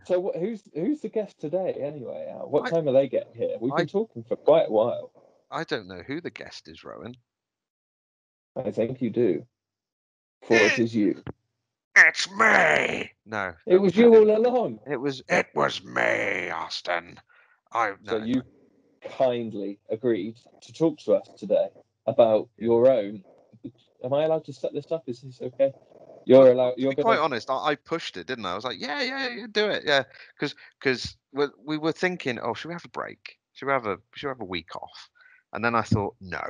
So 0.09 0.31
who's 0.39 0.63
who's 0.73 1.01
the 1.01 1.09
guest 1.09 1.39
today 1.39 1.71
anyway? 1.79 2.33
Uh, 2.33 2.47
what 2.47 2.65
I- 2.65 2.71
time 2.71 2.89
are 2.89 2.91
they 2.93 3.07
getting 3.07 3.35
here? 3.35 3.57
We've 3.61 3.75
been 3.75 3.81
I- 3.81 3.85
talking 3.85 4.23
for 4.23 4.35
quite 4.35 4.67
a 4.67 4.71
while. 4.71 5.11
I 5.51 5.63
don't 5.63 5.87
know 5.87 6.01
who 6.01 6.19
the 6.19 6.31
guest 6.31 6.67
is, 6.67 6.83
Rowan. 6.83 7.15
I 8.55 8.71
think 8.71 9.03
you 9.03 9.11
do. 9.11 9.45
For 10.41 10.55
it 10.55 10.79
is 10.79 10.95
you. 10.95 11.23
It's 11.95 12.31
me. 12.31 13.11
No, 13.25 13.53
It 13.67 13.77
was 13.77 13.95
you 13.95 14.15
all 14.15 14.35
along. 14.35 14.79
It 14.89 14.95
was 14.95 15.21
it 15.29 15.47
was 15.53 15.83
me, 15.83 16.49
Austin. 16.49 17.19
I 17.71 17.93
no, 18.01 18.11
So 18.11 18.17
you 18.17 18.41
kindly 19.03 19.79
agreed 19.89 20.37
to 20.61 20.73
talk 20.73 20.97
to 20.99 21.13
us 21.13 21.29
today 21.37 21.69
about 22.07 22.49
your 22.57 22.89
own. 22.89 23.23
Am 24.03 24.13
I 24.13 24.23
allowed 24.23 24.45
to 24.45 24.53
set 24.53 24.73
this 24.73 24.91
up? 24.91 25.03
Is 25.07 25.21
this 25.21 25.39
okay? 25.41 25.73
You're 26.25 26.51
allowed. 26.51 26.73
You're 26.77 26.91
be 26.91 26.95
gonna, 26.97 27.15
quite 27.15 27.19
honest, 27.19 27.49
I, 27.49 27.55
I 27.57 27.75
pushed 27.75 28.17
it, 28.17 28.27
didn't 28.27 28.45
I? 28.45 28.51
I 28.51 28.55
was 28.55 28.63
like, 28.63 28.79
yeah, 28.79 29.01
yeah, 29.01 29.27
yeah, 29.29 29.45
do 29.51 29.69
it, 29.69 29.83
yeah, 29.85 30.03
because 30.35 30.55
because 30.79 31.17
we, 31.31 31.47
we 31.63 31.77
were 31.77 31.91
thinking, 31.91 32.39
oh, 32.39 32.53
should 32.53 32.67
we 32.69 32.73
have 32.75 32.85
a 32.85 32.89
break? 32.89 33.37
Should 33.53 33.67
we 33.67 33.71
have 33.73 33.85
a 33.85 33.97
should 34.15 34.27
we 34.27 34.31
have 34.31 34.41
a 34.41 34.45
week 34.45 34.75
off? 34.75 35.09
And 35.53 35.63
then 35.63 35.75
I 35.75 35.81
thought, 35.81 36.15
no, 36.21 36.41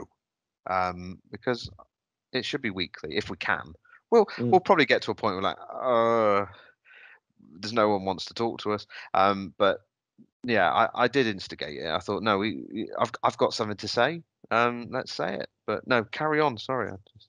um, 0.69 1.19
because 1.32 1.69
it 2.34 2.45
should 2.45 2.62
be 2.62 2.69
weekly 2.69 3.15
if 3.15 3.29
we 3.29 3.38
can. 3.38 3.73
Well, 4.12 4.25
Mm. 4.38 4.51
we'll 4.51 4.60
probably 4.60 4.86
get 4.86 5.01
to 5.03 5.12
a 5.12 5.15
point 5.15 5.36
where 5.36 5.43
like, 5.43 5.58
uh, 5.82 6.45
there's 7.60 7.73
no 7.73 7.89
one 7.89 8.05
wants 8.05 8.25
to 8.25 8.34
talk 8.34 8.60
to 8.62 8.73
us. 8.73 8.88
Um, 9.13 9.53
but 9.58 9.79
yeah, 10.43 10.71
I, 10.71 11.03
I 11.03 11.08
did 11.08 11.27
instigate 11.27 11.79
it. 11.79 11.88
I 11.88 11.99
thought, 11.99 12.23
no, 12.23 12.38
we, 12.38 12.63
we- 12.71 12.91
I've 12.99 13.12
I've 13.23 13.38
got 13.38 13.53
something 13.53 13.77
to 13.77 13.88
say. 13.88 14.21
Um, 14.51 14.88
let's 14.89 15.13
say 15.13 15.36
it. 15.36 15.49
But 15.67 15.88
no, 15.88 16.03
carry 16.03 16.39
on. 16.41 16.58
Sorry. 16.58 16.89
I 16.91 16.95
just, 17.13 17.29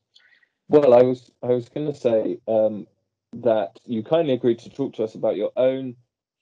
Well, 0.71 0.95
I 0.95 1.03
was 1.03 1.33
I 1.43 1.49
was 1.49 1.69
going 1.69 1.93
to 1.93 1.99
say 1.99 2.39
um, 2.47 2.87
that 3.33 3.81
you 3.85 4.05
kindly 4.05 4.35
agreed 4.35 4.61
to 4.61 4.71
talk 4.71 4.95
to 4.95 5.03
us 5.03 5.17
about 5.17 5.35
your 5.35 5.51
own 5.57 5.97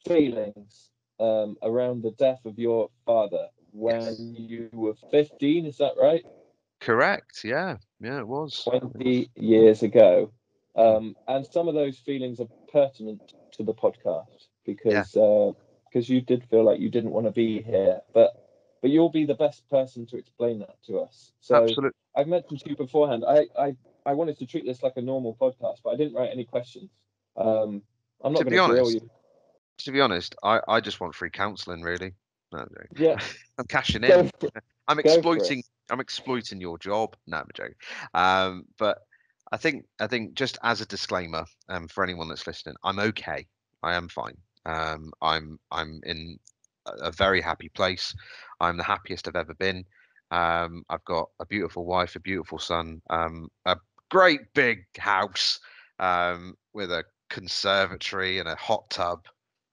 feelings 0.06 0.90
um, 1.18 1.56
around 1.62 2.02
the 2.02 2.10
death 2.10 2.44
of 2.44 2.58
your 2.58 2.90
father 3.06 3.48
when 3.72 4.04
Yes. 4.04 4.20
you 4.36 4.68
were 4.74 4.94
15. 5.10 5.64
Is 5.64 5.78
that 5.78 5.94
right? 5.98 6.26
correct. 6.78 7.42
Yeah, 7.42 7.78
yeah, 8.00 8.18
it 8.18 8.28
was. 8.28 8.68
20 8.70 9.30
years 9.34 9.82
ago. 9.82 10.30
Um, 10.76 11.16
and 11.26 11.46
some 11.46 11.66
of 11.66 11.74
those 11.74 11.96
feelings 11.96 12.38
are 12.38 12.48
pertinent 12.70 13.32
to 13.52 13.62
the 13.62 13.72
podcast 13.72 14.48
because 14.66 15.16
because 15.90 16.08
you 16.10 16.20
did 16.20 16.44
feel 16.50 16.64
like 16.64 16.80
you 16.80 16.90
didn't 16.90 17.12
want 17.12 17.24
to 17.24 17.32
be 17.32 17.62
here, 17.62 18.02
but 18.12 18.34
but 18.82 18.90
you'll 18.90 19.08
be 19.08 19.24
the 19.24 19.34
best 19.34 19.66
person 19.70 20.04
to 20.06 20.18
explain 20.18 20.58
that 20.58 20.76
to 20.86 20.98
us. 20.98 21.32
So 21.40 21.62
Absolutely. 21.62 21.90
I've 22.14 22.28
mentioned 22.28 22.60
to 22.60 22.70
you 22.70 22.76
beforehand. 22.76 23.24
I, 23.26 23.46
I 23.58 23.76
I 24.08 24.14
wanted 24.14 24.38
to 24.38 24.46
treat 24.46 24.64
this 24.64 24.82
like 24.82 24.94
a 24.96 25.02
normal 25.02 25.36
podcast, 25.38 25.80
but 25.84 25.90
I 25.90 25.96
didn't 25.96 26.14
write 26.14 26.30
any 26.32 26.46
questions. 26.46 26.88
Um, 27.36 27.82
I'm 28.24 28.32
not 28.32 28.38
To 28.38 28.44
going 28.44 28.52
be 28.52 28.56
to 28.56 28.66
grill 28.66 28.86
honest, 28.86 28.94
you. 28.94 29.10
To 29.84 29.92
be 29.92 30.00
honest, 30.00 30.34
I, 30.42 30.60
I 30.66 30.80
just 30.80 30.98
want 30.98 31.14
free 31.14 31.28
counselling. 31.28 31.82
Really. 31.82 32.14
No, 32.50 32.60
I'm. 32.60 32.68
Yeah, 32.96 33.18
I'm 33.58 33.66
cashing 33.66 34.04
in. 34.04 34.10
I'm 34.10 34.20
Go 34.22 34.30
for 34.40 34.96
it. 34.96 35.04
exploiting. 35.04 35.62
I'm 35.90 36.00
exploiting 36.00 36.58
your 36.58 36.78
job. 36.78 37.16
No, 37.26 37.36
I'm 37.36 37.48
joking. 37.52 37.74
Um, 38.14 38.64
but 38.78 38.98
I 39.52 39.58
think 39.58 39.84
I 40.00 40.06
think 40.06 40.32
just 40.32 40.56
as 40.62 40.80
a 40.80 40.86
disclaimer, 40.86 41.44
um, 41.68 41.86
for 41.86 42.02
anyone 42.02 42.28
that's 42.28 42.46
listening, 42.46 42.76
I'm 42.82 42.98
okay. 42.98 43.46
I 43.82 43.94
am 43.94 44.08
fine. 44.08 44.38
Um, 44.64 45.12
I'm 45.20 45.58
I'm 45.70 46.00
in 46.04 46.38
a, 46.86 47.08
a 47.08 47.10
very 47.12 47.42
happy 47.42 47.68
place. 47.68 48.14
I'm 48.58 48.78
the 48.78 48.84
happiest 48.84 49.28
I've 49.28 49.36
ever 49.36 49.54
been. 49.54 49.84
Um, 50.30 50.84
I've 50.88 51.04
got 51.04 51.28
a 51.40 51.46
beautiful 51.46 51.84
wife, 51.84 52.16
a 52.16 52.20
beautiful 52.20 52.58
son, 52.58 53.00
um, 53.10 53.48
a 53.66 53.76
great 54.10 54.52
big 54.54 54.84
house 54.98 55.60
um, 55.98 56.56
with 56.72 56.90
a 56.90 57.04
conservatory 57.30 58.38
and 58.38 58.48
a 58.48 58.56
hot 58.56 58.88
tub, 58.90 59.26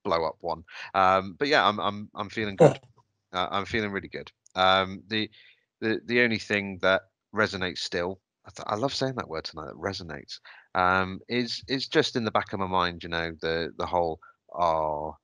blow 0.03 0.25
up 0.25 0.37
one. 0.41 0.63
Um, 0.93 1.35
but 1.37 1.47
yeah, 1.47 1.67
I'm 1.67 1.79
I'm 1.79 2.09
I'm 2.15 2.29
feeling 2.29 2.55
good. 2.57 2.79
Uh, 3.33 3.47
I'm 3.51 3.65
feeling 3.65 3.91
really 3.91 4.07
good. 4.07 4.31
Um, 4.55 5.03
the 5.07 5.29
the 5.81 5.99
the 6.05 6.21
only 6.21 6.39
thing 6.39 6.79
that 6.81 7.03
resonates 7.33 7.79
still, 7.79 8.21
I, 8.45 8.49
th- 8.55 8.67
I 8.67 8.75
love 8.75 8.93
saying 8.93 9.15
that 9.15 9.29
word 9.29 9.43
tonight. 9.45 9.67
That 9.67 9.75
resonates. 9.75 10.39
Um, 10.73 11.19
is 11.27 11.63
is 11.67 11.87
just 11.87 12.15
in 12.15 12.23
the 12.23 12.31
back 12.31 12.53
of 12.53 12.59
my 12.59 12.67
mind. 12.67 13.03
You 13.03 13.09
know, 13.09 13.31
the 13.41 13.71
the 13.77 13.85
whole 13.85 14.19
oh, 14.53 15.15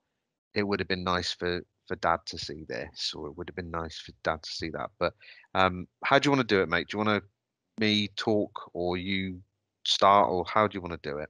it 0.53 0.63
would 0.63 0.79
have 0.79 0.89
been 0.89 1.03
nice 1.03 1.31
for 1.31 1.61
for 1.87 1.95
dad 1.97 2.19
to 2.27 2.37
see 2.37 2.65
this, 2.67 3.13
or 3.15 3.27
it 3.27 3.37
would 3.37 3.49
have 3.49 3.55
been 3.55 3.71
nice 3.71 3.99
for 3.99 4.13
dad 4.23 4.41
to 4.43 4.49
see 4.49 4.69
that. 4.69 4.91
But 4.99 5.13
um, 5.53 5.87
how 6.03 6.19
do 6.19 6.27
you 6.27 6.31
want 6.31 6.47
to 6.47 6.55
do 6.55 6.61
it, 6.61 6.69
mate? 6.69 6.87
Do 6.89 6.97
you 6.97 7.03
want 7.03 7.23
to 7.23 7.29
me 7.79 8.09
talk, 8.15 8.69
or 8.73 8.97
you 8.97 9.41
start, 9.85 10.29
or 10.29 10.45
how 10.45 10.67
do 10.67 10.75
you 10.75 10.81
want 10.81 11.01
to 11.01 11.09
do 11.09 11.17
it? 11.17 11.29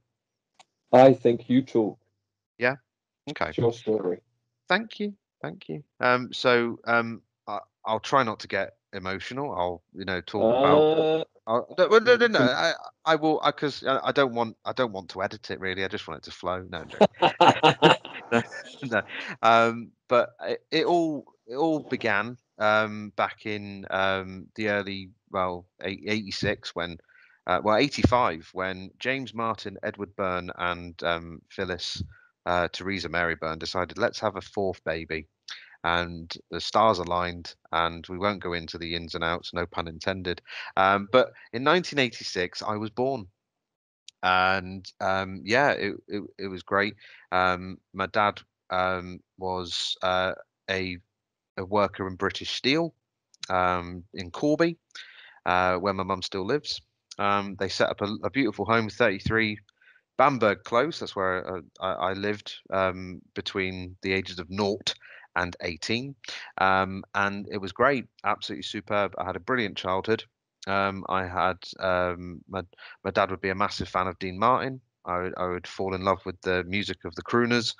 I 0.92 1.12
think 1.14 1.48
you 1.48 1.62
talk. 1.62 1.98
Yeah. 2.58 2.76
Okay. 3.30 3.50
It's 3.50 3.58
your 3.58 3.72
story. 3.72 4.20
Thank 4.68 5.00
you, 5.00 5.14
thank 5.42 5.68
you. 5.68 5.82
Um, 6.00 6.32
so 6.32 6.78
um, 6.86 7.22
I, 7.46 7.58
I'll 7.84 8.00
try 8.00 8.22
not 8.22 8.40
to 8.40 8.48
get 8.48 8.76
emotional. 8.92 9.52
I'll 9.52 9.82
you 9.94 10.04
know 10.04 10.20
talk 10.20 10.58
about. 10.58 10.78
Uh, 10.78 11.24
I'll, 11.46 11.74
no, 11.76 11.98
no, 11.98 12.16
no, 12.16 12.26
no. 12.26 12.40
I, 12.40 12.72
I 13.04 13.16
will 13.16 13.40
because 13.44 13.84
I, 13.84 14.00
I 14.04 14.12
don't 14.12 14.34
want 14.34 14.56
I 14.64 14.72
don't 14.72 14.92
want 14.92 15.10
to 15.10 15.22
edit 15.22 15.50
it 15.50 15.60
really. 15.60 15.84
I 15.84 15.88
just 15.88 16.06
want 16.06 16.18
it 16.18 16.24
to 16.24 16.30
flow. 16.30 16.64
No, 16.70 16.84
I'm 18.30 18.42
no. 18.84 19.02
Um, 19.42 19.90
but 20.08 20.30
it, 20.42 20.64
it 20.70 20.86
all 20.86 21.24
it 21.46 21.56
all 21.56 21.80
began 21.80 22.36
um, 22.58 23.12
back 23.16 23.46
in 23.46 23.86
um, 23.90 24.46
the 24.54 24.68
early 24.68 25.10
well 25.32 25.66
86 25.82 26.74
when 26.74 26.98
uh, 27.46 27.60
well 27.62 27.76
85 27.76 28.48
when 28.52 28.90
James 28.98 29.34
Martin, 29.34 29.76
Edward 29.82 30.14
Byrne, 30.16 30.50
and 30.58 31.00
um, 31.02 31.42
Phyllis 31.50 32.02
uh, 32.46 32.68
Theresa 32.72 33.08
Mary 33.08 33.34
Byrne 33.34 33.58
decided 33.58 33.98
let's 33.98 34.20
have 34.20 34.36
a 34.36 34.40
fourth 34.40 34.82
baby. 34.84 35.26
And 35.84 36.32
the 36.52 36.60
stars 36.60 37.00
aligned, 37.00 37.56
and 37.72 38.06
we 38.08 38.16
won't 38.16 38.42
go 38.42 38.52
into 38.52 38.78
the 38.78 38.94
ins 38.94 39.16
and 39.16 39.24
outs, 39.24 39.52
no 39.52 39.66
pun 39.66 39.88
intended. 39.88 40.40
Um, 40.76 41.08
but 41.10 41.32
in 41.52 41.64
1986, 41.64 42.62
I 42.62 42.76
was 42.76 42.90
born, 42.90 43.26
and 44.22 44.86
um, 45.00 45.40
yeah, 45.44 45.72
it, 45.72 45.96
it 46.06 46.22
it 46.38 46.46
was 46.46 46.62
great. 46.62 46.94
Um, 47.32 47.78
my 47.92 48.06
dad 48.06 48.40
um, 48.70 49.18
was 49.38 49.96
uh, 50.02 50.34
a 50.70 50.98
a 51.56 51.64
worker 51.64 52.06
in 52.06 52.14
British 52.14 52.52
Steel 52.52 52.94
um, 53.50 54.04
in 54.14 54.30
Corby, 54.30 54.78
uh, 55.46 55.76
where 55.76 55.94
my 55.94 56.02
mum 56.02 56.22
still 56.22 56.44
lives. 56.44 56.80
Um, 57.18 57.56
they 57.58 57.68
set 57.68 57.90
up 57.90 58.00
a, 58.00 58.14
a, 58.24 58.30
beautiful 58.30 58.64
home, 58.64 58.88
33 58.88 59.58
Bamberg 60.16 60.64
Close. 60.64 60.98
That's 60.98 61.14
where 61.14 61.56
uh, 61.56 61.60
I, 61.80 61.92
I, 61.92 62.12
lived 62.14 62.54
um, 62.72 63.20
between 63.34 63.96
the 64.02 64.12
ages 64.12 64.38
of 64.38 64.48
naught 64.48 64.94
and 65.36 65.54
18. 65.62 66.14
Um, 66.58 67.04
and 67.14 67.46
it 67.50 67.58
was 67.58 67.72
great, 67.72 68.06
absolutely 68.24 68.62
superb. 68.62 69.14
I 69.18 69.24
had 69.24 69.36
a 69.36 69.40
brilliant 69.40 69.76
childhood. 69.76 70.24
Um, 70.66 71.04
I 71.08 71.26
had 71.26 71.58
um, 71.80 72.40
my 72.48 72.62
my 73.04 73.10
dad 73.10 73.30
would 73.30 73.40
be 73.40 73.48
a 73.48 73.54
massive 73.54 73.88
fan 73.88 74.06
of 74.06 74.18
Dean 74.18 74.38
Martin. 74.38 74.80
I 75.04 75.18
would, 75.18 75.34
I 75.36 75.46
would 75.46 75.66
fall 75.66 75.94
in 75.94 76.04
love 76.04 76.24
with 76.24 76.40
the 76.42 76.62
music 76.64 77.04
of 77.04 77.14
the 77.16 77.22
Crooners. 77.22 77.74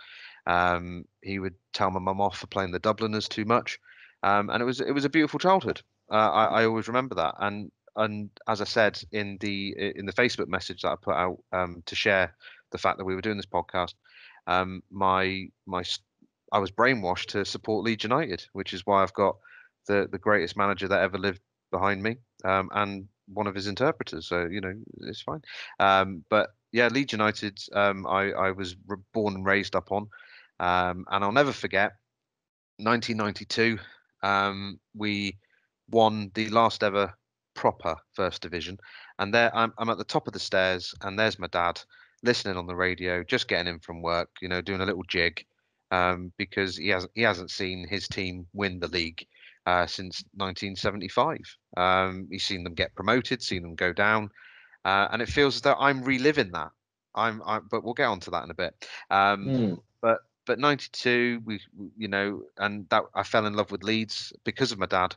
Um, 0.47 1.05
he 1.23 1.39
would 1.39 1.55
tell 1.73 1.91
my 1.91 2.01
mum 2.01 2.21
off 2.21 2.39
for 2.39 2.49
playing 2.49 2.73
the 2.73 2.81
Dubliners 2.81 3.29
too 3.29 3.45
much, 3.45 3.79
um, 4.25 4.51
and 4.51 4.61
it 4.61 4.65
was 4.65 4.81
it 4.81 4.91
was 4.91 5.05
a 5.05 5.11
beautiful 5.11 5.39
childhood. 5.39 5.83
Uh, 6.13 6.31
I, 6.31 6.45
I, 6.45 6.65
always 6.67 6.89
remember 6.89 7.15
that. 7.15 7.37
And 7.39 7.73
and 7.97 8.31
as 8.47 8.61
I 8.61 8.65
said 8.65 9.03
in 9.13 9.39
the 9.41 9.75
in 9.97 10.05
the 10.07 10.13
Facebook 10.13 10.47
message 10.47 10.83
that 10.83 10.91
I 10.91 10.97
put 11.01 11.15
out 11.15 11.39
um, 11.53 11.83
to 11.87 11.95
share 11.95 12.35
the 12.71 12.79
fact 12.79 12.99
that 12.99 13.05
we 13.05 13.15
were 13.15 13.23
doing 13.23 13.39
this 13.39 13.47
podcast, 13.47 13.95
um, 14.47 14.83
my 14.91 15.47
my 15.67 15.83
I 16.53 16.59
was 16.59 16.71
brainwashed 16.71 17.27
to 17.29 17.45
support 17.45 17.85
Leeds 17.85 18.05
United, 18.05 18.45
which 18.53 18.75
is 18.75 18.85
why 18.85 19.03
I've 19.03 19.15
got 19.15 19.37
the 19.87 20.09
the 20.11 20.19
greatest 20.19 20.57
manager 20.57 20.89
that 20.89 21.01
ever 21.01 21.19
lived 21.19 21.41
behind 21.71 22.03
me 22.03 22.17
um, 22.45 22.69
and 22.73 23.09
one 23.33 23.47
of 23.47 23.55
his 23.55 23.67
interpreters. 23.67 24.29
So 24.29 24.47
you 24.51 24.61
know 24.61 24.75
it's 24.99 25.23
fine. 25.23 25.43
Um, 25.81 26.25
but 26.29 26.51
yeah, 26.73 26.89
Leeds 26.89 27.13
United, 27.13 27.59
um, 27.73 28.07
I 28.07 28.33
I 28.33 28.51
was 28.51 28.77
born 29.15 29.35
and 29.35 29.47
raised 29.47 29.77
up 29.77 29.91
on, 29.93 30.09
um, 30.61 31.07
and 31.11 31.25
I'll 31.25 31.33
never 31.33 31.53
forget 31.53 31.93
1992. 32.79 33.79
Um, 34.23 34.79
we 34.95 35.37
won 35.93 36.31
the 36.35 36.49
last 36.49 36.83
ever 36.83 37.13
proper 37.55 37.95
first 38.15 38.43
division, 38.43 38.79
and 39.19 39.33
there 39.33 39.55
I'm, 39.55 39.73
I'm 39.79 39.91
at 39.91 39.99
the 39.99 40.05
top 40.05 40.27
of 40.27 40.33
the 40.33 40.41
stairs, 40.41 40.95
and 41.03 41.19
there's 41.19 41.39
my 41.39 41.49
dad 41.49 41.81
listening 42.23 42.57
on 42.57 42.67
the 42.67 42.77
radio, 42.77 43.23
just 43.23 43.49
getting 43.49 43.73
in 43.73 43.81
from 43.81 44.03
work, 44.03 44.29
you 44.41 44.49
know, 44.49 44.61
doing 44.61 44.81
a 44.81 44.87
little 44.87 45.05
jig, 45.05 45.45
um, 45.91 46.33
because 46.39 46.77
he 46.77 46.89
hasn't 46.89 47.13
he 47.15 47.23
hasn't 47.23 47.51
seen 47.51 47.87
his 47.89 48.09
team 48.09 48.47
win 48.53 48.81
the 48.81 48.89
league 48.89 49.27
uh, 49.67 49.87
since 49.87 50.25
1975. 50.35 51.39
Um, 51.77 52.29
he's 52.31 52.45
seen 52.45 52.65
them 52.65 52.75
get 52.75 52.95
promoted, 52.95 53.43
seen 53.43 53.63
them 53.63 53.75
go 53.75 53.93
down, 53.93 54.31
uh, 54.85 55.09
and 55.13 55.23
it 55.23 55.29
feels 55.29 55.57
as 55.57 55.63
though 55.63 55.77
I'm 55.79 56.03
reliving 56.03 56.51
that. 56.53 56.71
I'm, 57.15 57.43
I'm, 57.45 57.69
but 57.71 57.85
we'll 57.85 57.95
get 57.95 58.07
on 58.07 58.21
to 58.21 58.31
that 58.31 58.45
in 58.45 58.51
a 58.51 58.55
bit. 58.55 58.75
Um, 59.11 59.47
mm. 59.47 59.81
But 60.01 60.21
but 60.47 60.59
92, 60.59 61.43
we 61.45 61.61
you 61.97 62.09
know, 62.09 62.43
and 62.59 62.89
that 62.89 63.05
I 63.15 63.23
fell 63.23 63.47
in 63.47 63.55
love 63.55 63.71
with 63.71 63.85
Leeds 63.85 64.33
because 64.45 64.73
of 64.73 64.79
my 64.79 64.87
dad. 64.87 65.15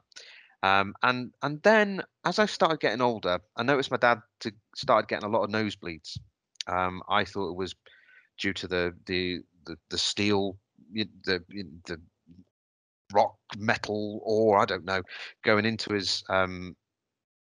Um, 0.65 0.95
and 1.03 1.31
and 1.43 1.61
then 1.61 2.01
as 2.25 2.39
I 2.39 2.47
started 2.47 2.79
getting 2.79 3.01
older, 3.01 3.39
I 3.55 3.63
noticed 3.63 3.91
my 3.91 3.97
dad 3.97 4.21
to, 4.39 4.51
started 4.75 5.07
getting 5.07 5.29
a 5.29 5.31
lot 5.31 5.43
of 5.43 5.51
nosebleeds. 5.51 6.17
Um, 6.67 7.03
I 7.07 7.23
thought 7.23 7.51
it 7.51 7.57
was 7.57 7.75
due 8.39 8.53
to 8.53 8.67
the 8.67 8.93
the 9.05 9.41
the, 9.65 9.77
the 9.91 9.97
steel, 9.97 10.57
the 10.93 11.43
the 11.85 12.01
rock, 13.13 13.35
metal, 13.57 14.21
or 14.23 14.57
I 14.57 14.65
don't 14.65 14.85
know, 14.85 15.03
going 15.43 15.65
into 15.65 15.93
his 15.93 16.23
um, 16.29 16.75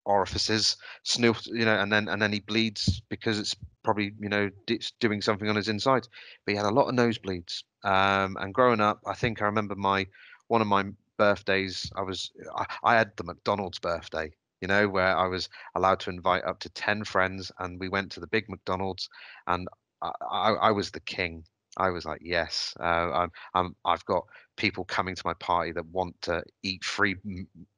orifices, 0.05 0.77
you 1.15 1.65
know, 1.65 1.75
and 1.79 1.91
then 1.91 2.07
and 2.07 2.19
then 2.19 2.33
he 2.33 2.39
bleeds 2.39 3.03
because 3.09 3.37
it's 3.37 3.55
probably 3.83 4.13
you 4.19 4.29
know 4.29 4.49
it's 4.67 4.93
doing 4.99 5.21
something 5.21 5.47
on 5.47 5.55
his 5.55 5.67
inside. 5.67 6.07
But 6.45 6.53
he 6.53 6.57
had 6.57 6.65
a 6.65 6.71
lot 6.71 6.87
of 6.87 6.95
nosebleeds. 6.95 7.63
Um, 7.83 8.35
and 8.39 8.51
growing 8.53 8.81
up, 8.81 8.99
I 9.05 9.13
think 9.13 9.41
I 9.41 9.45
remember 9.45 9.75
my 9.75 10.07
one 10.47 10.61
of 10.61 10.67
my 10.67 10.85
birthdays. 11.21 11.91
I 11.95 12.01
was 12.01 12.31
I, 12.61 12.65
I 12.83 12.93
had 12.95 13.11
the 13.15 13.23
McDonald's 13.23 13.79
birthday, 13.79 14.31
you 14.61 14.67
know, 14.67 14.89
where 14.89 15.15
I 15.15 15.27
was 15.27 15.49
allowed 15.75 15.99
to 16.01 16.09
invite 16.09 16.43
up 16.45 16.59
to 16.61 16.69
ten 16.69 17.03
friends, 17.03 17.51
and 17.59 17.79
we 17.79 17.89
went 17.89 18.11
to 18.13 18.19
the 18.19 18.33
big 18.35 18.49
McDonald's, 18.49 19.07
and 19.45 19.67
I, 20.01 20.11
I, 20.31 20.49
I 20.67 20.71
was 20.71 20.91
the 20.91 20.99
king. 21.17 21.43
I 21.77 21.89
was 21.89 22.03
like, 22.05 22.21
yes, 22.21 22.75
uh, 22.81 23.11
I'm, 23.19 23.31
I'm, 23.53 23.75
I've 23.85 24.03
got 24.05 24.23
people 24.57 24.83
coming 24.83 25.15
to 25.15 25.21
my 25.23 25.35
party 25.35 25.71
that 25.71 25.85
want 25.85 26.15
to 26.23 26.43
eat 26.63 26.83
free 26.83 27.15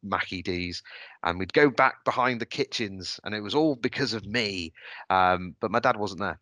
Mackie 0.02 0.42
D's, 0.42 0.82
and 1.24 1.38
we'd 1.38 1.54
go 1.54 1.70
back 1.70 2.04
behind 2.06 2.42
the 2.42 2.46
kitchens, 2.60 3.20
and 3.24 3.36
it 3.36 3.42
was 3.42 3.56
all 3.56 3.76
because 3.76 4.14
of 4.14 4.26
me. 4.26 4.74
Um, 5.10 5.56
but 5.60 5.70
my 5.70 5.80
dad 5.80 5.98
wasn't 5.98 6.22
there 6.22 6.40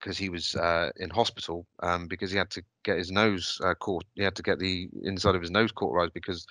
because 0.00 0.16
he 0.16 0.28
was 0.28 0.54
uh, 0.56 0.90
in 0.96 1.10
hospital 1.10 1.66
um, 1.82 2.06
because 2.08 2.30
he 2.30 2.38
had 2.38 2.50
to 2.50 2.62
get 2.84 2.98
his 2.98 3.10
nose 3.10 3.60
uh, 3.62 3.74
caught. 3.74 4.04
He 4.14 4.22
had 4.22 4.36
to 4.36 4.42
get 4.42 4.58
the 4.58 4.88
inside 5.02 5.34
of 5.34 5.42
his 5.42 5.50
nose 5.50 5.72
cauterized 5.72 6.14
because 6.14 6.46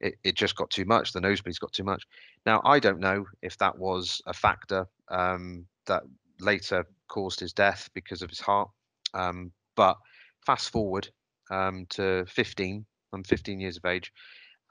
it, 0.00 0.14
it 0.24 0.34
just 0.34 0.56
got 0.56 0.70
too 0.70 0.84
much. 0.84 1.12
The 1.12 1.20
nosebleeds 1.20 1.60
got 1.60 1.72
too 1.72 1.84
much. 1.84 2.04
Now 2.44 2.60
I 2.64 2.78
don't 2.78 3.00
know 3.00 3.24
if 3.40 3.56
that 3.58 3.78
was 3.78 4.20
a 4.26 4.34
factor 4.34 4.86
um, 5.08 5.66
that 5.86 6.02
later 6.40 6.84
caused 7.08 7.40
his 7.40 7.52
death 7.52 7.88
because 7.94 8.22
of 8.22 8.30
his 8.30 8.40
heart. 8.40 8.68
Um, 9.14 9.52
but 9.76 9.96
fast 10.44 10.70
forward 10.70 11.08
um, 11.50 11.86
to 11.90 12.24
15, 12.26 12.84
I'm 13.12 13.24
15 13.24 13.60
years 13.60 13.76
of 13.76 13.84
age, 13.84 14.12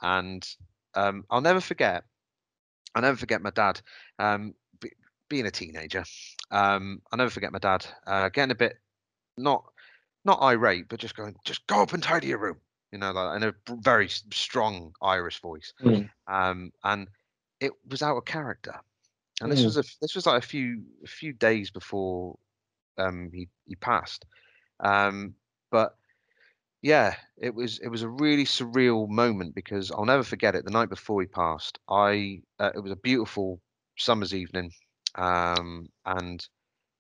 and 0.02 0.48
um, 0.96 1.24
I'll 1.30 1.42
never 1.42 1.62
forget. 1.62 2.04
I'll 2.94 3.04
never 3.04 3.18
forget 3.18 3.42
my 3.42 3.52
dad 3.52 3.80
um, 4.20 4.54
being 5.32 5.48
a 5.48 5.52
teenager. 5.52 6.04
Um, 6.52 7.02
I'll 7.12 7.18
never 7.18 7.30
forget 7.30 7.54
my 7.54 7.60
dad 7.60 7.86
uh, 8.06 8.28
getting 8.30 8.52
a 8.52 8.56
bit 8.56 8.78
not 9.38 9.64
not 10.26 10.42
irate, 10.42 10.90
but 10.90 11.00
just 11.00 11.16
going, 11.16 11.36
just 11.46 11.66
go 11.66 11.82
up 11.82 11.94
and 11.94 12.04
tidy 12.04 12.28
your 12.28 12.38
room, 12.38 12.58
you 12.92 13.00
know, 13.00 13.12
like 13.12 13.42
in 13.42 13.48
a 13.48 13.54
very 13.82 14.10
strong 14.10 14.94
Irish 15.02 15.42
voice. 15.42 15.74
Mm. 15.82 16.10
Um, 16.28 16.72
and 16.84 17.08
it 17.60 17.72
was 17.90 18.04
out 18.04 18.18
of 18.18 18.26
character. 18.26 18.76
And 19.40 19.52
mm. 19.52 19.56
this 19.56 19.64
was 19.64 19.78
a 19.78 19.84
this 20.02 20.14
was 20.14 20.26
like 20.28 20.44
a 20.44 20.46
few 20.46 20.84
a 21.04 21.08
few 21.08 21.34
days 21.34 21.72
before 21.72 22.38
um, 22.98 23.32
he 23.34 23.48
he 23.66 23.76
passed. 23.76 24.26
Um, 24.82 25.34
but 25.72 25.96
yeah, 26.82 27.16
it 27.38 27.56
was 27.56 27.80
it 27.80 27.88
was 27.88 28.02
a 28.02 28.10
really 28.10 28.46
surreal 28.46 29.08
moment 29.08 29.56
because 29.56 29.92
I'll 29.92 30.06
never 30.06 30.24
forget 30.24 30.56
it. 30.56 30.66
The 30.66 30.72
night 30.72 30.90
before 30.90 31.22
he 31.22 31.28
passed, 31.28 31.80
I 31.90 32.42
uh, 32.60 32.72
it 32.76 32.84
was 32.84 32.92
a 32.92 32.98
beautiful 32.98 33.62
summer's 33.98 34.34
evening, 34.34 34.72
um, 35.16 35.88
and 36.06 36.48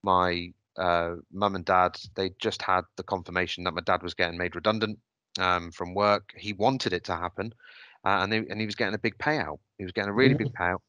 my 0.03 0.53
uh, 0.77 1.15
mum 1.31 1.55
and 1.55 1.65
dad 1.65 1.97
they 2.15 2.31
just 2.41 2.61
had 2.61 2.81
the 2.95 3.03
confirmation 3.03 3.63
that 3.63 3.73
my 3.73 3.81
dad 3.81 4.01
was 4.01 4.13
getting 4.13 4.37
made 4.37 4.55
redundant 4.55 4.97
um, 5.39 5.71
from 5.71 5.93
work. 5.93 6.31
He 6.35 6.53
wanted 6.53 6.93
it 6.93 7.03
to 7.05 7.15
happen, 7.15 7.53
uh, 8.05 8.19
and 8.21 8.31
they, 8.31 8.37
and 8.37 8.59
he 8.59 8.65
was 8.65 8.75
getting 8.75 8.95
a 8.95 8.99
big 8.99 9.17
payout. 9.17 9.59
He 9.77 9.83
was 9.83 9.93
getting 9.93 10.09
a 10.09 10.13
really 10.13 10.33
big 10.33 10.53
payout, 10.53 10.79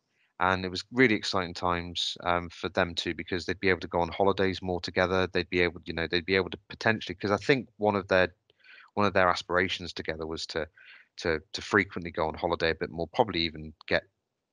and 0.41 0.65
it 0.65 0.71
was 0.71 0.85
really 0.93 1.15
exciting 1.15 1.55
times 1.55 2.17
um, 2.25 2.49
for 2.51 2.69
them 2.71 2.95
too 2.95 3.15
because 3.15 3.47
they'd 3.47 3.61
be 3.61 3.69
able 3.69 3.81
to 3.81 3.89
go 3.89 4.01
on 4.01 4.09
holidays 4.09 4.63
more 4.63 4.81
together. 4.81 5.29
They'd 5.33 5.51
be 5.51 5.61
able, 5.61 5.81
you 5.85 5.95
know, 5.95 6.07
they'd 6.11 6.27
be 6.27 6.37
able 6.37 6.51
to 6.51 6.59
potentially 6.69 7.15
because 7.15 7.31
I 7.31 7.37
think 7.37 7.69
one 7.77 7.97
of 7.97 8.09
their 8.09 8.35
one 8.95 9.07
of 9.07 9.15
their 9.15 9.29
aspirations 9.29 9.93
together 9.93 10.27
was 10.27 10.47
to 10.47 10.67
to 11.19 11.41
to 11.53 11.63
frequently 11.63 12.11
go 12.11 12.27
on 12.29 12.35
holiday 12.35 12.71
a 12.71 12.75
bit 12.75 12.91
more, 12.91 13.09
probably 13.15 13.41
even 13.43 13.73
get 13.89 14.05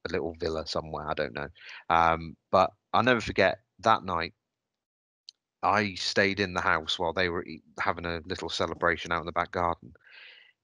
a 0.07 0.12
little 0.12 0.35
villa 0.39 0.65
somewhere. 0.65 1.09
I 1.09 1.13
don't 1.13 1.33
know, 1.33 1.47
um, 1.89 2.35
but 2.51 2.71
I'll 2.93 3.03
never 3.03 3.21
forget 3.21 3.59
that 3.79 4.03
night. 4.03 4.33
I 5.62 5.95
stayed 5.95 6.39
in 6.39 6.53
the 6.53 6.62
house 6.62 6.97
while 6.97 7.13
they 7.13 7.27
were 7.29 7.45
having 7.79 8.05
a 8.05 8.21
little 8.25 8.49
celebration 8.49 9.12
out 9.12 9.19
in 9.19 9.25
the 9.25 9.31
back 9.31 9.51
garden, 9.51 9.93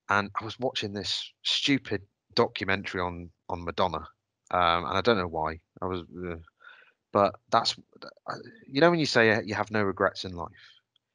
and 0.09 0.29
I 0.39 0.45
was 0.45 0.59
watching 0.59 0.93
this 0.93 1.31
stupid 1.43 2.01
documentary 2.35 3.01
on 3.01 3.29
on 3.49 3.63
Madonna 3.63 4.07
um, 4.51 4.85
and 4.85 4.97
I 4.97 5.01
don't 5.01 5.17
know 5.17 5.27
why. 5.27 5.59
I 5.81 5.85
was, 5.85 6.01
uh, 6.01 6.35
but 7.11 7.35
that's 7.51 7.75
uh, 8.03 8.35
you 8.67 8.81
know 8.81 8.89
when 8.89 8.99
you 8.99 9.05
say 9.05 9.41
you 9.43 9.55
have 9.55 9.71
no 9.71 9.83
regrets 9.83 10.23
in 10.23 10.35
life, 10.35 10.49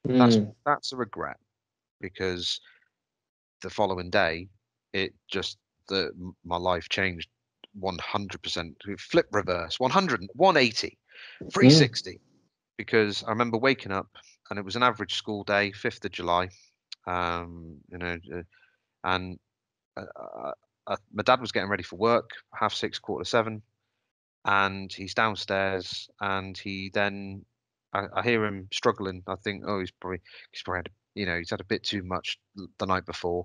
mm. 0.06 0.18
that's 0.18 0.38
that's 0.66 0.92
a 0.92 0.96
regret 0.96 1.36
because 2.00 2.60
the 3.62 3.70
following 3.70 4.10
day 4.10 4.48
it 4.92 5.14
just 5.28 5.58
the 5.88 6.10
my 6.44 6.56
life 6.56 6.88
changed 6.88 7.28
100% 7.78 8.74
flip 8.98 9.26
reverse 9.32 9.78
100 9.78 10.28
180 10.34 10.98
360 11.52 12.10
mm. 12.10 12.18
because 12.76 13.22
i 13.24 13.30
remember 13.30 13.58
waking 13.58 13.92
up 13.92 14.08
and 14.48 14.58
it 14.58 14.64
was 14.64 14.76
an 14.76 14.82
average 14.82 15.14
school 15.14 15.44
day 15.44 15.70
5th 15.70 16.04
of 16.04 16.10
july 16.10 16.48
um 17.06 17.76
you 17.90 17.98
know 17.98 18.16
uh, 18.34 18.42
and 19.04 19.38
uh, 19.96 20.52
uh, 20.86 20.96
my 21.12 21.22
dad 21.22 21.40
was 21.40 21.52
getting 21.52 21.70
ready 21.70 21.82
for 21.82 21.96
work, 21.96 22.30
half 22.54 22.74
six, 22.74 22.98
quarter 22.98 23.24
seven, 23.24 23.62
and 24.44 24.92
he's 24.92 25.14
downstairs, 25.14 26.08
and 26.20 26.58
he 26.58 26.90
then 26.92 27.44
I, 27.92 28.06
I, 28.14 28.22
hear 28.22 28.44
him 28.44 28.68
struggling. 28.72 29.22
I 29.26 29.36
think, 29.36 29.64
oh, 29.66 29.80
he's 29.80 29.92
probably 29.92 30.20
he's 30.50 30.62
probably 30.62 30.78
had, 30.78 30.90
you 31.14 31.26
know 31.26 31.38
he's 31.38 31.50
had 31.50 31.60
a 31.60 31.64
bit 31.64 31.84
too 31.84 32.02
much 32.02 32.38
the 32.78 32.86
night 32.86 33.06
before. 33.06 33.44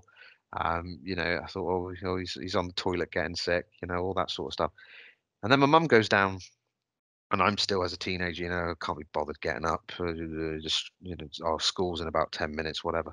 Um, 0.60 0.98
you 1.04 1.16
know, 1.16 1.40
I 1.42 1.46
thought, 1.46 1.94
oh, 2.04 2.16
he's 2.18 2.34
he's 2.34 2.54
on 2.56 2.68
the 2.68 2.72
toilet 2.74 3.12
getting 3.12 3.36
sick, 3.36 3.66
you 3.82 3.88
know, 3.88 3.96
all 3.98 4.14
that 4.14 4.30
sort 4.30 4.48
of 4.50 4.52
stuff. 4.54 4.72
And 5.42 5.52
then 5.52 5.60
my 5.60 5.66
mum 5.66 5.86
goes 5.86 6.08
down, 6.08 6.38
and 7.32 7.42
I'm 7.42 7.58
still 7.58 7.82
as 7.84 7.92
a 7.92 7.98
teenager, 7.98 8.44
you 8.44 8.50
know, 8.50 8.74
can't 8.80 8.98
be 8.98 9.04
bothered 9.12 9.40
getting 9.40 9.66
up. 9.66 9.92
Uh, 9.98 10.12
just 10.62 10.90
you 11.02 11.16
know, 11.16 11.26
our 11.44 11.60
school's 11.60 12.00
in 12.00 12.08
about 12.08 12.32
ten 12.32 12.54
minutes, 12.54 12.84
whatever. 12.84 13.12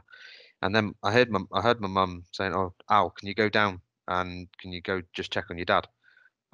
And 0.62 0.76
then 0.76 0.94
I 1.04 1.12
heard 1.14 1.32
my 1.32 1.42
I 1.54 1.62
heard 1.62 1.82
my 1.82 1.88
mum 1.90 2.26
saying, 2.34 2.56
"Oh, 2.56 2.74
Al, 2.90 3.12
can 3.12 3.28
you 3.30 3.36
go 3.36 3.50
down 3.50 3.82
and 4.08 4.48
can 4.60 4.72
you 4.74 4.82
go 4.82 5.02
just 5.14 5.32
check 5.34 5.46
on 5.52 5.58
your 5.58 5.66
dad?" 5.66 5.88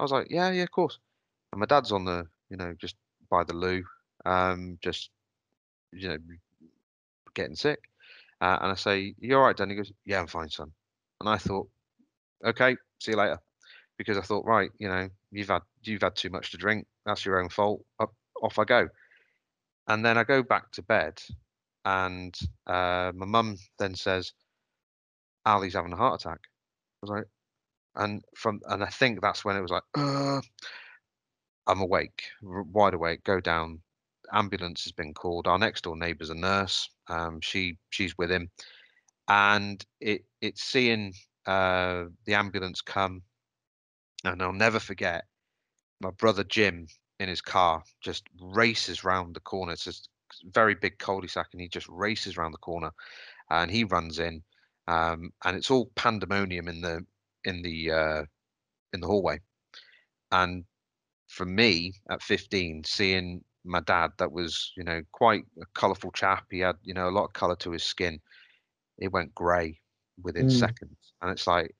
I 0.00 0.04
was 0.04 0.12
like, 0.12 0.28
"Yeah, 0.30 0.50
yeah, 0.52 0.64
of 0.64 0.72
course." 0.72 0.98
And 1.52 1.60
my 1.60 1.66
dad's 1.66 1.92
on 1.92 2.04
the, 2.06 2.26
you 2.50 2.56
know, 2.58 2.74
just 2.80 2.96
by 3.30 3.44
the 3.44 3.54
loo, 3.54 3.84
um, 4.26 4.78
just, 4.82 5.10
you 5.92 6.08
know, 6.08 6.18
getting 7.34 7.56
sick. 7.56 7.80
Uh, 8.40 8.58
and 8.62 8.72
I 8.72 8.74
say, 8.74 9.14
"You're 9.18 9.38
all 9.40 9.46
right, 9.46 9.56
Dan?" 9.56 9.70
He 9.70 9.76
goes, 9.76 9.92
"Yeah, 10.04 10.20
I'm 10.20 10.26
fine, 10.26 10.50
son." 10.50 10.72
And 11.20 11.28
I 11.28 11.36
thought, 11.36 11.68
"Okay, 12.44 12.76
see 13.00 13.12
you 13.12 13.16
later," 13.16 13.38
because 13.98 14.16
I 14.16 14.22
thought, 14.22 14.46
right, 14.46 14.70
you 14.78 14.88
know, 14.88 15.08
you've 15.30 15.48
had 15.48 15.62
you've 15.82 16.02
had 16.02 16.16
too 16.16 16.30
much 16.30 16.50
to 16.50 16.56
drink. 16.56 16.86
That's 17.06 17.24
your 17.24 17.40
own 17.40 17.48
fault. 17.48 17.84
Up, 17.98 18.14
off 18.42 18.58
I 18.58 18.64
go. 18.64 18.88
And 19.88 20.04
then 20.04 20.16
I 20.18 20.24
go 20.24 20.42
back 20.42 20.70
to 20.72 20.82
bed, 20.82 21.20
and 21.84 22.36
uh, 22.66 23.12
my 23.14 23.26
mum 23.26 23.56
then 23.78 23.94
says, 23.94 24.32
"Ali's 25.44 25.74
having 25.74 25.92
a 25.92 25.96
heart 25.96 26.20
attack." 26.20 26.40
I 26.42 27.06
was 27.06 27.10
like, 27.10 27.26
and 27.96 28.24
from 28.34 28.60
and 28.68 28.82
I 28.82 28.88
think 28.88 29.20
that's 29.20 29.44
when 29.44 29.56
it 29.56 29.62
was 29.62 29.70
like, 29.70 29.82
uh, 29.96 30.40
I'm 31.66 31.80
awake, 31.80 32.24
wide 32.42 32.94
awake. 32.94 33.24
Go 33.24 33.40
down. 33.40 33.80
Ambulance 34.32 34.84
has 34.84 34.92
been 34.92 35.12
called. 35.12 35.48
Our 35.48 35.58
next 35.58 35.84
door 35.84 35.96
neighbour's 35.96 36.30
a 36.30 36.34
nurse. 36.34 36.88
Um, 37.08 37.40
she 37.40 37.76
she's 37.90 38.16
with 38.16 38.30
him, 38.30 38.50
and 39.30 39.86
it 40.00 40.24
it's 40.40 40.64
seeing 40.64 41.14
uh, 41.46 42.04
the 42.26 42.34
ambulance 42.34 42.80
come, 42.80 43.22
and 44.24 44.42
I'll 44.42 44.52
never 44.52 44.80
forget 44.80 45.24
my 46.00 46.10
brother 46.10 46.42
Jim 46.42 46.88
in 47.20 47.28
his 47.28 47.40
car 47.40 47.82
just 48.00 48.24
races 48.40 49.04
round 49.04 49.36
the 49.36 49.40
corner. 49.40 49.72
It's 49.72 49.84
just 49.84 50.08
very 50.52 50.74
big 50.74 50.98
cul-de-sac, 50.98 51.48
and 51.52 51.60
he 51.60 51.68
just 51.68 51.88
races 51.88 52.36
round 52.36 52.52
the 52.54 52.58
corner, 52.58 52.90
and 53.50 53.70
he 53.70 53.84
runs 53.84 54.18
in, 54.18 54.42
um, 54.88 55.30
and 55.44 55.56
it's 55.56 55.70
all 55.70 55.92
pandemonium 55.94 56.66
in 56.66 56.80
the 56.80 57.06
in 57.44 57.62
the 57.62 57.92
uh, 57.92 58.22
in 58.92 59.00
the 59.00 59.06
hallway, 59.06 59.38
and 60.32 60.64
for 61.28 61.46
me 61.46 61.94
at 62.10 62.20
15, 62.20 62.82
seeing 62.84 63.44
my 63.64 63.80
dad, 63.80 64.10
that 64.18 64.32
was 64.32 64.72
you 64.76 64.82
know 64.82 65.02
quite 65.12 65.44
a 65.62 65.66
colourful 65.74 66.10
chap. 66.10 66.46
He 66.50 66.58
had 66.58 66.76
you 66.82 66.94
know 66.94 67.08
a 67.08 67.14
lot 67.16 67.26
of 67.26 67.32
colour 67.32 67.54
to 67.56 67.70
his 67.70 67.84
skin. 67.84 68.20
It 69.00 69.12
went 69.12 69.34
grey 69.34 69.80
within 70.22 70.46
Mm. 70.46 70.50
seconds, 70.50 71.12
and 71.22 71.30
it's 71.30 71.46
like, 71.46 71.74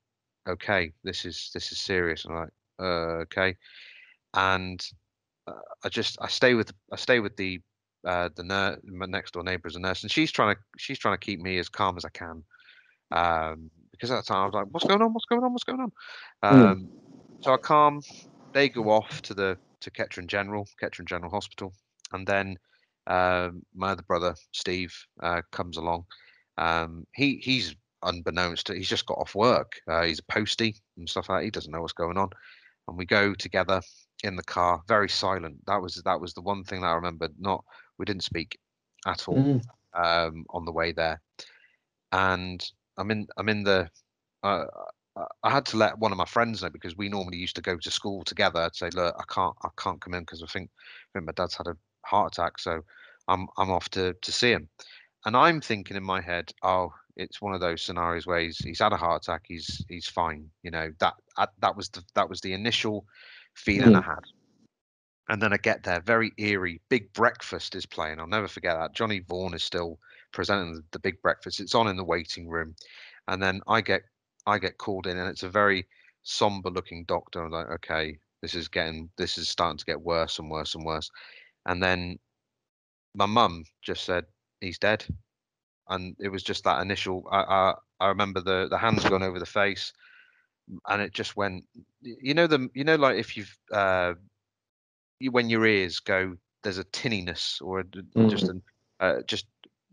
okay, 0.49 0.93
this 1.05 1.25
is 1.25 1.51
this 1.55 1.73
is 1.73 1.81
serious. 1.81 2.25
And 2.25 2.35
I'm 2.35 2.41
like, 2.41 2.51
uh, 2.81 3.23
okay, 3.25 3.57
and 4.35 4.81
uh, 5.47 5.53
I 5.85 5.89
just 5.89 6.19
I 6.21 6.29
stay 6.29 6.55
with 6.55 6.73
I 6.93 6.97
stay 6.97 7.21
with 7.21 7.37
the 7.37 7.61
uh, 8.07 8.31
the 8.35 8.45
nurse, 8.45 8.79
my 8.85 9.07
next 9.07 9.33
door 9.35 9.43
neighbour 9.45 9.69
is 9.69 9.77
a 9.77 9.81
nurse, 9.81 10.03
and 10.03 10.11
she's 10.11 10.33
trying 10.33 10.55
to 10.55 10.61
she's 10.79 10.99
trying 10.99 11.15
to 11.15 11.25
keep 11.25 11.41
me 11.41 11.59
as 11.59 11.69
calm 11.69 11.97
as 11.97 12.05
I 12.05 12.11
can, 12.11 12.45
um, 13.13 13.71
because 13.93 14.11
at 14.11 14.17
the 14.17 14.23
time 14.23 14.43
I 14.43 14.47
was 14.47 14.55
like, 14.55 14.67
what's 14.71 14.87
going 14.87 15.03
on? 15.03 15.13
What's 15.13 15.27
going 15.27 15.43
on? 15.43 15.53
What's 15.53 15.65
going 15.65 15.81
on? 15.81 15.93
Mm. 16.51 16.73
Um, 16.73 16.91
so 17.43 17.53
I 17.53 17.57
calm. 17.59 18.01
They 18.53 18.69
go 18.69 18.91
off 18.91 19.23
to 19.23 19.35
the 19.35 19.59
to 19.81 19.91
Kettering 19.91 20.29
General, 20.29 20.67
Kettering 20.79 21.07
General 21.07 21.31
Hospital, 21.31 21.73
and 22.13 22.27
then 22.27 22.57
um, 23.07 23.63
my 23.75 23.91
other 23.91 24.03
brother 24.03 24.35
Steve 24.53 24.95
uh, 25.23 25.43
comes 25.53 25.77
along. 25.77 26.05
Um, 26.61 27.07
he 27.15 27.37
he's 27.39 27.75
unbeknownst 28.03 28.67
to 28.67 28.75
he's 28.75 28.89
just 28.89 29.07
got 29.07 29.19
off 29.19 29.35
work. 29.35 29.81
Uh, 29.89 30.03
he's 30.05 30.21
a 30.21 30.25
postie 30.33 30.77
and 30.97 31.09
stuff 31.09 31.29
like 31.29 31.41
that. 31.41 31.45
He 31.45 31.51
doesn't 31.51 31.73
know 31.73 31.81
what's 31.81 31.93
going 31.95 32.19
on, 32.19 32.31
and 32.89 32.99
we 32.99 33.07
go 33.07 33.35
together 33.35 33.83
in 34.23 34.37
the 34.37 34.45
car, 34.45 34.83
very 34.87 35.09
silent. 35.09 35.57
That 35.67 35.81
was 35.83 35.97
that 36.05 36.21
was 36.21 36.35
the 36.35 36.43
one 36.43 36.65
thing 36.65 36.83
that 36.83 36.89
I 36.89 36.95
remembered. 36.95 37.33
Not 37.39 37.65
we 37.99 38.05
didn't 38.05 38.25
speak 38.25 38.59
at 39.07 39.29
all 39.29 39.37
Mm. 39.39 39.63
um, 39.95 40.45
on 40.51 40.65
the 40.67 40.73
way 40.73 40.93
there, 40.93 41.21
and 42.13 42.65
I'm 42.97 43.11
in 43.11 43.27
I'm 43.37 43.49
in 43.49 43.65
the. 43.65 43.91
Uh, 44.43 44.67
I- 45.17 45.27
I 45.43 45.51
had 45.51 45.67
to 45.67 45.77
let 45.77 45.99
one 45.99 46.13
of 46.13 46.19
my 46.19 46.25
friends 46.25 46.63
know 46.63 46.71
because 46.71 46.97
we 46.97 47.09
normally 47.09 47.37
used 47.39 47.57
to 47.57 47.63
go 47.63 47.77
to 47.77 47.91
school 47.91 48.23
together. 48.25 48.61
I'd 48.61 48.77
say, 48.77 48.91
look, 48.91 49.15
I 49.19 49.25
can't 49.33 49.57
I 49.65 49.69
can't 49.77 50.01
come 50.01 50.15
in 50.15 50.23
because 50.23 50.43
I 50.43 50.47
think 50.47 50.71
I 50.79 51.19
think 51.19 51.27
my 51.27 51.33
dad's 51.33 51.57
had 51.57 51.67
a 51.67 51.77
heart 52.07 52.33
attack, 52.33 52.59
so 52.59 52.85
I'm 53.29 53.49
I'm 53.59 53.71
off 53.71 53.89
to 53.91 54.15
to 54.15 54.33
see 54.33 54.53
him. 54.53 54.69
And 55.27 55.37
I'm 55.37 55.61
thinking 55.61 55.97
in 55.97 56.03
my 56.03 56.21
head, 56.21 56.53
oh, 56.63 56.93
it's 57.17 57.43
one 57.43 57.55
of 57.55 57.61
those 57.61 57.83
scenarios 57.83 58.27
where 58.27 58.41
he's 58.41 58.59
he's 58.59 58.81
had 58.81 58.93
a 58.93 58.97
heart 58.97 59.23
attack, 59.23 59.43
he's 59.47 59.85
he's 59.89 60.07
fine. 60.09 60.49
You 60.63 60.71
know 60.71 60.91
that 61.01 61.15
that, 61.61 61.77
was 61.77 61.89
the 61.91 62.03
that 62.15 62.29
was 62.29 62.41
the 62.41 62.53
initial 62.53 63.05
feeling 63.55 63.95
I 63.95 64.01
mm-hmm. 64.01 64.11
had. 64.11 64.25
And 65.29 65.41
then 65.41 65.53
I 65.53 65.59
get 65.59 65.85
there, 65.85 66.01
very 66.01 66.33
eerie. 66.39 66.81
Big 66.89 67.13
Breakfast 67.13 67.77
is 67.77 67.87
playing. 67.87 68.19
I'll 68.19 68.27
never 68.27 68.49
forget 68.49 68.77
that. 68.77 68.95
Johnny 68.95 69.21
Vaughan 69.21 69.55
is 69.55 69.63
still 69.63 69.99
presenting 70.33 70.75
the, 70.75 70.83
the 70.91 70.99
Big 70.99 71.23
Breakfast. 71.23 71.61
It's 71.61 71.75
on 71.75 71.87
in 71.87 71.97
the 71.97 72.05
waiting 72.05 72.49
room, 72.49 72.75
and 73.29 73.43
then 73.43 73.61
I 73.69 73.81
get 73.81 74.03
I 74.47 74.59
get 74.59 74.79
called 74.79 75.07
in, 75.07 75.19
and 75.19 75.29
it's 75.29 75.43
a 75.43 75.51
very 75.51 75.87
somber 76.23 76.71
looking 76.71 77.05
doctor. 77.05 77.43
I'm 77.43 77.51
like, 77.51 77.71
okay, 77.71 78.19
this 78.43 78.55
is 78.55 78.69
getting 78.69 79.11
this 79.19 79.39
is 79.39 79.49
starting 79.49 79.79
to 79.79 79.85
get 79.85 80.01
worse 80.01 80.39
and 80.39 80.51
worse 80.51 80.75
and 80.75 80.85
worse. 80.85 81.11
And 81.67 81.83
then 81.83 82.19
my 83.15 83.27
mum 83.27 83.65
just 83.83 84.05
said 84.05 84.25
he's 84.61 84.79
dead, 84.79 85.05
and 85.89 86.17
it 86.21 86.29
was 86.29 86.43
just 86.43 86.65
that 86.65 86.81
initial. 86.83 87.27
I 87.31 87.43
I, 87.43 87.75
I 88.01 88.09
remember 88.09 88.41
the 88.41 88.69
the 88.69 88.79
hands 88.79 89.05
going 89.05 89.23
over 89.23 89.39
the 89.39 89.47
face, 89.47 89.93
and 90.89 91.03
it 91.03 91.13
just 91.13 91.37
went. 91.37 91.65
You 92.03 92.35
know 92.35 92.47
the 92.47 92.69
you 92.75 92.85
know 92.85 92.97
like 92.97 93.17
if 93.17 93.37
you've 93.37 93.57
uh, 93.73 94.15
you, 95.19 95.31
when 95.31 95.49
your 95.51 95.67
ears 95.67 96.01
go, 96.01 96.37
there's 96.63 96.79
a 96.79 96.85
tinniness 96.85 97.61
or 97.63 97.81
a, 97.81 97.85
d- 97.87 98.03
just 98.29 98.49
an 98.49 98.63
uh, 99.01 99.23
just 99.27 99.47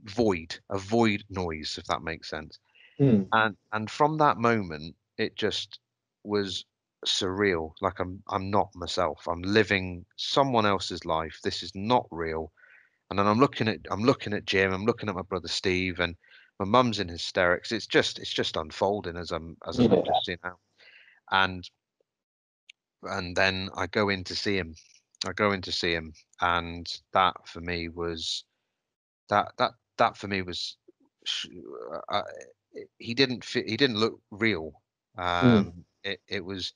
void, 0.03 0.59
a 0.69 0.77
void 0.77 1.23
noise, 1.29 1.77
if 1.77 1.85
that 1.85 2.01
makes 2.01 2.29
sense. 2.29 2.59
Mm. 2.99 3.27
And 3.31 3.55
and 3.71 3.89
from 3.89 4.17
that 4.17 4.37
moment, 4.37 4.95
it 5.17 5.35
just 5.35 5.79
was 6.23 6.65
surreal. 7.05 7.73
Like 7.81 7.99
I'm 7.99 8.23
I'm 8.29 8.49
not 8.49 8.69
myself. 8.75 9.27
I'm 9.27 9.41
living 9.41 10.05
someone 10.15 10.65
else's 10.65 11.05
life. 11.05 11.39
This 11.43 11.63
is 11.63 11.73
not 11.75 12.07
real. 12.11 12.51
And 13.09 13.19
then 13.19 13.27
I'm 13.27 13.39
looking 13.39 13.67
at 13.67 13.79
I'm 13.89 14.03
looking 14.03 14.33
at 14.33 14.45
Jim. 14.45 14.73
I'm 14.73 14.85
looking 14.85 15.09
at 15.09 15.15
my 15.15 15.21
brother 15.21 15.47
Steve, 15.47 15.99
and 15.99 16.15
my 16.59 16.65
mum's 16.65 16.99
in 16.99 17.07
hysterics. 17.07 17.71
It's 17.71 17.87
just 17.87 18.19
it's 18.19 18.33
just 18.33 18.57
unfolding 18.57 19.17
as 19.17 19.31
I'm 19.31 19.57
as 19.67 19.79
I'm 19.79 19.89
Yeah. 19.89 20.01
just 20.05 20.25
seeing 20.25 20.39
now. 20.43 20.57
And 21.31 21.69
and 23.03 23.35
then 23.35 23.69
I 23.75 23.87
go 23.87 24.09
in 24.09 24.23
to 24.25 24.35
see 24.35 24.57
him. 24.57 24.75
I 25.27 25.33
go 25.33 25.51
in 25.51 25.61
to 25.63 25.71
see 25.71 25.93
him, 25.93 26.13
and 26.41 26.87
that 27.13 27.35
for 27.47 27.61
me 27.61 27.89
was 27.89 28.43
that 29.29 29.53
that 29.57 29.71
that 29.97 30.17
for 30.17 30.27
me 30.27 30.41
was 30.41 30.77
uh, 32.09 32.21
he 32.99 33.13
didn't 33.13 33.43
fit, 33.43 33.67
he 33.69 33.77
didn't 33.77 33.97
look 33.97 34.19
real. 34.31 34.73
Um, 35.17 35.85
it 36.03 36.19
it 36.27 36.43
was 36.45 36.73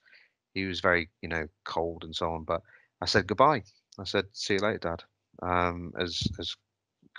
he 0.54 0.66
was 0.66 0.80
very 0.80 1.10
you 1.22 1.30
know 1.30 1.48
cold 1.66 2.04
and 2.04 2.16
so 2.16 2.32
on. 2.32 2.44
But 2.44 2.62
I 3.02 3.06
said 3.06 3.28
goodbye. 3.28 3.64
I 4.00 4.04
said 4.06 4.26
see 4.34 4.56
you 4.56 4.60
later, 4.62 4.80
Dad. 4.80 5.04
Um, 5.42 5.94
as 6.00 6.22
as 6.40 6.56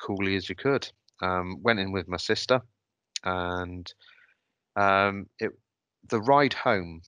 coolly 0.01 0.37
as 0.37 0.49
you 0.49 0.55
could. 0.55 0.91
Um, 1.21 1.63
went 1.63 1.79
in 1.79 1.93
with 1.93 2.09
my 2.09 2.17
sister, 2.17 2.61
and 3.25 3.93
um, 4.77 5.27
it 5.39 5.53
the 6.09 6.21
ride 6.21 6.53
home 6.53 7.03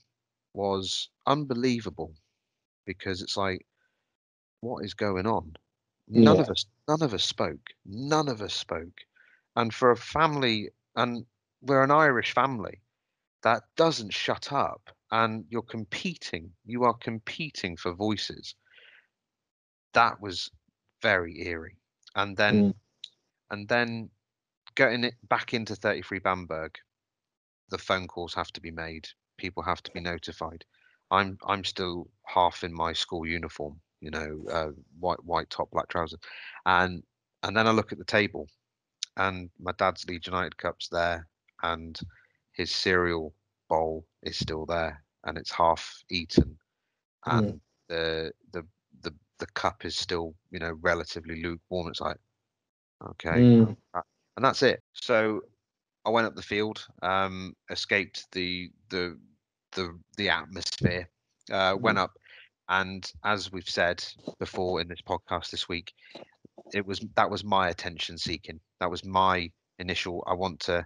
was 0.52 1.08
unbelievable 1.26 2.14
because 2.86 3.22
it's 3.22 3.36
like 3.36 3.66
what 4.60 4.84
is 4.84 4.94
going 4.94 5.26
on? 5.26 5.54
None 6.08 6.40
of 6.40 6.48
us 6.48 6.66
none 6.88 7.02
of 7.02 7.14
us 7.14 7.24
spoke. 7.24 7.70
None 7.84 8.28
of 8.28 8.40
us 8.42 8.54
spoke. 8.54 9.00
And 9.56 9.72
for 9.72 9.90
a 9.90 9.96
family 9.96 10.70
and 10.96 11.26
we're 11.62 11.82
an 11.82 11.90
irish 11.90 12.32
family 12.32 12.80
that 13.42 13.62
doesn't 13.76 14.12
shut 14.12 14.52
up. 14.52 14.90
And 15.10 15.44
you're 15.48 15.62
competing 15.62 16.52
you 16.64 16.84
are 16.84 16.94
competing 16.94 17.76
for 17.76 17.92
voices. 17.92 18.54
That 19.92 20.20
was 20.20 20.50
very 21.04 21.46
eerie. 21.46 21.78
And 22.16 22.36
then 22.36 22.72
Mm. 22.72 22.74
and 23.50 23.68
then 23.68 24.10
getting 24.76 25.04
it 25.04 25.14
back 25.28 25.54
into 25.54 25.76
33 25.76 26.20
bamberg 26.20 26.78
the 27.70 27.78
phone 27.78 28.06
calls 28.08 28.34
have 28.34 28.52
to 28.52 28.60
be 28.60 28.70
made. 28.70 29.08
People 29.38 29.62
have 29.64 29.82
to 29.84 29.92
be 29.92 30.00
notified. 30.00 30.64
I'm 31.10 31.38
i'm 31.46 31.64
still 31.64 32.08
half 32.26 32.64
in 32.64 32.72
my 32.72 32.92
school 32.94 33.26
uniform 33.26 33.80
you 34.00 34.10
know 34.10 34.44
uh, 34.50 34.70
white 35.00 35.24
white 35.24 35.50
top 35.50 35.70
black 35.70 35.88
trousers. 35.88 36.20
And 36.66 37.02
and 37.42 37.56
then 37.56 37.66
i 37.68 37.72
look 37.72 37.92
at 37.92 37.98
the 37.98 38.04
table 38.18 38.48
and 39.16 39.50
my 39.60 39.72
dad's 39.78 40.06
leeds 40.08 40.26
united 40.26 40.56
cup's 40.56 40.88
there 40.88 41.28
and 41.62 41.98
his 42.52 42.70
cereal 42.72 43.34
bowl 43.68 44.06
is 44.22 44.38
still 44.38 44.66
there 44.66 45.04
and 45.24 45.38
it's 45.38 45.52
half 45.52 46.04
eaten. 46.10 46.58
Mm. 47.30 47.52
and 47.52 47.60
the 47.88 48.32
the 48.52 48.62
the 48.62 48.73
the 49.44 49.52
cup 49.52 49.84
is 49.84 49.96
still 49.96 50.34
you 50.50 50.58
know 50.58 50.72
relatively 50.82 51.42
lukewarm 51.42 51.88
it's 51.88 52.00
like 52.00 52.16
okay 53.10 53.40
Mm. 53.40 53.76
and 54.36 54.44
that's 54.44 54.62
it. 54.62 54.80
So 54.94 55.40
I 56.04 56.10
went 56.10 56.26
up 56.26 56.34
the 56.34 56.42
field, 56.42 56.86
um, 57.02 57.54
escaped 57.70 58.26
the 58.32 58.70
the 58.90 59.18
the 59.72 59.98
the 60.16 60.28
atmosphere, 60.28 61.08
uh, 61.52 61.76
went 61.80 61.98
up, 61.98 62.12
and 62.68 63.10
as 63.24 63.52
we've 63.52 63.68
said 63.68 64.04
before 64.38 64.80
in 64.80 64.88
this 64.88 65.02
podcast 65.02 65.50
this 65.50 65.68
week, 65.68 65.92
it 66.72 66.84
was 66.86 67.00
that 67.16 67.30
was 67.30 67.44
my 67.44 67.68
attention 67.68 68.18
seeking. 68.18 68.60
That 68.80 68.90
was 68.90 69.04
my 69.04 69.50
initial. 69.78 70.24
I 70.26 70.34
want 70.34 70.60
to, 70.60 70.84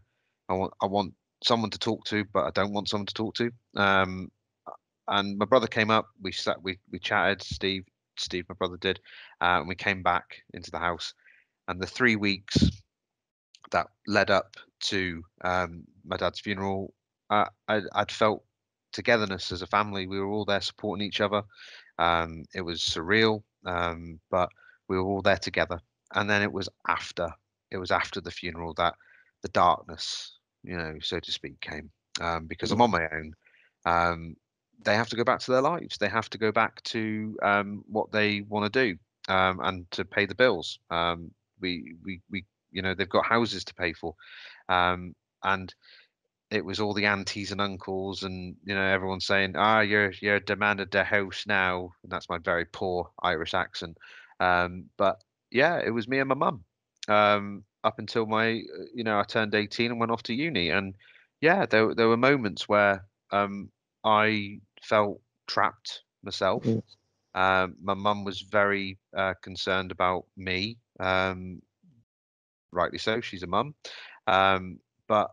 I 0.49 0.55
want 0.55 0.73
I 0.83 0.87
want 0.87 1.15
someone 1.45 1.71
to 1.71 1.79
talk 1.79 2.05
to, 2.07 2.25
but 2.33 2.45
I 2.45 2.51
don't 2.51 2.73
want 2.73 2.89
someone 2.89 3.07
to 3.07 3.15
talk 3.15 3.35
to. 3.35 3.51
Um, 3.77 4.31
and 5.09 5.39
my 5.39 5.47
brother 5.47 5.67
came 5.67 5.91
up. 5.91 6.07
We 6.23 6.33
sat. 6.33 6.63
We 6.63 6.79
we 6.93 6.99
chatted. 6.99 7.43
Steve, 7.43 7.85
Steve, 8.21 8.47
my 8.49 8.55
brother 8.55 8.77
did, 8.77 9.01
uh, 9.41 9.59
and 9.61 9.69
we 9.69 9.75
came 9.75 10.03
back 10.03 10.43
into 10.55 10.71
the 10.71 10.79
house. 10.79 11.15
And 11.69 11.81
the 11.81 11.87
three 11.87 12.17
weeks 12.17 12.71
that 13.71 13.87
led 14.07 14.31
up 14.31 14.57
to 14.81 15.23
um, 15.43 15.85
my 16.05 16.17
dad's 16.17 16.41
funeral, 16.41 16.95
uh, 17.31 17.47
I, 17.69 17.83
I'd 17.95 18.11
felt 18.11 18.45
togetherness 18.93 19.53
as 19.53 19.63
a 19.63 19.67
family. 19.67 20.07
We 20.07 20.19
were 20.19 20.31
all 20.31 20.45
there 20.45 20.61
supporting 20.61 21.07
each 21.07 21.21
other. 21.21 21.43
Um, 21.99 22.45
it 22.55 22.63
was 22.63 22.81
surreal, 22.81 23.43
um, 23.67 24.19
but 24.31 24.49
we 24.89 24.97
were 24.97 25.05
all 25.05 25.23
there 25.23 25.37
together. 25.37 25.81
And 26.15 26.29
then 26.29 26.43
it 26.43 26.53
was 26.53 26.69
after 26.87 27.29
it 27.71 27.77
was 27.77 27.91
after 27.91 28.21
the 28.21 28.31
funeral 28.31 28.73
that 28.75 28.95
the 29.43 29.49
darkness, 29.49 30.39
you 30.63 30.77
know, 30.77 30.95
so 31.03 31.21
to 31.21 31.33
speak, 31.33 31.61
came 31.61 31.91
um, 32.21 32.47
because 32.47 32.73
I'm 32.73 32.81
on 32.81 32.91
my 32.91 33.07
own. 33.13 33.35
They 34.85 34.95
have 34.95 35.09
to 35.11 35.17
go 35.17 35.25
back 35.25 35.41
to 35.41 35.53
their 35.53 35.63
lives. 35.63 35.99
They 35.99 36.09
have 36.09 36.31
to 36.31 36.39
go 36.39 36.53
back 36.53 36.83
to 36.85 37.37
um, 37.43 37.85
what 37.89 38.13
they 38.13 38.43
want 38.43 38.73
to 38.73 38.85
do 38.87 39.33
um, 39.33 39.61
and 39.63 39.91
to 39.93 40.05
pay 40.05 40.27
the 40.27 40.35
bills. 40.35 40.79
Um, 40.91 41.33
we, 41.61 41.97
we, 42.05 42.21
we, 42.31 42.45
you 42.71 42.83
know, 42.83 42.95
they've 42.95 43.09
got 43.09 43.27
houses 43.27 43.65
to 43.65 43.75
pay 43.75 43.93
for, 43.93 44.15
um, 44.69 45.15
and 45.43 45.75
it 46.51 46.65
was 46.65 46.81
all 46.81 46.95
the 46.95 47.07
aunties 47.07 47.53
and 47.53 47.61
uncles, 47.61 48.23
and 48.23 48.57
you 48.65 48.75
know, 48.75 48.83
everyone 48.83 49.21
saying, 49.21 49.55
"Ah, 49.57 49.81
you're 49.81 50.13
you're 50.23 50.41
demanded 50.41 50.91
the 50.91 51.05
house 51.05 51.45
now," 51.47 51.93
and 52.03 52.11
that's 52.13 52.29
my 52.31 52.39
very 52.39 52.65
poor 52.67 53.11
Irish 53.23 53.55
accent. 53.55 53.99
Um, 54.41 54.87
but 54.97 55.23
yeah, 55.51 55.79
it 55.85 55.91
was 55.91 56.09
me 56.09 56.21
and 56.21 56.29
my 56.29 56.35
mum 56.35 56.65
um, 57.09 57.65
up 57.85 57.99
until 57.99 58.27
my, 58.27 58.63
you 58.95 59.05
know, 59.05 59.19
I 59.19 59.25
turned 59.25 59.55
18 59.55 59.91
and 59.91 60.01
went 60.01 60.13
off 60.13 60.23
to 60.25 60.35
uni, 60.35 60.71
and 60.71 60.95
yeah, 61.41 61.67
there 61.67 61.95
there 61.95 62.09
were 62.09 62.17
moments 62.17 62.69
where 62.69 63.05
I 64.05 64.61
felt 64.83 65.21
trapped 65.47 66.03
myself. 66.23 66.65
Mm. 66.65 66.83
Um, 67.35 67.77
my 67.83 67.95
mum 67.95 68.25
was 68.25 68.41
very 68.43 68.99
uh, 69.17 69.35
concerned 69.43 69.93
about 69.93 70.25
me. 70.37 70.79
Um, 71.01 71.63
rightly 72.73 72.99
so. 72.99 73.21
She's 73.21 73.43
a 73.43 73.47
mum. 73.47 73.75
Um, 74.27 74.81
but 75.07 75.31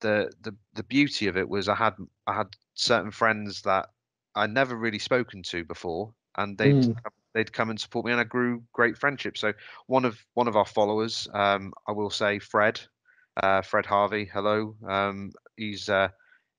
the 0.00 0.30
the 0.42 0.54
the 0.74 0.82
beauty 0.84 1.26
of 1.28 1.36
it 1.36 1.48
was 1.48 1.68
I 1.68 1.74
had 1.74 1.94
I 2.26 2.34
had 2.34 2.48
certain 2.74 3.10
friends 3.10 3.62
that 3.62 3.86
I 4.34 4.46
never 4.46 4.76
really 4.76 4.98
spoken 4.98 5.42
to 5.44 5.64
before, 5.64 6.14
and 6.36 6.56
they'd 6.58 6.74
Mm. 6.74 6.94
come- 7.02 7.12
they'd 7.34 7.52
come 7.52 7.70
and 7.70 7.80
support 7.80 8.04
me, 8.06 8.12
and 8.12 8.20
I 8.20 8.24
grew 8.24 8.62
great 8.72 8.96
friendships. 8.98 9.40
So 9.40 9.52
one 9.86 10.04
of 10.04 10.24
one 10.34 10.48
of 10.48 10.56
our 10.56 10.66
followers, 10.66 11.28
um, 11.32 11.72
I 11.86 11.92
will 11.92 12.10
say, 12.10 12.38
Fred, 12.38 12.80
uh, 13.36 13.62
Fred 13.62 13.86
Harvey. 13.86 14.24
Hello. 14.24 14.76
Um, 14.86 15.32
he's 15.56 15.88
uh, 15.88 16.08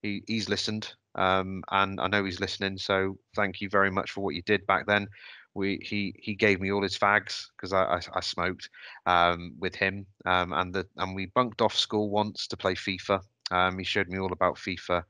he 0.02 0.24
he's 0.28 0.50
listened, 0.50 0.94
um, 1.16 1.64
and 1.72 2.00
I 2.00 2.08
know 2.08 2.24
he's 2.24 2.40
listening. 2.40 2.78
So 2.78 3.18
thank 3.36 3.62
you 3.62 3.70
very 3.70 3.92
much 3.92 4.12
for 4.12 4.22
what 4.22 4.36
you 4.36 4.42
did 4.44 4.66
back 4.66 4.86
then. 4.86 5.08
We 5.56 5.80
he 5.84 6.16
he 6.18 6.34
gave 6.36 6.60
me 6.60 6.72
all 6.72 6.82
his 6.82 6.98
fags 6.98 7.46
because 7.56 7.74
I, 7.74 7.84
I 7.84 8.00
I 8.16 8.22
smoked 8.22 8.70
um, 9.06 9.54
with 9.60 9.76
him, 9.76 10.06
um, 10.26 10.52
and 10.54 10.74
the 10.74 10.88
and 10.98 11.16
we 11.16 11.28
bunked 11.28 11.62
off 11.62 11.76
school 11.76 12.10
once 12.10 12.48
to 12.48 12.58
play 12.58 12.74
FIFA. 12.74 13.22
Um, 13.52 13.78
he 13.78 13.84
showed 13.84 14.08
me 14.10 14.18
all 14.18 14.34
about 14.34 14.56
FIFA. 14.56 15.04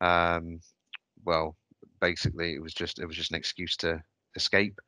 Um, 0.00 0.60
well, 1.24 1.56
basically, 2.00 2.54
it 2.54 2.62
was 2.62 2.74
just 2.74 3.00
it 3.00 3.06
was 3.06 3.16
just 3.16 3.32
an 3.32 3.36
excuse 3.36 3.76
to 3.78 4.00
escape. 4.36 4.78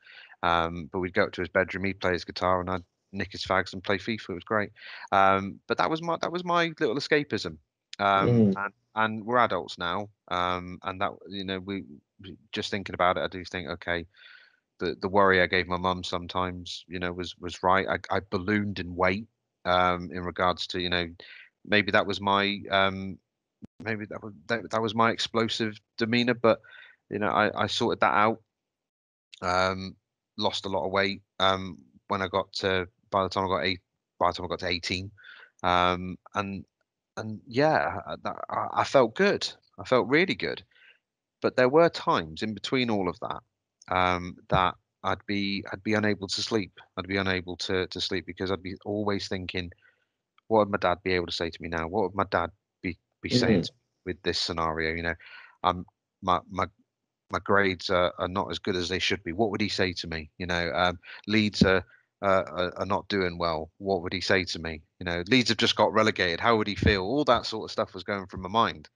Um, 0.42 0.88
but 0.92 1.00
we'd 1.00 1.14
go 1.14 1.24
up 1.24 1.32
to 1.32 1.42
his 1.42 1.50
bedroom, 1.50 1.84
he'd 1.84 2.00
play 2.00 2.12
his 2.12 2.24
guitar, 2.24 2.60
and 2.60 2.70
I'd 2.70 2.84
nick 3.12 3.32
his 3.32 3.44
fags 3.44 3.72
and 3.72 3.82
play 3.82 3.98
FIFA. 3.98 4.30
It 4.30 4.34
was 4.34 4.44
great. 4.44 4.70
Um, 5.12 5.60
but 5.66 5.78
that 5.78 5.90
was 5.90 6.02
my 6.02 6.16
that 6.20 6.32
was 6.32 6.44
my 6.44 6.72
little 6.78 6.96
escapism. 6.96 7.58
Um, 8.00 8.48
Mm. 8.48 8.56
and 8.56 8.74
and 8.96 9.24
we're 9.26 9.38
adults 9.38 9.78
now, 9.78 10.08
um, 10.30 10.78
and 10.82 11.00
that 11.02 11.12
you 11.28 11.44
know 11.44 11.60
we 11.60 11.84
just 12.52 12.70
thinking 12.70 12.94
about 12.94 13.18
it, 13.18 13.22
I 13.22 13.28
do 13.28 13.44
think 13.44 13.68
okay. 13.68 14.06
The, 14.80 14.96
the 15.00 15.08
worry 15.08 15.42
I 15.42 15.46
gave 15.46 15.68
my 15.68 15.76
mum 15.78 16.04
sometimes, 16.04 16.84
you 16.88 16.98
know, 17.00 17.12
was 17.12 17.36
was 17.38 17.62
right. 17.62 17.86
I, 17.88 18.16
I 18.16 18.20
ballooned 18.30 18.80
in 18.80 18.96
weight 18.96 19.26
um, 19.64 20.10
in 20.12 20.22
regards 20.22 20.66
to, 20.68 20.80
you 20.80 20.90
know, 20.90 21.06
maybe 21.64 21.92
that 21.92 22.06
was 22.06 22.20
my 22.20 22.58
um, 22.70 23.18
maybe 23.80 24.06
that 24.06 24.22
was 24.22 24.32
that, 24.48 24.70
that 24.70 24.82
was 24.82 24.94
my 24.94 25.10
explosive 25.10 25.74
demeanor, 25.98 26.34
but 26.34 26.60
you 27.10 27.18
know, 27.18 27.28
I, 27.28 27.64
I 27.64 27.66
sorted 27.66 28.00
that 28.00 28.14
out. 28.14 28.38
Um, 29.42 29.96
lost 30.36 30.66
a 30.66 30.68
lot 30.68 30.86
of 30.86 30.92
weight 30.92 31.22
um, 31.38 31.78
when 32.08 32.22
I 32.22 32.28
got 32.28 32.52
to 32.54 32.86
by 33.10 33.22
the 33.22 33.28
time 33.28 33.44
I 33.44 33.48
got 33.48 33.64
eight 33.64 33.80
by 34.18 34.30
the 34.30 34.34
time 34.34 34.46
I 34.46 34.48
got 34.48 34.60
to 34.60 34.68
18. 34.68 35.10
Um, 35.62 36.16
and 36.34 36.64
and 37.16 37.40
yeah, 37.46 38.00
I- 38.06 38.30
I, 38.50 38.68
I 38.80 38.84
felt 38.84 39.14
good. 39.14 39.48
I 39.78 39.84
felt 39.84 40.08
really 40.08 40.34
good. 40.34 40.62
But 41.42 41.56
there 41.56 41.68
were 41.68 41.88
times 41.88 42.42
in 42.42 42.54
between 42.54 42.90
all 42.90 43.08
of 43.08 43.18
that 43.20 43.40
um, 43.94 44.36
that 44.48 44.74
I'd 45.02 45.24
be 45.26 45.64
I'd 45.72 45.82
be 45.82 45.94
unable 45.94 46.28
to 46.28 46.42
sleep. 46.42 46.72
I'd 46.96 47.06
be 47.08 47.16
unable 47.16 47.56
to 47.58 47.86
to 47.86 48.00
sleep 48.00 48.26
because 48.26 48.50
I'd 48.50 48.62
be 48.62 48.76
always 48.84 49.28
thinking, 49.28 49.70
what 50.48 50.60
would 50.60 50.70
my 50.70 50.78
dad 50.78 50.98
be 51.02 51.12
able 51.14 51.26
to 51.26 51.32
say 51.32 51.50
to 51.50 51.62
me 51.62 51.68
now? 51.68 51.86
What 51.88 52.02
would 52.04 52.14
my 52.14 52.24
dad 52.30 52.50
be 52.82 52.98
be 53.22 53.30
saying 53.30 53.60
Mhm. 53.60 53.62
to 53.62 53.70
me 53.74 54.12
with 54.12 54.22
this 54.22 54.38
scenario? 54.38 54.94
You 54.94 55.02
know, 55.02 55.14
um, 55.62 55.84
my 56.22 56.40
my 56.50 56.66
my 57.30 57.38
grades 57.44 57.90
are, 57.90 58.12
are 58.18 58.28
not 58.28 58.50
as 58.50 58.58
good 58.58 58.76
as 58.76 58.88
they 58.88 58.98
should 58.98 59.22
be. 59.22 59.32
What 59.32 59.50
would 59.50 59.60
he 59.60 59.68
say 59.68 59.92
to 59.94 60.08
me? 60.08 60.30
You 60.38 60.46
know, 60.46 60.72
um, 60.74 60.98
Leeds 61.26 61.62
are, 61.64 61.84
uh, 62.22 62.44
are 62.46 62.78
are 62.78 62.86
not 62.86 63.08
doing 63.08 63.38
well. 63.38 63.70
What 63.78 64.02
would 64.02 64.12
he 64.12 64.20
say 64.20 64.44
to 64.44 64.58
me? 64.58 64.82
You 64.98 65.04
know, 65.04 65.22
Leeds 65.28 65.48
have 65.48 65.58
just 65.58 65.76
got 65.76 65.92
relegated. 65.92 66.40
How 66.40 66.56
would 66.56 66.66
he 66.68 66.74
feel? 66.74 67.02
All 67.02 67.24
that 67.24 67.46
sort 67.46 67.64
of 67.64 67.72
stuff 67.72 67.94
was 67.94 68.04
going 68.04 68.26
through 68.26 68.42
my 68.42 68.48
mind, 68.48 68.88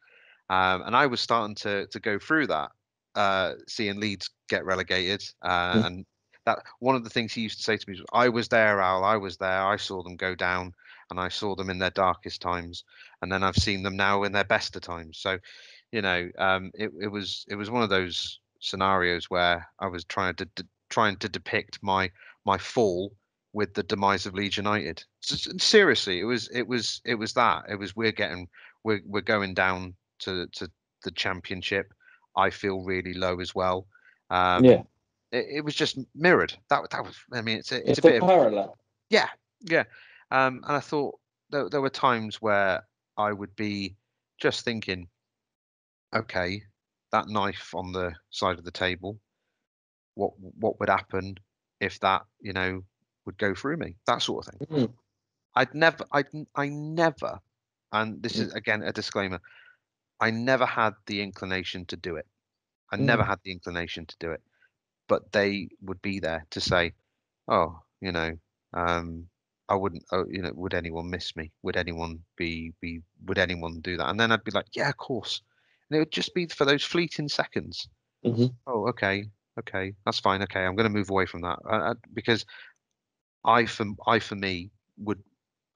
um, 0.51 0.83
and 0.83 0.97
I 0.97 1.07
was 1.07 1.21
starting 1.21 1.55
to 1.57 1.87
to 1.87 2.01
go 2.01 2.19
through 2.19 2.49
that, 2.49 2.71
uh, 3.15 3.55
seeing 3.69 4.01
Leeds 4.01 4.31
get 4.49 4.65
relegated, 4.65 5.25
uh, 5.43 5.75
Mm. 5.75 5.87
and 5.87 6.07
that 6.47 6.59
one 6.81 6.95
of 6.95 7.05
the 7.05 7.11
things 7.11 7.33
he 7.33 7.41
used 7.43 7.57
to 7.59 7.65
say 7.65 7.77
to 7.77 7.89
me 7.89 7.95
was, 7.95 8.05
"I 8.13 8.29
was 8.29 8.49
there, 8.49 8.81
Al. 8.81 9.05
I 9.05 9.17
was 9.17 9.39
there. 9.39 9.65
I 9.65 9.77
saw 9.77 10.03
them 10.03 10.17
go 10.17 10.35
down, 10.35 10.75
and 11.11 11.19
I 11.19 11.29
saw 11.29 11.55
them 11.55 11.71
in 11.71 11.79
their 11.79 11.91
darkest 11.91 12.43
times, 12.43 12.85
and 13.23 13.33
then 13.33 13.43
I've 13.43 13.57
seen 13.57 13.83
them 13.83 13.97
now 13.97 14.25
in 14.25 14.33
their 14.33 14.45
best 14.45 14.77
of 14.77 14.83
times." 14.83 15.19
So 15.19 15.39
you 15.93 16.03
know, 16.03 16.29
um, 16.39 16.71
it, 16.75 16.91
it 17.01 17.09
was 17.09 17.45
it 17.49 17.55
was 17.55 17.71
one 17.71 17.83
of 17.83 17.89
those 17.89 18.41
scenarios 18.61 19.31
where 19.31 19.69
I 19.79 19.87
was 19.87 20.05
trying 20.05 20.35
to 20.37 20.45
de- 20.47 20.69
trying 20.91 21.17
to 21.19 21.29
depict 21.29 21.79
my 21.83 22.11
my 22.45 22.59
fall 22.59 23.13
with 23.53 23.73
the 23.75 23.83
demise 23.85 24.27
of 24.27 24.35
Leeds 24.35 24.57
United. 24.57 25.03
Seriously, 25.23 26.21
it 26.21 26.25
was 26.25 26.49
it 26.49 26.67
was 26.67 27.01
it 27.05 27.15
was 27.15 27.33
that. 27.35 27.65
It 27.69 27.77
was 27.77 27.97
we're 27.97 28.13
getting 28.13 28.49
we're 28.83 29.01
we're 29.07 29.23
going 29.23 29.55
down 29.55 29.95
to 30.21 30.47
to 30.49 30.69
the 31.05 31.11
championship. 31.13 31.93
I 32.37 32.51
feel 32.51 32.83
really 32.83 33.15
low 33.15 33.41
as 33.41 33.55
well. 33.55 33.87
Um, 34.31 34.65
yeah, 34.65 34.83
it, 35.31 35.47
it 35.57 35.65
was 35.65 35.75
just 35.75 35.99
mirrored. 36.15 36.55
That 36.69 36.83
that 36.91 37.05
was. 37.05 37.17
I 37.33 37.41
mean, 37.41 37.59
it's 37.59 37.73
a, 37.73 37.79
it's, 37.79 37.91
it's, 37.91 37.99
a 38.01 38.03
bit 38.03 38.23
a 38.23 38.25
of 38.25 38.29
parallel. 38.29 38.77
yeah, 39.09 39.29
yeah. 39.61 39.85
Um, 40.31 40.63
and 40.67 40.77
I 40.77 40.81
thought 40.81 41.19
there, 41.51 41.69
there 41.69 41.81
were 41.81 41.91
times 41.91 42.43
where 42.43 42.83
I 43.17 43.33
would 43.33 43.55
be 43.55 43.95
just 44.39 44.65
thinking, 44.65 45.07
okay, 46.15 46.63
that 47.13 47.29
knife 47.29 47.73
on 47.75 47.93
the 47.93 48.13
side 48.31 48.59
of 48.59 48.65
the 48.65 48.73
table, 48.73 49.19
what 50.15 50.33
what 50.59 50.81
would 50.81 50.89
happen 50.89 51.37
if 51.85 52.01
that, 52.01 52.27
you 52.41 52.53
know, 52.55 52.85
would 53.27 53.39
go 53.39 53.55
through 53.55 53.79
me? 53.79 53.97
That 54.07 54.23
sort 54.23 54.47
of 54.47 54.53
thing. 54.55 54.63
Mm. 54.71 54.95
I'd 55.57 55.75
never, 55.75 56.07
I, 56.13 56.25
I 56.55 56.69
never, 56.69 57.41
and 57.93 58.23
this 58.23 58.39
is 58.41 58.53
again 58.55 58.83
a 58.83 58.93
disclaimer. 58.93 59.41
I 60.21 60.31
never 60.33 60.67
had 60.67 60.95
the 61.07 61.23
inclination 61.23 61.87
to 61.87 61.97
do 61.97 62.17
it. 62.17 62.27
I 62.93 62.97
never 62.97 63.23
Mm. 63.23 63.27
had 63.27 63.41
the 63.45 63.53
inclination 63.53 64.07
to 64.07 64.17
do 64.19 64.33
it, 64.33 64.43
but 65.09 65.33
they 65.33 65.69
would 65.83 66.03
be 66.03 66.21
there 66.21 66.47
to 66.51 66.61
say, 66.61 66.95
"Oh, 67.49 67.85
you 68.01 68.13
know, 68.13 68.39
um, 68.75 69.31
I 69.69 69.77
wouldn't, 69.77 70.05
oh, 70.13 70.27
you 70.29 70.43
know, 70.43 70.53
would 70.55 70.75
anyone 70.75 71.11
miss 71.11 71.37
me? 71.37 71.53
Would 71.63 71.77
anyone 71.77 72.25
be, 72.37 72.75
be, 72.81 73.03
would 73.25 73.39
anyone 73.39 73.81
do 73.83 73.97
that?" 73.99 74.09
And 74.11 74.21
then 74.21 74.33
I'd 74.33 74.45
be 74.45 74.53
like, 74.53 74.77
"Yeah, 74.77 74.91
of 74.91 74.99
course." 74.99 75.43
And 75.91 75.97
it 75.97 76.01
would 76.01 76.13
just 76.13 76.35
be 76.35 76.47
for 76.49 76.65
those 76.67 76.85
fleeting 76.85 77.29
seconds. 77.29 77.89
Mhm. 78.23 78.55
Oh, 78.67 78.89
okay, 78.89 79.31
okay, 79.61 79.95
that's 80.05 80.19
fine. 80.21 80.43
Okay, 80.43 80.65
I'm 80.65 80.77
going 80.77 80.91
to 80.91 80.97
move 80.99 81.11
away 81.11 81.27
from 81.27 81.43
that 81.43 81.59
uh, 81.69 81.91
uh, 81.91 81.95
because 82.13 82.45
I, 83.45 83.67
for 83.67 83.87
I, 84.07 84.19
for 84.19 84.35
me, 84.37 84.71
would 84.99 85.23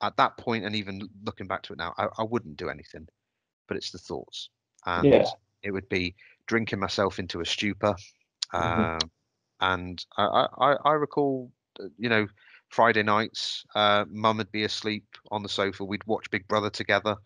at 0.02 0.16
that 0.16 0.36
point, 0.38 0.64
and 0.64 0.74
even 0.76 1.08
looking 1.24 1.46
back 1.46 1.62
to 1.64 1.72
it 1.72 1.78
now, 1.78 1.94
I, 1.98 2.08
I 2.18 2.22
wouldn't 2.24 2.56
do 2.56 2.68
anything. 2.68 3.08
But 3.68 3.76
it's 3.76 3.90
the 3.90 3.98
thoughts, 3.98 4.50
and 4.86 5.24
Yeah. 5.24 5.30
it 5.62 5.70
would 5.72 5.88
be 5.88 6.14
drinking 6.46 6.80
myself 6.80 7.18
into 7.18 7.40
a 7.40 7.46
stupor. 7.46 7.96
Mhm. 8.58 8.88
Um, 8.88 9.10
and 9.60 10.04
I, 10.16 10.46
I, 10.58 10.72
I- 10.84 10.92
recall, 10.94 11.52
uh, 11.80 11.88
you 11.98 12.08
know, 12.08 12.26
Friday 12.70 13.02
nights, 13.02 13.64
uh, 13.74 14.04
mum 14.08 14.38
would 14.38 14.52
be 14.52 14.64
asleep 14.64 15.06
on 15.30 15.42
the 15.42 15.48
sofa. 15.48 15.84
We'd 15.84 16.06
watch 16.06 16.30
Big 16.30 16.46
Brother 16.48 16.70
together. 16.70 17.16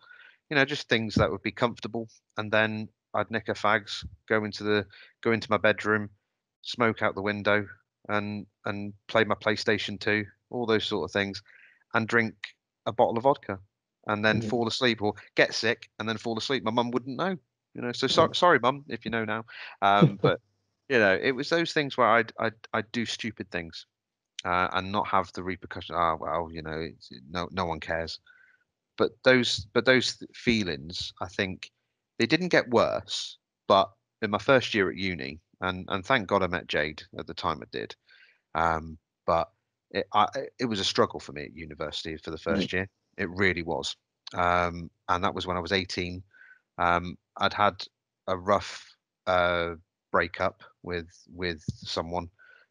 You 0.49 0.55
know, 0.55 0.65
just 0.65 0.89
things 0.89 1.15
that 1.15 1.31
would 1.31 1.41
be 1.43 1.51
comfortable. 1.51 2.09
And 2.37 2.51
then 2.51 2.89
I'd 3.13 3.31
nick 3.31 3.47
her 3.47 3.53
fags, 3.53 4.05
go 4.27 4.43
into 4.43 4.63
the 4.63 4.85
go 5.21 5.31
into 5.31 5.49
my 5.51 5.57
bedroom, 5.57 6.09
smoke 6.63 7.01
out 7.03 7.15
the 7.15 7.21
window, 7.21 7.67
and 8.09 8.47
and 8.65 8.93
play 9.07 9.23
my 9.25 9.35
PlayStation 9.35 9.99
2, 9.99 10.25
all 10.49 10.65
those 10.65 10.85
sort 10.85 11.09
of 11.09 11.13
things, 11.13 11.41
and 11.93 12.07
drink 12.07 12.35
a 12.85 12.93
bottle 12.93 13.17
of 13.17 13.23
vodka. 13.23 13.59
and 14.07 14.25
then 14.25 14.41
Mhm. 14.41 14.41
fall 14.41 14.67
asleep 14.67 15.01
or 15.01 15.13
get 15.35 15.53
sick 15.53 15.89
and 15.97 16.09
then 16.09 16.17
fall 16.17 16.37
asleep. 16.37 16.61
My 16.63 16.71
mum 16.71 16.91
wouldn't 16.91 17.15
know, 17.17 17.37
you 17.73 17.81
know. 17.81 17.93
So 17.93 18.07
so, 18.07 18.29
sorry, 18.33 18.59
mum, 18.59 18.83
if 18.89 19.05
you 19.05 19.11
know 19.11 19.23
now. 19.25 19.45
Um, 19.81 20.19
but 20.21 20.41
you 20.89 20.99
know, 20.99 21.15
it 21.15 21.31
was 21.31 21.49
those 21.49 21.71
things 21.73 21.97
where 21.97 22.07
I'd 22.09 22.33
I'd, 22.39 22.55
I'd 22.73 22.91
do 22.91 23.05
stupid 23.05 23.49
things 23.51 23.85
uh, 24.45 24.69
and 24.73 24.91
not 24.91 25.07
have 25.09 25.31
the 25.33 25.43
repercussion. 25.43 25.95
Ah, 25.97 26.15
well, 26.15 26.49
you 26.51 26.61
know, 26.63 26.79
it's, 26.79 27.11
no 27.29 27.49
no 27.51 27.65
one 27.65 27.79
cares. 27.81 28.19
But 28.97 29.11
those 29.23 29.65
but 29.73 29.85
those 29.85 30.23
feelings, 30.33 31.13
I 31.21 31.27
think, 31.27 31.71
they 32.17 32.25
didn't 32.25 32.49
get 32.49 32.69
worse. 32.71 33.37
But 33.67 33.93
in 34.23 34.31
my 34.31 34.39
first 34.39 34.73
year 34.73 34.89
at 34.89 34.97
uni, 34.97 35.42
and 35.63 35.85
and 35.89 36.05
thank 36.05 36.27
God 36.27 36.43
I 36.43 36.47
met 36.47 36.67
Jade 36.67 37.03
at 37.17 37.27
the 37.27 37.33
time 37.33 37.59
I 37.61 37.65
did. 37.71 37.95
Um, 38.55 38.97
but 39.25 39.49
it, 39.91 40.07
I, 40.13 40.27
it 40.59 40.65
was 40.65 40.79
a 40.79 40.85
struggle 40.85 41.19
for 41.19 41.31
me 41.31 41.43
at 41.43 41.55
university 41.55 42.17
for 42.17 42.31
the 42.31 42.37
first 42.37 42.73
year. 42.73 42.89
It 43.17 43.29
really 43.29 43.63
was. 43.63 43.95
Um, 44.33 44.89
and 45.09 45.23
that 45.23 45.35
was 45.35 45.45
when 45.45 45.57
I 45.57 45.61
was 45.61 45.71
18. 45.71 46.23
Um, 46.77 47.17
I'd 47.37 47.53
had 47.53 47.83
a 48.27 48.35
rough 48.35 48.95
uh, 49.27 49.75
breakup 50.11 50.63
with 50.81 51.09
with 51.33 51.63
someone 51.67 52.29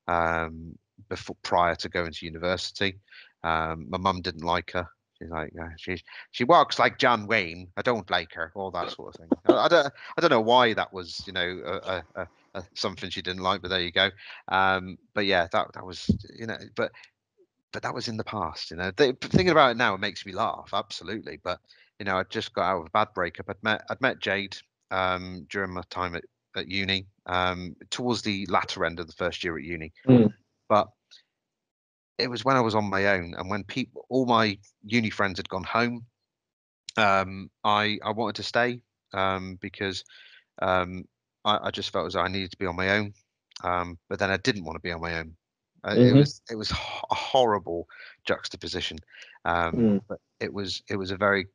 um, 0.08 0.76
before 1.08 1.36
prior 1.42 1.74
to 1.76 1.88
going 1.88 2.12
to 2.12 2.26
university. 2.26 2.98
Um, 3.44 3.86
my 3.88 3.98
mum 3.98 4.20
didn't 4.22 4.44
like 4.44 4.72
her. 4.72 4.86
She's 5.18 5.30
like, 5.30 5.52
uh, 5.60 5.68
she 5.76 6.02
she 6.32 6.44
walks 6.44 6.78
like 6.78 6.98
John 6.98 7.26
Wayne. 7.26 7.68
I 7.76 7.82
don't 7.82 8.10
like 8.10 8.34
her. 8.34 8.50
All 8.54 8.72
that 8.72 8.90
sort 8.90 9.14
of 9.14 9.20
thing. 9.20 9.28
I, 9.46 9.52
I 9.52 9.68
don't 9.68 9.92
I 10.16 10.20
don't 10.20 10.30
know 10.30 10.40
why 10.40 10.74
that 10.74 10.92
was 10.92 11.22
you 11.26 11.32
know 11.32 11.62
a, 11.64 12.20
a, 12.20 12.28
a 12.54 12.62
something 12.74 13.10
she 13.10 13.22
didn't 13.22 13.42
like, 13.42 13.62
but 13.62 13.68
there 13.68 13.80
you 13.80 13.92
go. 13.92 14.10
Um, 14.48 14.98
but 15.14 15.26
yeah, 15.26 15.46
that 15.52 15.68
that 15.74 15.84
was 15.86 16.10
you 16.38 16.46
know, 16.46 16.58
but 16.76 16.92
but 17.72 17.82
that 17.82 17.94
was 17.94 18.08
in 18.08 18.16
the 18.16 18.24
past. 18.24 18.70
You 18.70 18.76
know, 18.76 18.90
they, 18.96 19.12
thinking 19.12 19.50
about 19.50 19.72
it 19.72 19.76
now, 19.76 19.94
it 19.94 20.00
makes 20.00 20.26
me 20.26 20.32
laugh. 20.32 20.70
Absolutely, 20.72 21.38
but 21.42 21.58
you 21.98 22.04
know, 22.04 22.16
I 22.16 22.24
just 22.24 22.52
got 22.54 22.64
out 22.64 22.80
of 22.80 22.86
a 22.86 22.90
bad 22.90 23.08
breakup. 23.14 23.48
I'd 23.48 23.62
met 23.62 23.84
I'd 23.90 24.00
met 24.00 24.20
Jade 24.20 24.56
um, 24.90 25.46
during 25.48 25.72
my 25.72 25.82
time 25.90 26.14
at, 26.14 26.24
at 26.56 26.68
uni, 26.68 27.06
um, 27.26 27.76
towards 27.90 28.22
the 28.22 28.46
latter 28.46 28.84
end 28.84 29.00
of 29.00 29.06
the 29.06 29.14
first 29.14 29.42
year 29.42 29.56
at 29.56 29.64
uni. 29.64 29.92
Mm. 30.06 30.32
But 30.68 30.88
it 32.18 32.28
was 32.28 32.44
when 32.44 32.56
I 32.56 32.60
was 32.60 32.74
on 32.74 32.90
my 32.90 33.06
own, 33.06 33.34
and 33.36 33.48
when 33.48 33.64
people, 33.64 34.06
all 34.08 34.26
my 34.26 34.58
uni 34.84 35.10
friends 35.10 35.38
had 35.38 35.48
gone 35.48 35.64
home, 35.64 36.04
um, 36.96 37.50
I 37.64 37.98
I 38.04 38.10
wanted 38.10 38.36
to 38.36 38.42
stay 38.42 38.82
um, 39.14 39.58
because 39.60 40.04
um, 40.60 41.04
I, 41.44 41.58
I 41.64 41.70
just 41.70 41.90
felt 41.90 42.06
as 42.06 42.14
though 42.14 42.20
I 42.20 42.28
needed 42.28 42.50
to 42.52 42.58
be 42.58 42.66
on 42.66 42.76
my 42.76 42.90
own. 42.90 43.12
Um, 43.64 43.98
but 44.08 44.18
then 44.18 44.30
I 44.30 44.36
didn't 44.36 44.64
want 44.64 44.76
to 44.76 44.80
be 44.82 44.92
on 44.92 45.00
my 45.00 45.18
own. 45.18 45.36
Uh, 45.84 45.96
It 46.00 46.12
Mhm. 46.12 46.14
was 46.14 46.42
it 46.50 46.56
was 46.56 46.70
ho- 46.70 47.06
a 47.10 47.14
horrible 47.14 47.88
juxtaposition. 48.26 48.98
Um, 49.44 49.88
Mm. 49.88 50.00
But 50.08 50.18
it 50.40 50.52
was 50.52 50.82
it 50.88 50.96
was 50.96 51.10
a 51.10 51.16
very 51.16 51.46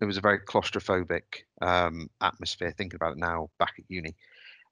it 0.00 0.04
was 0.06 0.16
a 0.16 0.20
very 0.20 0.38
claustrophobic 0.40 1.44
um, 1.62 2.10
atmosphere. 2.20 2.72
Thinking 2.76 2.96
about 2.96 3.12
it 3.12 3.18
now, 3.18 3.50
back 3.58 3.74
at 3.78 3.84
uni, 3.88 4.14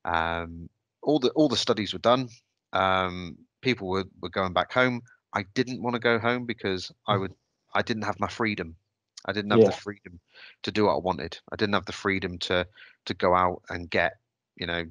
um, 0.04 0.68
all 1.02 1.18
the 1.18 1.30
all 1.30 1.48
the 1.48 1.56
studies 1.56 1.92
were 1.92 1.98
done. 1.98 2.28
Um, 2.72 3.38
people 3.60 3.88
were, 3.88 4.04
were 4.20 4.28
going 4.30 4.52
back 4.52 4.72
home. 4.72 5.02
I 5.34 5.44
didn't 5.54 5.82
want 5.82 5.94
to 5.94 6.00
go 6.00 6.18
home 6.18 6.46
because 6.46 6.92
I 7.06 7.16
would 7.16 7.34
I 7.74 7.82
didn't 7.82 8.04
have 8.04 8.20
my 8.20 8.28
freedom. 8.28 8.76
I 9.26 9.32
didn't 9.32 9.52
have 9.52 9.64
Yeah. 9.64 9.64
the 9.64 9.72
freedom 9.72 10.20
to 10.62 10.72
do 10.72 10.86
what 10.86 10.94
I 10.94 10.98
wanted. 10.98 11.38
I 11.52 11.56
didn't 11.56 11.74
have 11.74 11.86
the 11.86 11.92
freedom 11.92 12.38
to 12.40 12.66
to 13.06 13.14
go 13.14 13.34
out 13.34 13.62
and 13.68 13.90
get 13.90 14.18
you 14.62 14.68
know 14.68 14.86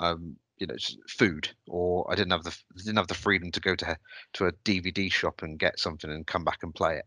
um, 0.00 0.36
you 0.58 0.68
know 0.68 0.76
food, 1.18 1.50
or 1.68 2.10
I 2.12 2.16
didn't 2.16 2.32
have 2.32 2.44
the 2.44 2.56
didn't 2.76 2.98
have 2.98 3.08
the 3.08 3.24
freedom 3.24 3.52
to 3.52 3.60
go 3.60 3.76
to 3.76 3.98
to 4.34 4.46
a 4.46 4.52
DVD 4.64 5.10
shop 5.10 5.42
and 5.42 5.58
get 5.60 5.80
something 5.80 6.10
and 6.10 6.26
come 6.26 6.44
back 6.44 6.64
and 6.64 6.74
play 6.74 6.98
it. 6.98 7.06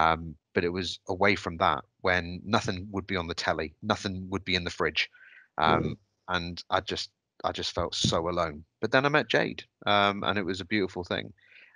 Um, 0.00 0.36
but 0.54 0.64
it 0.64 0.70
was 0.70 1.00
away 1.08 1.36
from 1.36 1.58
that 1.58 1.84
when 2.02 2.42
nothing 2.44 2.88
would 2.92 3.06
be 3.06 3.16
on 3.16 3.28
the 3.28 3.34
telly, 3.34 3.74
nothing 3.82 4.28
would 4.30 4.44
be 4.44 4.56
in 4.56 4.64
the 4.64 4.70
fridge, 4.70 5.10
um, 5.58 5.96
and 6.28 6.62
I 6.70 6.80
just 6.80 7.10
I 7.44 7.52
just 7.52 7.74
felt 7.74 7.94
so 7.94 8.28
alone. 8.28 8.64
But 8.80 8.92
then 8.92 9.06
I 9.06 9.08
met 9.10 9.28
Jade, 9.28 9.64
um, 9.86 10.24
and 10.24 10.38
it 10.38 10.44
was 10.46 10.60
a 10.60 10.64
beautiful 10.66 11.04
thing, 11.04 11.32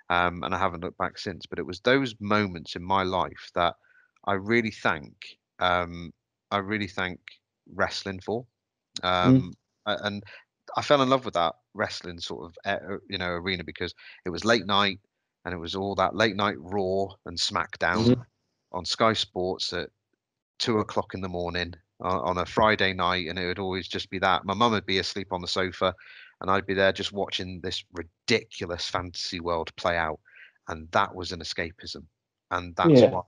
um, 0.09 0.43
and 0.43 0.55
I 0.55 0.59
haven't 0.59 0.81
looked 0.83 0.97
back 0.97 1.17
since. 1.19 1.45
But 1.47 1.59
it 1.59 1.65
was 1.67 1.81
those 1.81 2.15
moments 2.19 2.75
in 2.75 2.83
my 2.83 3.03
life 3.03 3.51
that 3.55 3.75
I 4.25 4.33
really 4.33 4.71
thank 4.71 5.37
um, 5.59 6.13
I 6.51 6.57
really 6.57 6.87
thank 6.87 7.19
wrestling 7.73 8.19
for, 8.19 8.45
um, 9.03 9.53
a- 9.55 9.62
and 9.85 10.23
I 10.77 10.81
fell 10.81 11.01
in 11.01 11.09
love 11.09 11.25
with 11.25 11.33
that 11.33 11.55
wrestling 11.73 12.19
sort 12.19 12.51
of 12.65 12.99
you 13.09 13.17
know 13.17 13.29
arena 13.29 13.63
because 13.63 13.93
it 14.25 14.29
was 14.29 14.45
late 14.45 14.65
night 14.65 14.99
and 15.45 15.53
it 15.53 15.57
was 15.57 15.75
all 15.75 15.95
that 15.95 16.15
late 16.15 16.35
night 16.35 16.55
Raw 16.59 17.07
and 17.25 17.37
SmackDown 17.37 18.05
mm-hmm. 18.05 18.21
on 18.71 18.85
Sky 18.85 19.13
Sports 19.13 19.73
at 19.73 19.89
two 20.59 20.79
o'clock 20.79 21.13
in 21.13 21.21
the 21.21 21.29
morning 21.29 21.73
on, 21.99 22.19
on 22.19 22.37
a 22.37 22.45
Friday 22.45 22.93
night, 22.93 23.27
and 23.27 23.37
it 23.37 23.45
would 23.45 23.59
always 23.59 23.87
just 23.87 24.09
be 24.09 24.19
that. 24.19 24.45
My 24.45 24.53
mum 24.53 24.71
would 24.73 24.85
be 24.85 24.99
asleep 24.99 25.27
on 25.31 25.41
the 25.41 25.47
sofa, 25.47 25.93
and 26.41 26.49
I'd 26.49 26.65
be 26.65 26.73
there 26.73 26.91
just 26.91 27.11
watching 27.11 27.59
this 27.61 27.83
ridiculous 27.93 28.87
fantasy 28.87 29.39
world 29.39 29.75
play 29.75 29.97
out, 29.97 30.19
and 30.67 30.89
that 30.91 31.13
was 31.13 31.31
an 31.31 31.41
escapism, 31.41 32.05
and 32.51 32.75
that's 32.75 33.01
Yeah. 33.01 33.09
what 33.09 33.25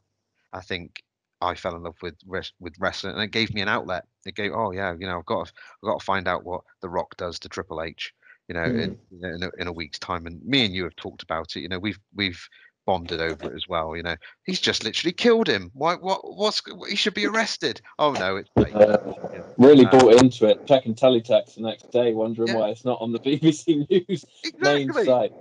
I 0.53 0.61
think 0.61 1.03
I 1.41 1.55
fell 1.55 1.75
in 1.75 1.83
love 1.83 1.97
with 2.01 2.15
with 2.59 2.73
wrestling, 2.79 3.13
and 3.13 3.23
it 3.23 3.31
gave 3.31 3.53
me 3.53 3.61
an 3.61 3.69
outlet. 3.69 4.05
It 4.25 4.35
gave, 4.35 4.51
oh 4.53 4.71
yeah, 4.71 4.93
you 4.97 5.05
know, 5.05 5.19
I've 5.19 5.25
got 5.25 5.47
to, 5.47 5.53
I've 5.83 5.87
got 5.87 5.99
to 5.99 6.05
find 6.05 6.27
out 6.27 6.43
what 6.43 6.61
The 6.81 6.89
Rock 6.89 7.15
does 7.17 7.39
to 7.39 7.49
Triple 7.49 7.81
H, 7.81 8.13
you 8.47 8.55
know, 8.55 8.65
in, 8.65 8.97
in, 9.21 9.43
a, 9.43 9.49
in 9.61 9.67
a 9.67 9.71
week's 9.71 9.99
time. 9.99 10.25
And 10.25 10.43
me 10.43 10.65
and 10.65 10.73
you 10.73 10.83
have 10.83 10.95
talked 10.95 11.23
about 11.23 11.55
it. 11.55 11.61
You 11.61 11.69
know, 11.69 11.79
we've 11.79 11.99
we've 12.15 12.41
bonded 12.85 13.21
over 13.21 13.51
it 13.51 13.55
as 13.55 13.67
well. 13.67 13.95
You 13.95 14.03
know, 14.03 14.15
he's 14.45 14.59
just 14.59 14.83
literally 14.83 15.13
killed 15.13 15.47
him. 15.47 15.69
Why? 15.73 15.95
What? 15.95 16.21
What's? 16.23 16.61
He 16.89 16.95
should 16.95 17.13
be 17.13 17.27
arrested. 17.27 17.81
Oh 17.99 18.13
no, 18.13 18.37
it's. 18.37 18.49
Uh, 18.57 18.97
Yeah. 19.33 19.41
really 19.57 19.85
Uh, 19.85 19.91
bought 19.91 20.21
into 20.21 20.45
it, 20.47 20.65
checking 20.67 20.95
teletext 20.95 21.55
the 21.55 21.61
next 21.61 21.91
day, 21.91 22.13
wondering 22.13 22.49
Yeah. 22.49 22.55
why 22.55 22.69
it's 22.69 22.85
not 22.85 22.99
on 23.01 23.11
the 23.11 23.19
BBC 23.25 23.89
News 23.89 24.25
main 24.59 24.91
site. 24.91 25.31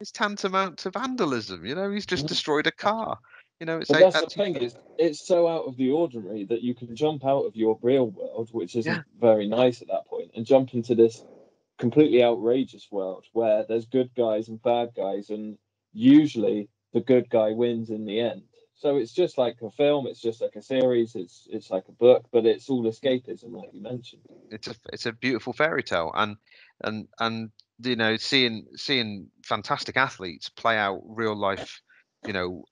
It's 0.00 0.12
tantamount 0.12 0.78
to 0.78 0.90
vandalism. 0.90 1.64
You 1.64 1.74
know, 1.74 1.90
he's 1.90 2.06
just 2.06 2.24
Mhm. 2.24 2.28
destroyed 2.28 2.66
a 2.66 2.72
car. 2.72 3.18
You 3.60 3.66
know, 3.66 3.78
it's 3.78 3.88
that's 3.90 4.20
the 4.20 4.26
thing 4.26 4.56
is, 4.56 4.76
it's 4.98 5.26
so 5.26 5.48
out 5.48 5.64
of 5.64 5.76
the 5.76 5.90
ordinary 5.90 6.44
that 6.44 6.62
you 6.62 6.74
can 6.74 6.94
jump 6.94 7.24
out 7.24 7.44
of 7.44 7.56
your 7.56 7.78
real 7.82 8.08
world, 8.08 8.50
which 8.52 8.76
isn't 8.76 8.92
Yeah. 8.92 9.02
very 9.20 9.48
nice 9.48 9.82
at 9.82 9.88
that 9.88 10.06
point, 10.06 10.30
and 10.36 10.46
jump 10.46 10.74
into 10.74 10.94
this 10.94 11.24
completely 11.78 12.22
outrageous 12.22 12.86
world 12.90 13.24
where 13.32 13.64
there's 13.68 13.86
good 13.86 14.14
guys 14.14 14.48
and 14.48 14.62
bad 14.62 14.90
guys, 14.96 15.30
and 15.30 15.58
usually 15.92 16.68
the 16.92 17.00
good 17.00 17.28
guy 17.30 17.52
wins 17.52 17.90
in 17.90 18.04
the 18.04 18.20
end. 18.20 18.42
So 18.76 18.96
it's 18.96 19.12
just 19.12 19.38
like 19.38 19.56
a 19.62 19.70
film, 19.72 20.06
it's 20.06 20.20
just 20.20 20.40
like 20.40 20.54
a 20.54 20.62
series, 20.62 21.16
it's 21.16 21.48
it's 21.50 21.70
like 21.70 21.88
a 21.88 21.92
book, 21.92 22.26
but 22.32 22.46
it's 22.46 22.70
all 22.70 22.84
escapism, 22.84 23.52
like 23.52 23.70
you 23.72 23.82
mentioned. 23.82 24.22
it's 24.50 24.68
a 24.68 24.74
it's 24.92 25.06
a 25.06 25.12
beautiful 25.12 25.52
fairy 25.52 25.82
tale 25.82 26.12
and 26.14 26.36
and 26.84 27.08
and 27.18 27.50
you 27.80 27.96
know 27.96 28.16
seeing 28.16 28.66
seeing 28.76 29.28
fantastic 29.44 29.96
athletes 29.96 30.48
play 30.48 30.76
out 30.78 31.00
real 31.04 31.36
life 31.36 31.80
you 32.26 32.32
know 32.32 32.64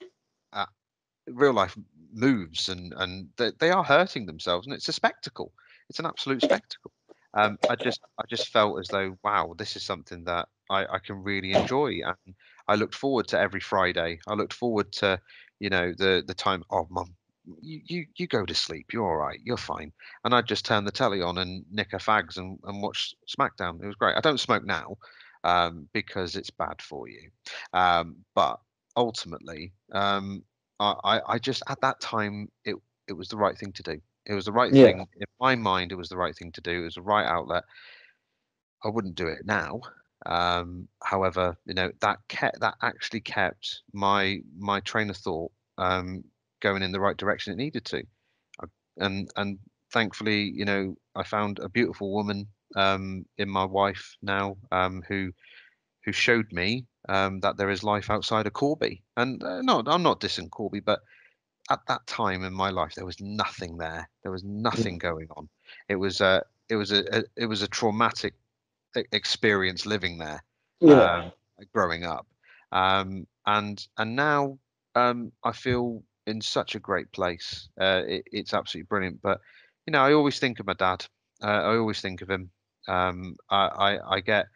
real 1.29 1.53
life 1.53 1.77
moves 2.13 2.69
and 2.69 2.95
and 2.97 3.29
they, 3.37 3.53
they 3.59 3.71
are 3.71 3.85
hurting 3.85 4.27
themselves 4.27 4.67
and 4.67 4.75
it's 4.75 4.89
a 4.89 4.93
spectacle. 4.93 5.53
It's 5.89 5.99
an 5.99 6.07
absolute 6.07 6.43
spectacle. 6.43 6.93
Um 7.35 7.59
i 7.69 7.77
just 7.77 8.01
i 8.19 8.25
just 8.29 8.49
felt 8.49 8.79
as 8.81 8.89
though 8.89 9.17
wow 9.23 9.55
this 9.59 9.77
is 9.77 9.83
something 9.85 10.25
that 10.25 10.49
i 10.71 10.87
i 10.87 10.99
can 10.99 11.23
really 11.23 11.53
enjoy 11.53 12.01
and 12.05 12.35
i 12.69 12.75
looked 12.75 12.95
forward 12.95 13.29
to 13.29 13.39
every 13.39 13.61
friday. 13.61 14.21
I 14.27 14.35
looked 14.35 14.55
forward 14.55 14.93
to 14.93 15.21
you 15.59 15.71
know 15.71 15.93
the 15.97 16.25
the 16.27 16.35
time 16.35 16.63
oh 16.71 16.87
mum 16.91 17.15
you, 17.61 17.81
you 17.85 18.07
you 18.17 18.27
go 18.27 18.45
to 18.45 18.55
sleep. 18.55 18.93
You're 18.93 19.09
all 19.09 19.17
right. 19.17 19.39
You're 19.43 19.57
fine. 19.57 19.93
And 20.25 20.35
I'd 20.35 20.47
just 20.47 20.65
turn 20.65 20.85
the 20.85 20.91
telly 20.91 21.23
on 21.23 21.39
and 21.39 21.65
nick 21.71 21.93
a 21.93 21.97
fags 21.97 22.37
and, 22.37 22.59
and 22.65 22.83
watch 22.83 23.15
SmackDown. 23.29 23.83
It 23.83 23.87
was 23.87 23.97
great. 23.97 24.17
I 24.17 24.21
don't 24.21 24.41
smoke 24.41 24.65
now 24.65 24.97
um, 25.45 25.89
because 25.93 26.37
it's 26.37 26.51
bad 26.51 26.81
for 26.83 27.09
you. 27.09 27.31
Um, 27.73 28.17
but 28.35 28.59
ultimately, 28.97 29.73
um, 29.93 30.43
I, 30.81 31.21
I, 31.27 31.39
just 31.39 31.63
at 31.69 31.81
that 31.81 32.01
time 32.01 32.49
it 32.65 32.77
it 33.09 33.13
was 33.15 33.29
the 33.29 33.37
right 33.37 33.57
thing 33.57 33.73
to 33.73 33.83
do. 33.83 34.01
It 34.27 34.35
was 34.35 34.45
the 34.47 34.53
right 34.53 34.75
Yeah. 34.75 34.77
thing 34.77 35.07
in 35.17 35.27
my 35.41 35.55
mind. 35.55 35.93
It 35.93 35.97
was 35.97 36.09
the 36.09 36.17
right 36.17 36.35
thing 36.37 36.53
to 36.53 36.61
do. 36.61 36.81
It 36.83 36.85
was 36.85 36.95
the 36.97 37.03
right 37.03 37.27
outlet. 37.27 37.65
I 38.85 38.89
wouldn't 38.89 39.15
do 39.17 39.27
it 39.29 39.45
now. 39.45 39.81
Um, 40.25 40.89
however, 41.03 41.57
you 41.67 41.75
know 41.75 41.93
that 42.01 42.19
kept 42.29 42.61
that 42.61 42.75
actually 42.83 43.21
kept 43.21 43.83
my 43.93 44.39
my 44.59 44.81
train 44.81 45.11
of 45.11 45.17
thought 45.17 45.53
um, 45.79 46.25
going 46.61 46.83
in 46.83 46.93
the 46.93 47.01
right 47.01 47.17
direction 47.17 47.53
it 47.53 47.57
needed 47.57 47.85
to, 47.87 48.03
I, 48.61 48.67
and 48.99 49.31
and 49.37 49.59
thankfully, 49.93 50.43
you 50.55 50.65
know, 50.65 50.97
I 51.15 51.23
found 51.25 51.59
a 51.59 51.69
beautiful 51.69 52.13
woman 52.13 52.49
um, 52.77 53.27
in 53.39 53.49
my 53.49 53.65
wife 53.65 54.17
now 54.23 54.57
um, 54.73 55.03
who 55.09 55.33
who 56.07 56.13
showed 56.13 56.51
me 56.53 56.87
um, 57.09 57.41
that 57.41 57.59
there 57.59 57.69
is 57.69 57.85
life 57.85 58.09
outside 58.09 58.47
of 58.47 58.53
Corby. 58.55 59.03
And 59.17 59.43
uh, 59.43 59.61
no, 59.61 59.83
I'm 59.87 60.03
not 60.03 60.21
dissing 60.21 60.49
Corby, 60.49 60.81
but 60.81 61.01
at 61.69 61.81
that 61.89 62.07
time 62.07 62.45
in 62.45 62.53
my 62.53 62.71
life, 62.71 62.95
there 62.95 63.05
was 63.05 63.21
nothing 63.21 63.77
there. 63.77 64.09
There 64.23 64.33
was 64.33 64.45
nothing 64.45 64.99
going 64.99 65.29
on. 65.37 65.49
It 65.89 65.97
was 65.97 66.21
a 66.21 66.43
it 66.69 66.77
was 66.77 66.93
a, 66.93 67.05
a 67.15 67.25
it 67.37 67.47
was 67.47 67.63
a 67.63 67.69
traumatic 67.69 68.35
experience 69.13 69.85
living 69.85 70.17
there 70.17 70.43
um, 70.83 71.33
growing 71.75 72.05
up. 72.05 72.27
Um, 72.73 73.27
and 73.47 73.85
and 73.99 74.17
now 74.17 74.59
um, 74.95 75.33
I 75.43 75.53
feel 75.53 76.03
in 76.27 76.41
such 76.41 76.77
a 76.77 76.81
great 76.81 77.11
place. 77.13 77.69
Uh, 77.81 78.03
it, 78.07 78.25
it's 78.33 78.55
absolutely 78.55 78.87
brilliant. 78.87 79.23
But 79.23 79.41
you 79.87 79.91
know, 79.93 80.03
I 80.03 80.13
always 80.13 80.39
think 80.39 80.61
of 80.61 80.67
my 80.67 80.75
dad. 80.75 81.05
Uh, 81.43 81.47
I 81.47 81.77
always 81.77 82.01
think 82.01 82.23
of 82.23 82.31
him. 82.31 82.51
Um, 82.89 83.37
I, 83.51 83.67
I 83.67 84.15
I 84.17 84.21
get 84.21 84.47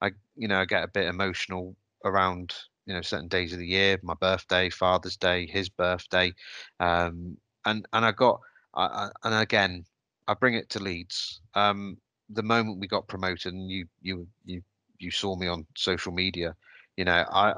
I 0.00 0.12
you 0.36 0.48
know 0.48 0.60
I 0.60 0.64
get 0.64 0.84
a 0.84 0.88
bit 0.88 1.06
emotional 1.08 1.76
around 2.04 2.54
you 2.86 2.94
know 2.94 3.02
certain 3.02 3.28
days 3.28 3.52
of 3.52 3.58
the 3.58 3.66
year, 3.66 3.98
my 4.02 4.14
birthday, 4.14 4.70
Father's 4.70 5.16
Day, 5.16 5.46
his 5.46 5.68
birthday, 5.68 6.32
um, 6.80 7.36
and 7.66 7.86
and 7.92 8.04
I 8.04 8.12
got 8.12 8.40
I, 8.74 8.84
I, 8.86 9.10
and 9.24 9.34
again 9.34 9.84
I 10.28 10.34
bring 10.34 10.54
it 10.54 10.68
to 10.70 10.80
Leeds. 10.80 11.40
Um, 11.54 11.98
the 12.30 12.42
moment 12.42 12.80
we 12.80 12.86
got 12.86 13.08
promoted, 13.08 13.52
and 13.54 13.70
you 13.70 13.86
you 14.02 14.26
you 14.44 14.62
you 14.98 15.10
saw 15.10 15.36
me 15.36 15.48
on 15.48 15.66
social 15.76 16.12
media, 16.12 16.54
you 16.96 17.04
know 17.04 17.24
I 17.30 17.54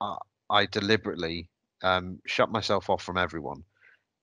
I, 0.00 0.16
I 0.50 0.66
deliberately 0.66 1.48
um, 1.82 2.20
shut 2.26 2.50
myself 2.50 2.90
off 2.90 3.02
from 3.02 3.18
everyone, 3.18 3.64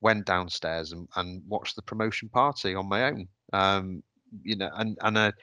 went 0.01 0.25
downstairs 0.25 0.91
and, 0.91 1.07
and 1.15 1.43
watched 1.47 1.75
the 1.75 1.81
promotion 1.81 2.29
party 2.29 2.75
on 2.75 2.87
my 2.89 3.05
own. 3.05 3.27
Um, 3.53 4.03
you 4.43 4.55
know, 4.55 4.69
and 4.75 4.97
and 5.01 5.17
I, 5.17 5.33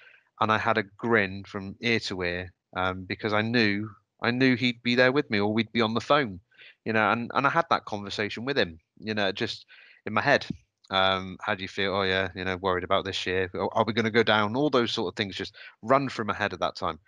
and 0.43 0.51
I 0.51 0.59
had 0.59 0.76
a 0.76 0.82
grin 0.82 1.45
from 1.45 1.76
ear 1.80 2.01
to 2.01 2.22
ear 2.22 2.53
um, 2.76 3.05
because 3.05 3.32
I 3.32 3.43
knew 3.43 3.88
I 4.20 4.32
knew 4.32 4.57
he'd 4.57 4.82
be 4.82 4.97
there 4.97 5.12
with 5.12 5.30
me 5.30 5.38
or 5.38 5.53
we'd 5.53 5.70
be 5.70 5.80
on 5.80 5.95
the 5.95 6.01
phone. 6.01 6.40
You 6.84 6.93
know, 6.93 7.12
and 7.12 7.30
and 7.34 7.47
I 7.47 7.51
had 7.51 7.66
that 7.70 7.84
conversation 7.84 8.45
with 8.45 8.59
him. 8.59 8.80
You 8.99 9.14
know, 9.14 9.30
just 9.30 9.66
in 10.05 10.12
my 10.12 10.20
head. 10.20 10.45
Um, 10.90 11.38
how 11.40 11.55
do 11.55 11.62
you 11.62 11.68
feel? 11.68 11.95
Oh 11.95 12.03
yeah, 12.03 12.28
you 12.34 12.45
know, 12.45 12.57
worried 12.57 12.82
about 12.82 13.05
this 13.05 13.24
year. 13.24 13.51
Are 13.55 13.84
we 13.84 13.93
going 13.93 14.05
to 14.05 14.11
go 14.11 14.24
down? 14.24 14.57
All 14.57 14.68
those 14.68 14.90
sort 14.90 15.12
of 15.12 15.16
things 15.16 15.36
just 15.36 15.55
run 15.80 16.09
through 16.09 16.24
my 16.24 16.34
head 16.34 16.53
at 16.53 16.61
that 16.61 16.74
time, 16.74 16.99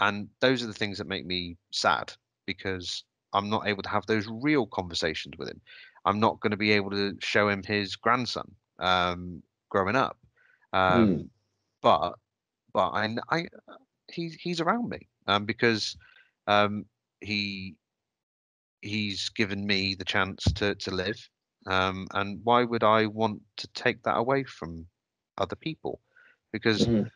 and 0.00 0.28
those 0.40 0.62
are 0.62 0.66
the 0.66 0.74
things 0.74 0.98
that 0.98 1.06
make 1.06 1.24
me 1.24 1.56
sad 1.70 2.12
because 2.44 3.04
I'm 3.32 3.48
not 3.48 3.68
able 3.68 3.84
to 3.84 3.88
have 3.88 4.06
those 4.06 4.26
real 4.28 4.66
conversations 4.66 5.38
with 5.38 5.48
him. 5.48 5.60
I'm 6.04 6.18
not 6.18 6.40
going 6.40 6.50
to 6.50 6.56
be 6.56 6.72
able 6.72 6.90
to 6.90 7.16
show 7.20 7.48
him 7.48 7.62
his 7.62 7.94
grandson 7.94 8.50
um, 8.80 9.44
growing 9.68 9.94
up. 9.94 10.18
Um, 10.72 11.08
mm. 11.08 11.28
But 11.82 12.14
but 12.72 12.90
I, 12.90 13.16
I 13.30 13.46
he's 14.10 14.34
he's 14.34 14.60
around 14.60 14.88
me 14.88 15.08
um, 15.26 15.44
because 15.44 15.96
um, 16.46 16.84
he 17.20 17.76
he's 18.82 19.28
given 19.30 19.66
me 19.66 19.94
the 19.94 20.04
chance 20.04 20.44
to 20.56 20.74
to 20.76 20.90
live. 20.90 21.28
Um, 21.66 22.06
and 22.14 22.40
why 22.42 22.64
would 22.64 22.82
I 22.82 23.06
want 23.06 23.42
to 23.58 23.68
take 23.68 24.02
that 24.04 24.16
away 24.16 24.44
from 24.44 24.86
other 25.36 25.56
people? 25.56 26.00
Because 26.52 26.86
mm. 26.86 27.10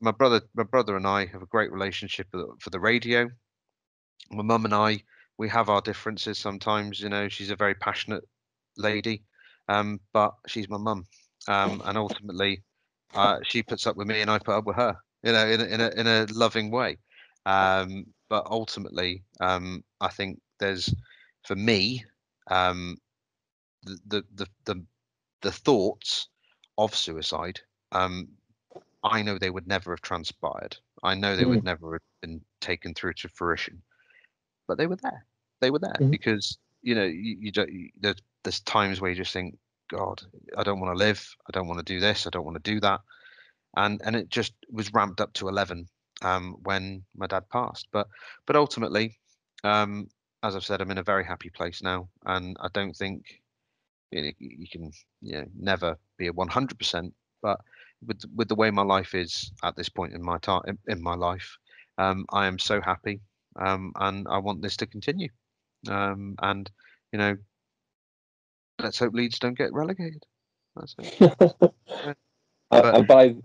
my 0.00 0.12
brother 0.12 0.40
my 0.54 0.62
brother 0.62 0.96
and 0.96 1.06
I 1.06 1.26
have 1.26 1.42
a 1.42 1.46
great 1.46 1.72
relationship 1.72 2.28
for 2.30 2.38
the, 2.38 2.46
for 2.60 2.70
the 2.70 2.80
radio. 2.80 3.28
My 4.30 4.42
mum 4.42 4.64
and 4.64 4.74
I 4.74 5.02
we 5.38 5.48
have 5.48 5.68
our 5.68 5.80
differences 5.80 6.38
sometimes. 6.38 7.00
You 7.00 7.08
know, 7.08 7.28
she's 7.28 7.50
a 7.50 7.56
very 7.56 7.74
passionate 7.74 8.24
lady, 8.76 9.22
um, 9.68 10.00
but 10.12 10.34
she's 10.46 10.68
my 10.68 10.78
mum, 10.78 11.04
um, 11.46 11.82
and 11.84 11.96
ultimately, 11.98 12.62
uh, 13.14 13.38
she 13.42 13.62
puts 13.62 13.86
up 13.86 13.96
with 13.96 14.06
me, 14.06 14.20
and 14.20 14.30
I 14.30 14.38
put 14.38 14.54
up 14.54 14.66
with 14.66 14.76
her. 14.76 14.96
You 15.22 15.32
know, 15.32 15.46
in 15.46 15.60
a, 15.60 15.64
in 15.64 15.80
a 15.80 15.88
in 15.96 16.06
a 16.06 16.26
loving 16.32 16.70
way. 16.70 16.98
Um, 17.46 18.06
but 18.28 18.46
ultimately, 18.46 19.22
um, 19.40 19.82
I 20.00 20.08
think 20.08 20.40
there's, 20.60 20.94
for 21.44 21.56
me, 21.56 22.04
um, 22.50 22.98
the, 23.82 23.98
the 24.06 24.24
the 24.34 24.46
the 24.64 24.84
the 25.42 25.52
thoughts 25.52 26.28
of 26.76 26.94
suicide. 26.94 27.60
Um, 27.92 28.28
I 29.02 29.22
know 29.22 29.38
they 29.38 29.50
would 29.50 29.66
never 29.66 29.92
have 29.92 30.02
transpired. 30.02 30.76
I 31.02 31.14
know 31.14 31.36
they 31.36 31.44
mm. 31.44 31.50
would 31.50 31.64
never 31.64 31.94
have 31.94 32.02
been 32.20 32.40
taken 32.60 32.94
through 32.94 33.14
to 33.14 33.28
fruition 33.28 33.82
but 34.68 34.78
they 34.78 34.86
were 34.86 34.96
there. 34.96 35.24
They 35.60 35.70
were 35.72 35.80
there 35.80 35.94
mm-hmm. 35.94 36.10
because 36.10 36.58
you 36.82 36.94
know 36.94 37.04
you, 37.04 37.36
you 37.40 37.50
don't. 37.50 37.72
You, 37.72 37.88
there's, 37.98 38.22
there's 38.44 38.60
times 38.60 39.00
where 39.00 39.10
you 39.10 39.16
just 39.16 39.32
think, 39.32 39.58
God, 39.88 40.22
I 40.56 40.62
don't 40.62 40.80
want 40.80 40.96
to 40.96 40.98
live. 40.98 41.34
I 41.46 41.50
don't 41.52 41.68
want 41.68 41.78
to 41.78 41.92
do 41.94 42.00
this. 42.00 42.26
I 42.26 42.30
don't 42.30 42.44
want 42.44 42.62
to 42.62 42.72
do 42.72 42.80
that. 42.80 43.00
And 43.76 44.00
and 44.04 44.16
it 44.16 44.28
just 44.28 44.52
was 44.70 44.92
ramped 44.92 45.20
up 45.20 45.32
to 45.34 45.48
eleven 45.48 45.88
um, 46.22 46.56
when 46.62 47.02
my 47.16 47.26
dad 47.26 47.48
passed. 47.50 47.88
But 47.92 48.08
but 48.46 48.56
ultimately, 48.56 49.18
um, 49.64 50.08
as 50.42 50.56
I've 50.56 50.64
said, 50.64 50.80
I'm 50.80 50.90
in 50.90 50.98
a 50.98 51.02
very 51.02 51.24
happy 51.24 51.50
place 51.50 51.82
now, 51.82 52.08
and 52.24 52.56
I 52.60 52.68
don't 52.72 52.94
think 52.94 53.24
you, 54.10 54.22
know, 54.22 54.30
you 54.38 54.68
can 54.70 54.90
you 55.20 55.32
know 55.32 55.46
never 55.58 55.98
be 56.16 56.28
a 56.28 56.32
100%. 56.32 57.12
But 57.42 57.60
with 58.06 58.22
with 58.34 58.48
the 58.48 58.54
way 58.54 58.70
my 58.70 58.82
life 58.82 59.14
is 59.14 59.52
at 59.62 59.76
this 59.76 59.88
point 59.88 60.14
in 60.14 60.22
my 60.22 60.38
time 60.38 60.62
in, 60.66 60.78
in 60.86 61.02
my 61.02 61.14
life, 61.14 61.56
um, 61.98 62.26
I 62.32 62.46
am 62.46 62.58
so 62.58 62.80
happy 62.80 63.20
um, 63.56 63.92
and 63.96 64.26
I 64.28 64.38
want 64.38 64.62
this 64.62 64.76
to 64.78 64.86
continue. 64.86 65.28
Um, 65.88 66.34
and 66.40 66.70
you 67.12 67.18
know, 67.18 67.36
let's 68.78 68.98
hope 68.98 69.14
Leeds 69.14 69.38
don't 69.38 69.56
get 69.56 69.72
relegated. 69.72 70.24
That's 70.76 70.94
it. 70.98 71.34
but, 72.70 72.94
and 72.94 73.06
by 73.06 73.36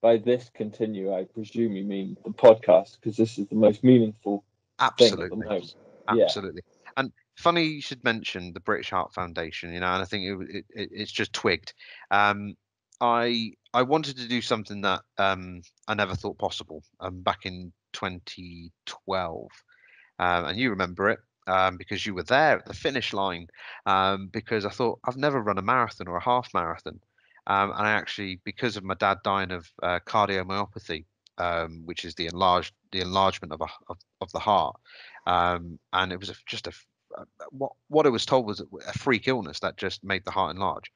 by 0.00 0.16
this 0.16 0.50
continue, 0.54 1.12
I 1.14 1.24
presume 1.24 1.72
you 1.72 1.84
mean 1.84 2.16
the 2.24 2.30
podcast 2.30 2.98
because 3.00 3.16
this 3.16 3.38
is 3.38 3.46
the 3.48 3.54
most 3.54 3.84
meaningful. 3.84 4.44
Absolutely, 4.78 5.74
absolutely. 6.08 6.62
Yeah. 6.66 6.90
And 6.96 7.12
funny 7.36 7.64
you 7.64 7.82
should 7.82 8.02
mention 8.02 8.52
the 8.52 8.60
British 8.60 8.90
Heart 8.90 9.12
Foundation. 9.12 9.72
You 9.72 9.80
know, 9.80 9.92
and 9.92 10.02
I 10.02 10.06
think 10.06 10.24
it, 10.24 10.64
it, 10.70 10.88
it's 10.92 11.12
just 11.12 11.32
twigged. 11.32 11.74
Um, 12.10 12.56
I 13.00 13.52
I 13.72 13.82
wanted 13.82 14.16
to 14.18 14.28
do 14.28 14.40
something 14.40 14.80
that 14.82 15.02
um, 15.18 15.62
I 15.86 15.94
never 15.94 16.14
thought 16.14 16.38
possible 16.38 16.82
um, 17.00 17.20
back 17.20 17.46
in 17.46 17.72
2012, 17.92 19.48
um, 20.18 20.44
and 20.46 20.58
you 20.58 20.70
remember 20.70 21.10
it 21.10 21.20
um, 21.50 21.76
because 21.76 22.06
you 22.06 22.14
were 22.14 22.22
there 22.22 22.58
at 22.58 22.66
the 22.66 22.74
finish 22.74 23.12
line. 23.12 23.48
Um, 23.86 24.28
because 24.28 24.64
I 24.64 24.70
thought 24.70 25.00
I've 25.04 25.16
never 25.16 25.42
run 25.42 25.58
a 25.58 25.62
marathon 25.62 26.08
or 26.08 26.16
a 26.16 26.22
half 26.22 26.54
marathon, 26.54 27.00
um, 27.46 27.70
and 27.72 27.86
I 27.86 27.92
actually, 27.92 28.40
because 28.44 28.76
of 28.76 28.84
my 28.84 28.94
dad 28.94 29.18
dying 29.24 29.50
of 29.50 29.68
uh, 29.82 29.98
cardiomyopathy, 30.06 31.04
um, 31.38 31.82
which 31.84 32.04
is 32.04 32.14
the 32.14 32.26
enlarged 32.26 32.72
the 32.92 33.00
enlargement 33.00 33.52
of 33.52 33.60
a, 33.60 33.66
of, 33.88 33.98
of 34.20 34.30
the 34.32 34.38
heart, 34.38 34.76
um, 35.26 35.78
and 35.92 36.12
it 36.12 36.20
was 36.20 36.32
just 36.46 36.66
a 36.66 36.72
what 37.50 37.72
what 37.88 38.06
it 38.06 38.10
was 38.10 38.24
told 38.24 38.46
was 38.46 38.62
a 38.86 38.98
freak 38.98 39.26
illness 39.26 39.58
that 39.60 39.76
just 39.76 40.04
made 40.04 40.24
the 40.24 40.30
heart 40.30 40.54
enlarge. 40.54 40.92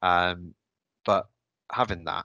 but 0.00 1.26
having 1.70 2.04
that, 2.04 2.24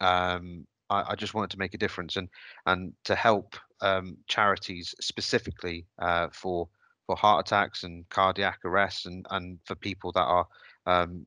um, 0.00 0.66
I, 0.88 1.04
I, 1.10 1.14
just 1.14 1.34
wanted 1.34 1.50
to 1.50 1.58
make 1.58 1.74
a 1.74 1.78
difference 1.78 2.16
and 2.16 2.30
and 2.64 2.94
to 3.04 3.14
help 3.14 3.56
um, 3.82 4.16
charities 4.26 4.94
specifically 5.00 5.84
uh, 5.98 6.28
for 6.32 6.68
for 7.08 7.16
heart 7.16 7.48
attacks 7.48 7.84
and 7.84 8.06
cardiac 8.10 8.58
arrests 8.66 9.06
and 9.06 9.26
and 9.30 9.58
for 9.64 9.74
people 9.74 10.12
that 10.12 10.26
are 10.26 10.46
um, 10.84 11.26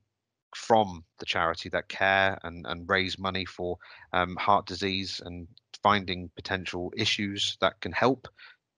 from 0.54 1.04
the 1.18 1.26
charity 1.26 1.68
that 1.68 1.88
care 1.88 2.38
and 2.44 2.64
and 2.66 2.88
raise 2.88 3.18
money 3.18 3.44
for 3.44 3.76
um, 4.12 4.36
heart 4.36 4.64
disease 4.64 5.20
and 5.24 5.48
finding 5.82 6.30
potential 6.36 6.92
issues 6.96 7.58
that 7.60 7.80
can 7.80 7.90
help 7.90 8.28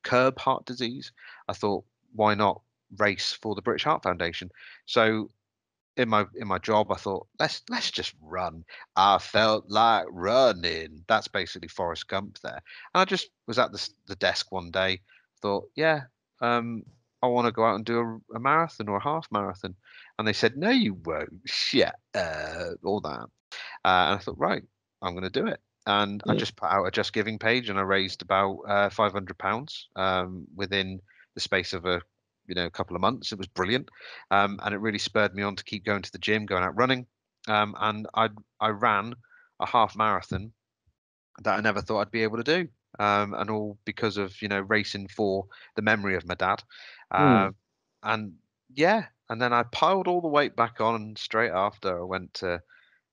curb 0.03 0.39
heart 0.39 0.65
disease. 0.65 1.13
I 1.47 1.53
thought, 1.53 1.85
why 2.15 2.35
not 2.35 2.63
race 2.97 3.37
for 3.43 3.55
the 3.55 3.63
British 3.63 3.85
Heart 3.85 4.03
Foundation? 4.03 4.51
So 4.87 5.29
in 5.99 6.09
my 6.09 6.25
in 6.37 6.49
my 6.49 6.59
job, 6.59 6.91
I 6.91 6.97
thought 6.97 7.27
let's 7.39 7.61
let's 7.69 7.91
just 7.91 8.15
run. 8.23 8.65
I 8.97 9.19
felt 9.19 9.67
like 9.69 10.07
running. 10.09 11.05
That's 11.07 11.29
basically 11.29 11.69
Forrest 11.69 12.09
Gump 12.09 12.39
there. 12.43 12.63
And 12.95 13.03
I 13.03 13.05
just 13.05 13.29
was 13.47 13.59
at 13.59 13.73
the 13.73 13.91
the 14.07 14.17
desk 14.17 14.51
one 14.51 14.71
day, 14.71 15.03
thought, 15.43 15.69
yeah, 15.77 16.05
um, 16.45 16.83
I 17.23 17.27
want 17.27 17.47
to 17.47 17.53
go 17.53 17.65
out 17.65 17.77
and 17.77 17.85
do 17.85 17.99
a, 17.99 18.37
a, 18.37 18.41
marathon 18.41 18.89
or 18.89 18.99
a 18.99 19.03
half 19.03 19.27
marathon. 19.31 19.75
And 20.19 20.29
they 20.29 20.33
said, 20.33 20.57
no, 20.57 20.71
you 20.71 20.95
won't. 20.95 21.41
Shit, 21.47 21.93
uh, 22.15 22.71
all 22.85 23.01
that. 23.01 23.29
Uh, 23.85 24.05
and 24.09 24.15
I 24.15 24.19
thought, 24.19 24.39
right, 24.39 24.63
I'm 25.01 25.15
going 25.15 25.25
to 25.25 25.31
do 25.31 25.47
it. 25.47 25.61
And 25.87 26.23
I 26.27 26.35
just 26.35 26.57
put 26.57 26.71
out 26.71 26.87
a 26.87 26.91
JustGiving 26.91 27.39
page, 27.39 27.69
and 27.69 27.79
I 27.79 27.83
raised 27.83 28.23
about 28.23 28.61
uh, 28.67 28.89
500 28.89 29.37
pounds 29.37 29.89
um, 29.97 30.47
within 30.57 31.01
the 31.35 31.41
space 31.43 31.75
of 31.75 31.85
a 31.85 32.01
you 32.47 32.55
know 32.55 32.65
a 32.65 32.71
couple 32.71 32.97
of 32.97 33.03
months. 33.03 33.33
It 33.33 33.39
was 33.39 33.49
brilliant, 33.49 33.91
um, 34.31 34.59
and 34.63 34.75
it 34.75 34.79
really 34.79 34.99
spurred 34.99 35.35
me 35.35 35.43
on 35.43 35.57
to 35.57 35.65
keep 35.65 35.85
going 35.85 36.01
to 36.01 36.11
the 36.11 36.19
gym, 36.19 36.47
going 36.47 36.65
out 36.65 36.77
running. 36.77 37.07
Um, 37.49 37.75
and 37.79 38.07
I 38.15 38.31
I 38.61 38.71
ran 38.71 39.15
a 39.61 39.67
half 39.67 39.95
marathon 39.95 40.53
that 41.43 41.59
I 41.59 41.61
never 41.61 41.83
thought 41.83 42.01
I'd 42.01 42.11
be 42.11 42.23
able 42.23 42.39
to 42.39 42.45
do, 42.45 42.69
um, 42.99 43.35
and 43.35 43.51
all 43.51 43.79
because 43.85 44.17
of 44.17 44.41
you 44.43 44.49
know 44.49 44.61
racing 44.61 45.09
for 45.09 45.47
the 45.77 45.83
memory 45.83 46.17
of 46.17 46.27
my 46.27 46.35
dad. 46.35 46.63
Mm. 47.13 47.55
And 48.03 48.35
yeah, 48.75 49.07
and 49.29 49.41
then 49.41 49.53
I 49.53 49.63
piled 49.65 50.09
all 50.09 50.21
the 50.21 50.29
weight 50.29 50.57
back 50.57 50.81
on, 50.81 50.95
and 50.95 51.19
straight 51.19 51.53
after 51.53 52.01
I 52.01 52.05
went 52.05 52.35
to 52.35 52.61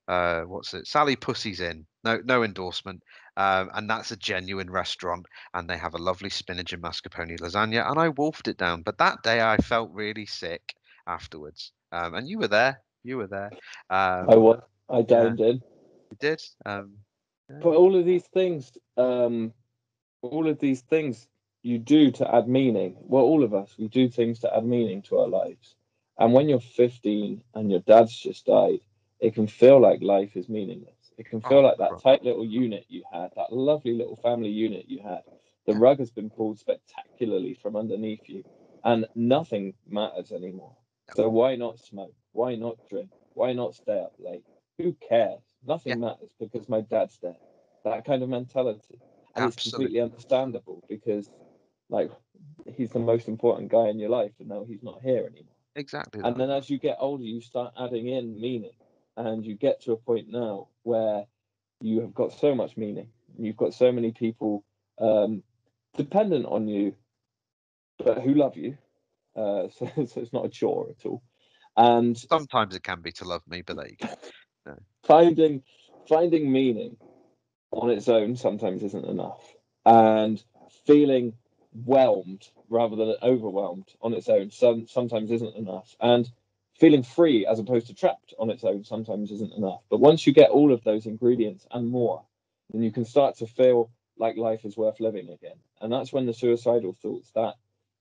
uh, 0.08 0.42
what's 0.42 0.74
it, 0.74 0.86
Sally 0.86 1.16
Pussey's 1.16 1.60
Inn. 1.60 1.86
No, 2.04 2.20
no 2.24 2.42
endorsement. 2.42 3.02
Um, 3.36 3.70
and 3.74 3.88
that's 3.88 4.10
a 4.10 4.16
genuine 4.16 4.70
restaurant, 4.70 5.26
and 5.54 5.68
they 5.68 5.78
have 5.78 5.94
a 5.94 5.98
lovely 5.98 6.28
spinach 6.30 6.72
and 6.72 6.82
mascarpone 6.82 7.38
lasagna. 7.38 7.88
And 7.88 7.98
I 7.98 8.08
wolfed 8.10 8.48
it 8.48 8.58
down, 8.58 8.82
but 8.82 8.98
that 8.98 9.22
day 9.22 9.40
I 9.40 9.56
felt 9.56 9.90
really 9.92 10.26
sick 10.26 10.74
afterwards. 11.06 11.72
Um, 11.92 12.14
and 12.14 12.28
you 12.28 12.38
were 12.38 12.48
there. 12.48 12.80
You 13.04 13.18
were 13.18 13.26
there. 13.26 13.50
Um, 13.88 14.28
I 14.28 14.36
was. 14.36 14.60
I 14.90 15.02
dined 15.02 15.38
yeah, 15.38 15.46
in. 15.46 15.54
You 16.10 16.16
did. 16.20 16.42
Um, 16.66 16.92
yeah. 17.48 17.58
But 17.62 17.76
all 17.76 17.96
of 17.96 18.04
these 18.04 18.26
things, 18.34 18.72
um, 18.96 19.52
all 20.22 20.48
of 20.48 20.58
these 20.60 20.82
things 20.82 21.28
you 21.62 21.78
do 21.78 22.10
to 22.12 22.34
add 22.34 22.48
meaning. 22.48 22.96
Well, 23.00 23.24
all 23.24 23.44
of 23.44 23.54
us, 23.54 23.76
we 23.78 23.88
do 23.88 24.08
things 24.08 24.40
to 24.40 24.56
add 24.56 24.64
meaning 24.64 25.02
to 25.02 25.18
our 25.18 25.28
lives. 25.28 25.76
And 26.18 26.32
when 26.32 26.48
you're 26.48 26.60
15 26.60 27.42
and 27.54 27.70
your 27.70 27.80
dad's 27.80 28.16
just 28.16 28.46
died, 28.46 28.80
it 29.20 29.34
can 29.34 29.46
feel 29.46 29.80
like 29.80 30.02
life 30.02 30.36
is 30.36 30.48
meaningless. 30.48 31.12
It 31.18 31.26
can 31.26 31.40
feel 31.40 31.62
like 31.62 31.78
that 31.78 32.00
tight 32.02 32.24
little 32.24 32.44
unit 32.44 32.86
you 32.88 33.04
had, 33.12 33.30
that 33.36 33.52
lovely 33.52 33.94
little 33.94 34.16
family 34.16 34.50
unit 34.50 34.86
you 34.88 35.00
had. 35.02 35.22
The 35.66 35.74
rug 35.74 35.98
has 36.00 36.10
been 36.10 36.30
pulled 36.30 36.58
spectacularly 36.58 37.54
from 37.54 37.76
underneath 37.76 38.28
you, 38.28 38.44
and 38.84 39.06
nothing 39.14 39.74
matters 39.88 40.32
anymore. 40.32 40.76
So 41.14 41.28
why 41.28 41.56
not 41.56 41.78
smoke? 41.78 42.14
Why 42.32 42.56
not 42.56 42.78
drink? 42.90 43.10
Why 43.34 43.52
not 43.52 43.74
stay 43.74 44.00
up 44.00 44.14
late? 44.18 44.44
Who 44.78 44.94
cares? 44.94 45.42
Nothing 45.66 46.00
Yeah. 46.00 46.08
matters 46.08 46.30
because 46.40 46.68
my 46.68 46.80
dad's 46.80 47.18
dead. 47.18 47.36
That 47.84 48.04
kind 48.04 48.22
of 48.22 48.28
mentality. 48.28 49.00
And 49.34 49.46
it's 49.46 49.56
Absolutely. 49.56 49.86
completely 49.86 50.00
understandable 50.02 50.84
because 50.88 51.30
like 51.88 52.10
he's 52.74 52.90
the 52.90 52.98
most 52.98 53.28
important 53.28 53.70
guy 53.70 53.88
in 53.88 53.98
your 53.98 54.10
life 54.10 54.32
and 54.38 54.48
now 54.48 54.64
he's 54.66 54.82
not 54.82 55.00
here 55.02 55.20
anymore. 55.26 55.54
Exactly. 55.76 56.20
And 56.22 56.34
that. 56.34 56.38
then 56.38 56.50
as 56.50 56.68
you 56.68 56.78
get 56.78 56.96
older, 57.00 57.24
you 57.24 57.40
start 57.40 57.74
adding 57.78 58.08
in 58.08 58.40
meaning, 58.40 58.72
and 59.16 59.44
you 59.44 59.54
get 59.54 59.82
to 59.82 59.92
a 59.92 59.96
point 59.96 60.28
now 60.28 60.68
where 60.82 61.26
you 61.80 62.00
have 62.00 62.14
got 62.14 62.32
so 62.32 62.54
much 62.54 62.76
meaning. 62.76 63.08
You've 63.38 63.56
got 63.56 63.74
so 63.74 63.90
many 63.92 64.12
people 64.12 64.64
um, 64.98 65.42
dependent 65.96 66.46
on 66.46 66.68
you, 66.68 66.94
but 67.98 68.20
who 68.20 68.34
love 68.34 68.56
you. 68.56 68.76
Uh, 69.34 69.68
so, 69.76 69.90
so 70.06 70.20
it's 70.20 70.32
not 70.32 70.46
a 70.46 70.50
chore 70.50 70.88
at 70.90 71.06
all. 71.06 71.22
And 71.76 72.16
Sometimes 72.16 72.74
it 72.74 72.82
can 72.82 73.00
be 73.00 73.12
to 73.12 73.24
love 73.24 73.42
me, 73.48 73.62
but 73.62 73.76
there 73.76 73.88
you 73.88 73.96
go. 73.96 74.74
finding 75.04 75.62
finding 76.08 76.52
meaning 76.52 76.96
on 77.72 77.90
its 77.90 78.08
own 78.08 78.36
sometimes 78.36 78.82
isn't 78.82 79.06
enough. 79.06 79.54
And 79.86 80.42
feeling 80.86 81.34
whelmed 81.72 82.48
rather 82.68 82.96
than 82.96 83.16
overwhelmed 83.22 83.88
on 84.02 84.14
its 84.14 84.28
own 84.28 84.50
some, 84.50 84.86
sometimes 84.88 85.30
isn't 85.30 85.56
enough. 85.56 85.96
And 86.00 86.30
feeling 86.78 87.02
free 87.02 87.46
as 87.46 87.58
opposed 87.58 87.88
to 87.88 87.94
trapped 87.94 88.34
on 88.38 88.50
its 88.50 88.64
own 88.64 88.84
sometimes 88.84 89.30
isn't 89.32 89.54
enough. 89.54 89.82
But 89.90 90.00
once 90.00 90.26
you 90.26 90.32
get 90.32 90.50
all 90.50 90.72
of 90.72 90.84
those 90.84 91.06
ingredients 91.06 91.66
and 91.72 91.90
more 91.90 92.24
then 92.72 92.82
you 92.82 92.92
can 92.92 93.04
start 93.04 93.36
to 93.38 93.46
feel 93.46 93.90
like 94.18 94.36
life 94.36 94.64
is 94.64 94.76
worth 94.76 95.00
living 95.00 95.30
again. 95.30 95.56
And 95.80 95.92
that's 95.92 96.12
when 96.12 96.26
the 96.26 96.34
suicidal 96.34 96.96
thoughts 97.02 97.30
that 97.34 97.54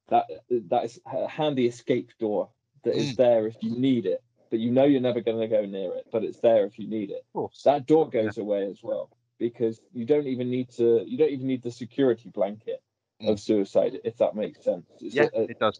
that 0.10 0.28
that 0.70 0.86
is 0.86 1.00
a 1.06 1.28
handy 1.28 1.68
escape 1.68 2.12
door 2.20 2.50
that 2.84 2.96
is 3.00 3.14
Mm. 3.14 3.18
there 3.18 3.48
if 3.48 3.64
you 3.64 3.72
need 3.72 4.06
it. 4.06 4.24
But 4.50 4.60
you 4.60 4.72
know 4.72 4.86
you're 4.86 5.02
never 5.02 5.22
going 5.22 5.40
to 5.40 5.48
go 5.48 5.66
near 5.66 5.94
it 5.96 6.08
but 6.12 6.24
it's 6.24 6.40
there 6.42 6.66
if 6.66 6.80
you 6.80 6.88
need 6.88 7.12
it. 7.12 7.26
That 7.66 7.86
door 7.88 8.10
goes 8.10 8.38
away 8.38 8.66
as 8.70 8.84
well 8.84 9.10
because 9.42 9.82
you 9.92 10.06
don't 10.06 10.28
even 10.28 10.50
need 10.50 10.70
to 10.70 11.04
you 11.06 11.18
don't 11.18 11.32
even 11.32 11.48
need 11.48 11.64
the 11.64 11.72
security 11.72 12.30
blanket 12.30 12.82
of 13.26 13.40
suicide 13.40 14.00
if 14.04 14.18
that 14.18 14.36
makes 14.36 14.64
sense 14.64 14.86
It's 15.02 15.16
yeah, 15.16 15.24
a- 15.34 15.50
it 15.50 15.60
does. 15.60 15.80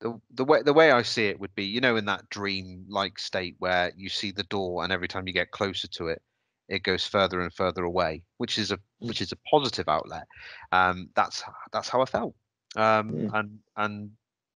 The, 0.00 0.20
the 0.30 0.44
way 0.44 0.62
the 0.62 0.72
way 0.72 0.92
I 0.92 1.02
see 1.02 1.26
it 1.26 1.40
would 1.40 1.54
be, 1.56 1.64
you 1.64 1.80
know, 1.80 1.96
in 1.96 2.04
that 2.04 2.28
dream 2.28 2.84
like 2.88 3.18
state 3.18 3.56
where 3.58 3.92
you 3.96 4.08
see 4.08 4.30
the 4.30 4.44
door 4.44 4.84
and 4.84 4.92
every 4.92 5.08
time 5.08 5.26
you 5.26 5.32
get 5.32 5.50
closer 5.50 5.88
to 5.88 6.08
it, 6.08 6.22
it 6.68 6.84
goes 6.84 7.06
further 7.06 7.40
and 7.40 7.52
further 7.52 7.84
away, 7.84 8.22
which 8.36 8.58
is 8.58 8.70
a 8.70 8.78
Mm. 9.02 9.08
which 9.08 9.20
is 9.20 9.32
a 9.32 9.36
positive 9.50 9.88
outlet. 9.88 10.26
Um, 10.70 11.08
that's 11.16 11.42
that's 11.72 11.88
how 11.88 12.00
I 12.02 12.04
felt. 12.04 12.34
Um, 12.76 13.14
Mm. 13.14 13.30
and 13.32 13.58
and 13.76 14.10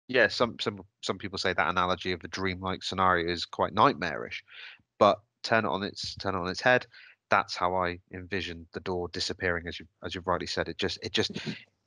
yeah, 0.09 0.28
some 0.28 0.59
some 0.61 0.80
some 1.03 1.18
people 1.18 1.38
say 1.38 1.55
that 1.55 1.68
analogy 1.70 2.12
of 2.12 2.22
a 2.24 2.28
dream-like 2.28 2.82
scenario 2.82 3.30
is 3.32 3.47
quite 3.47 3.72
nightmarish, 3.72 4.45
but 4.99 5.20
turn 5.43 5.64
it 5.64 5.68
on 5.68 5.82
its 5.82 6.14
turn 6.16 6.34
it 6.34 6.38
on 6.38 6.49
its 6.49 6.61
head. 6.61 6.86
That's 7.31 7.57
how 7.57 7.74
I 7.76 8.01
envisioned 8.12 8.66
the 8.72 8.81
door 8.81 9.09
disappearing, 9.09 9.66
as 9.68 9.78
you 9.81 9.87
as 10.05 10.14
you've 10.14 10.26
rightly 10.26 10.47
said. 10.47 10.68
It 10.68 10.78
just 10.78 10.99
it 11.03 11.12
just 11.12 11.33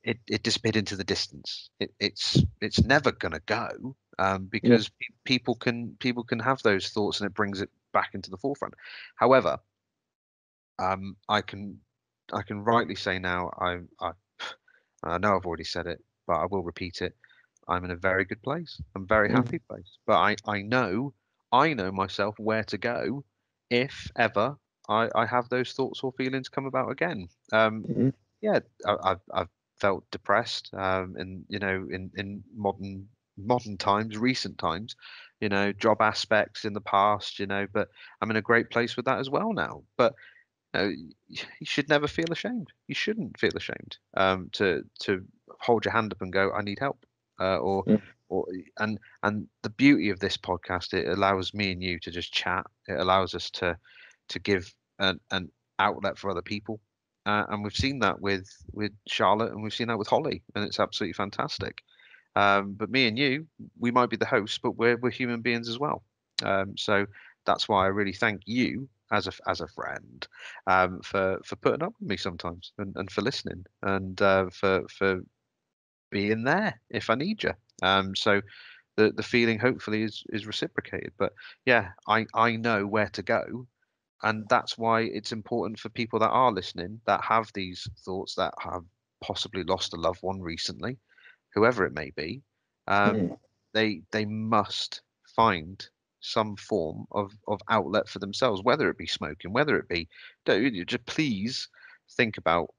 it, 0.04 0.20
it 0.28 0.44
disappeared 0.44 0.78
into 0.78 0.96
the 0.96 1.04
distance. 1.04 1.70
It, 1.80 1.94
it's 2.00 2.44
it's 2.62 2.84
never 2.84 3.12
gonna 3.12 3.42
go 3.46 3.96
um, 4.20 4.46
because 4.52 4.90
pe- 4.90 5.16
people 5.26 5.56
can 5.56 5.96
people 6.00 6.24
can 6.24 6.40
have 6.40 6.62
those 6.64 6.90
thoughts 6.90 7.20
and 7.22 7.28
it 7.28 7.36
brings 7.36 7.62
it 7.62 7.70
back 7.94 8.12
into 8.14 8.30
the 8.32 8.38
forefront. 8.38 8.76
However, 9.16 9.60
um, 10.80 11.18
I 11.30 11.42
can 11.42 11.80
I 12.34 12.42
can 12.44 12.64
rightly 12.64 12.96
say 12.96 13.20
now 13.20 13.50
I 13.60 13.80
I 14.02 14.12
I 15.04 15.18
know 15.18 15.36
I've 15.38 15.46
already 15.46 15.64
said 15.66 15.88
it, 15.88 16.00
but 16.28 16.36
I 16.36 16.46
will 16.46 16.64
repeat 16.64 17.02
it. 17.02 17.16
I'm 17.68 17.86
in 17.86 17.92
a 17.92 17.96
very 17.96 18.26
good 18.26 18.42
place. 18.44 18.82
I'm 18.96 19.08
very 19.08 19.30
Mm. 19.30 19.32
happy 19.32 19.60
place. 19.60 19.98
But 20.06 20.18
I 20.18 20.36
I 20.48 20.62
know 20.62 21.14
I 21.52 21.74
know 21.74 21.92
myself 21.92 22.40
where 22.40 22.64
to 22.66 22.78
go 22.78 23.24
if 23.70 24.12
ever 24.16 24.58
I 24.90 25.10
I 25.16 25.26
have 25.26 25.50
those 25.50 25.74
thoughts 25.74 26.04
or 26.04 26.12
feelings 26.14 26.50
come 26.50 26.66
about 26.66 26.92
again. 26.92 27.28
Um, 27.52 27.88
Mhm. 27.88 28.12
yeah, 28.42 28.60
I, 28.86 28.98
I've 29.12 29.22
I've 29.34 29.50
felt 29.80 30.10
depressed 30.12 30.74
um, 30.74 31.16
in 31.18 31.46
you 31.50 31.60
know 31.60 31.88
in 31.90 32.12
in 32.16 32.44
modern 32.56 33.10
modern 33.38 33.78
times, 33.78 34.18
recent 34.18 34.58
times, 34.60 34.96
you 35.40 35.50
know, 35.50 35.72
job 35.74 36.02
aspects 36.02 36.66
in 36.66 36.74
the 36.74 36.82
past, 36.82 37.40
you 37.40 37.48
know, 37.48 37.66
but 37.74 37.88
I'm 38.22 38.30
in 38.30 38.38
a 38.38 38.42
great 38.42 38.70
place 38.70 38.96
with 38.96 39.06
that 39.06 39.20
as 39.20 39.30
well 39.30 39.54
now. 39.54 39.84
But 39.98 40.14
you, 40.74 40.80
know, 40.80 40.88
you 41.60 41.66
should 41.66 41.90
never 41.90 42.08
feel 42.08 42.32
ashamed. 42.32 42.68
You 42.88 42.96
shouldn't 42.96 43.40
feel 43.40 43.56
ashamed 43.56 43.98
um, 44.16 44.50
to 44.54 44.84
to 45.02 45.26
hold 45.62 45.86
your 45.86 45.94
hand 45.94 46.14
up 46.14 46.22
and 46.22 46.32
go, 46.34 46.52
I 46.54 46.62
need 46.62 46.80
help, 46.80 47.06
uh, 47.40 47.58
or 47.58 47.86
Mm. 47.86 48.02
or 48.30 48.46
and 48.80 49.00
and 49.24 49.48
the 49.64 49.70
beauty 49.70 50.10
of 50.10 50.20
this 50.20 50.38
podcast, 50.38 50.94
it 50.94 51.08
allows 51.08 51.54
me 51.54 51.72
and 51.72 51.84
you 51.84 52.00
to 52.02 52.12
just 52.12 52.34
chat. 52.34 52.66
It 52.88 53.00
allows 53.00 53.34
us 53.36 53.50
to 53.52 53.78
to 54.30 54.40
give 54.40 54.74
an, 55.00 55.20
an 55.32 55.50
outlet 55.80 56.18
for 56.18 56.30
other 56.30 56.42
people 56.42 56.80
uh, 57.26 57.46
and 57.50 57.64
we've 57.64 57.76
seen 57.76 58.00
that 58.00 58.20
with 58.20 58.50
with 58.74 58.92
Charlotte, 59.08 59.52
and 59.52 59.64
we've 59.64 59.74
seen 59.74 59.88
that 59.88 59.98
with 59.98 60.08
Holly, 60.08 60.44
and 60.56 60.66
it's 60.66 60.80
absolutely 60.80 61.14
fantastic. 61.14 61.82
Um, 62.36 62.74
but 62.74 62.90
me 62.90 63.08
and 63.08 63.18
you, 63.18 63.48
we 63.80 63.92
might 63.92 64.10
be 64.10 64.18
the 64.18 64.26
hosts, 64.26 64.60
but 64.62 64.76
we're 64.78 64.98
we're 64.98 65.10
human 65.12 65.42
beings 65.42 65.70
as 65.70 65.80
well. 65.80 66.04
Um, 66.44 66.76
so 66.78 67.06
that's 67.46 67.70
why 67.70 67.86
I 67.86 67.88
really 67.88 68.14
thank 68.14 68.42
you 68.46 68.90
as 69.12 69.28
a 69.28 69.32
as 69.48 69.62
a 69.62 69.68
friend 69.68 70.28
um, 70.68 71.00
for 71.02 71.40
for 71.46 71.56
putting 71.58 71.84
up 71.84 71.94
with 72.00 72.10
me 72.10 72.18
sometimes, 72.18 72.74
and, 72.78 72.94
and 72.98 73.10
for 73.10 73.22
listening, 73.22 73.66
and 73.82 74.22
uh, 74.22 74.50
for 74.52 74.84
for 74.90 75.22
being 76.12 76.44
there 76.44 76.80
if 76.90 77.10
I 77.10 77.16
need 77.16 77.44
you. 77.44 77.54
Um, 77.82 78.16
so 78.16 78.42
the 78.98 79.12
the 79.12 79.24
feeling 79.24 79.60
hopefully 79.60 80.04
is 80.04 80.24
is 80.30 80.46
reciprocated. 80.46 81.14
But 81.18 81.34
yeah, 81.66 81.92
I 82.08 82.26
I 82.34 82.58
know 82.58 82.86
where 82.86 83.10
to 83.10 83.24
go 83.24 83.68
and 84.24 84.48
that's 84.50 84.78
why 84.78 85.02
it's 85.02 85.32
important 85.32 85.80
for 85.80 85.90
people 85.90 86.20
that 86.20 86.30
are 86.32 86.52
listening 86.52 87.02
that 87.06 87.24
have 87.24 87.52
these 87.54 87.88
thoughts 88.06 88.36
that 88.36 88.54
have 88.60 88.84
possibly 89.22 89.64
lost 89.64 89.94
a 89.94 89.98
loved 89.98 90.22
one 90.22 90.42
recently 90.42 90.98
whoever 91.54 91.86
it 91.86 91.94
may 91.94 92.12
be 92.12 92.42
um, 92.88 93.32
Mm. 93.32 93.38
they 93.74 94.02
they 94.12 94.26
must 94.26 95.02
find 95.36 95.90
some 96.22 96.56
form 96.56 97.06
of 97.12 97.32
of 97.48 97.62
outlet 97.70 98.08
for 98.10 98.20
themselves 98.20 98.62
whether 98.64 98.90
it 98.90 98.98
be 98.98 99.08
smoking 99.08 99.54
whether 99.54 99.78
it 99.78 99.88
be 99.90 100.08
don't 100.46 100.74
you 100.74 100.86
just 100.86 101.06
please 101.06 101.70
think 102.12 102.38
about 102.38 102.74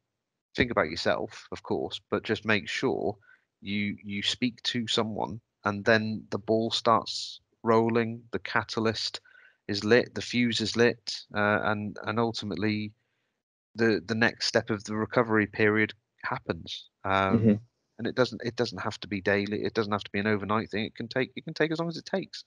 think 0.57 0.71
about 0.71 0.91
yourself 0.91 1.47
of 1.53 1.63
course 1.63 2.01
but 2.11 2.25
just 2.25 2.45
make 2.45 2.69
sure 2.69 3.17
you 3.61 3.97
you 4.03 4.23
speak 4.23 4.63
to 4.63 4.87
someone 4.87 5.41
and 5.65 5.85
then 5.85 6.27
the 6.31 6.39
ball 6.39 6.71
starts 6.71 7.41
rolling 7.63 8.23
the 8.33 8.39
catalyst 8.39 9.21
is 9.69 9.85
lit 9.85 10.15
the 10.15 10.23
fuse 10.23 10.61
is 10.61 10.77
lit 10.77 11.17
uh, 11.35 11.61
and 11.65 11.99
and 12.05 12.19
ultimately 12.19 12.93
the 13.75 14.03
the 14.07 14.15
next 14.15 14.47
step 14.47 14.71
of 14.71 14.85
the 14.85 14.97
recovery 14.97 15.47
period 15.47 15.93
happens. 16.25 16.89
Um, 17.05 17.55
Mhm. 17.55 17.61
and 17.99 18.07
it 18.07 18.15
doesn't 18.15 18.41
it 18.45 18.57
doesn't 18.57 18.83
have 18.83 18.99
to 19.01 19.09
be 19.09 19.21
daily 19.21 19.63
it 19.65 19.75
doesn't 19.75 19.93
have 19.93 20.05
to 20.05 20.11
be 20.11 20.19
an 20.21 20.27
overnight 20.27 20.71
thing 20.71 20.85
it 20.85 20.95
can 20.97 21.09
take 21.09 21.33
it 21.37 21.45
can 21.45 21.55
take 21.55 21.71
as 21.73 21.79
long 21.79 21.89
as 21.89 21.97
it 21.97 22.07
takes. 22.07 22.45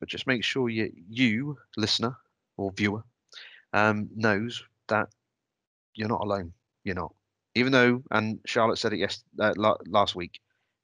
But 0.00 0.08
just 0.08 0.26
make 0.26 0.44
sure 0.44 0.68
you 0.68 0.90
you 1.08 1.58
listener 1.76 2.16
or 2.56 2.72
viewer 2.72 3.02
um, 3.72 4.08
knows 4.14 4.64
that 4.88 5.08
you're 5.94 6.08
not 6.08 6.20
alone 6.22 6.52
you're 6.84 6.94
not. 6.94 7.14
Even 7.54 7.72
though 7.72 8.02
and 8.10 8.40
charlotte 8.46 8.78
said 8.78 8.92
it 8.92 8.98
yes 8.98 9.24
uh, 9.40 9.52
last 9.86 10.14
week 10.14 10.40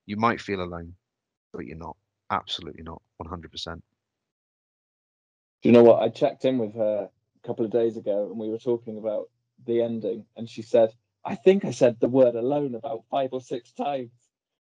you 0.06 0.16
might 0.16 0.40
feel 0.40 0.60
alone 0.62 0.94
but 1.52 1.66
you're 1.66 1.76
not 1.78 1.96
absolutely 2.30 2.82
not 2.82 3.02
100% 3.18 3.82
do 5.66 5.72
you 5.72 5.76
know 5.76 5.82
what? 5.82 6.00
I 6.00 6.10
checked 6.10 6.44
in 6.44 6.58
with 6.58 6.74
her 6.74 7.10
a 7.42 7.46
couple 7.46 7.64
of 7.64 7.72
days 7.72 7.96
ago 7.96 8.28
and 8.30 8.38
we 8.38 8.48
were 8.48 8.58
talking 8.58 8.98
about 8.98 9.30
the 9.66 9.82
ending 9.82 10.24
and 10.36 10.48
she 10.48 10.62
said 10.62 10.92
i 11.24 11.34
think 11.34 11.64
i 11.64 11.72
said 11.72 11.98
the 11.98 12.06
word 12.06 12.36
alone 12.36 12.76
about 12.76 13.02
five 13.10 13.30
or 13.32 13.40
six 13.40 13.72
times 13.72 14.12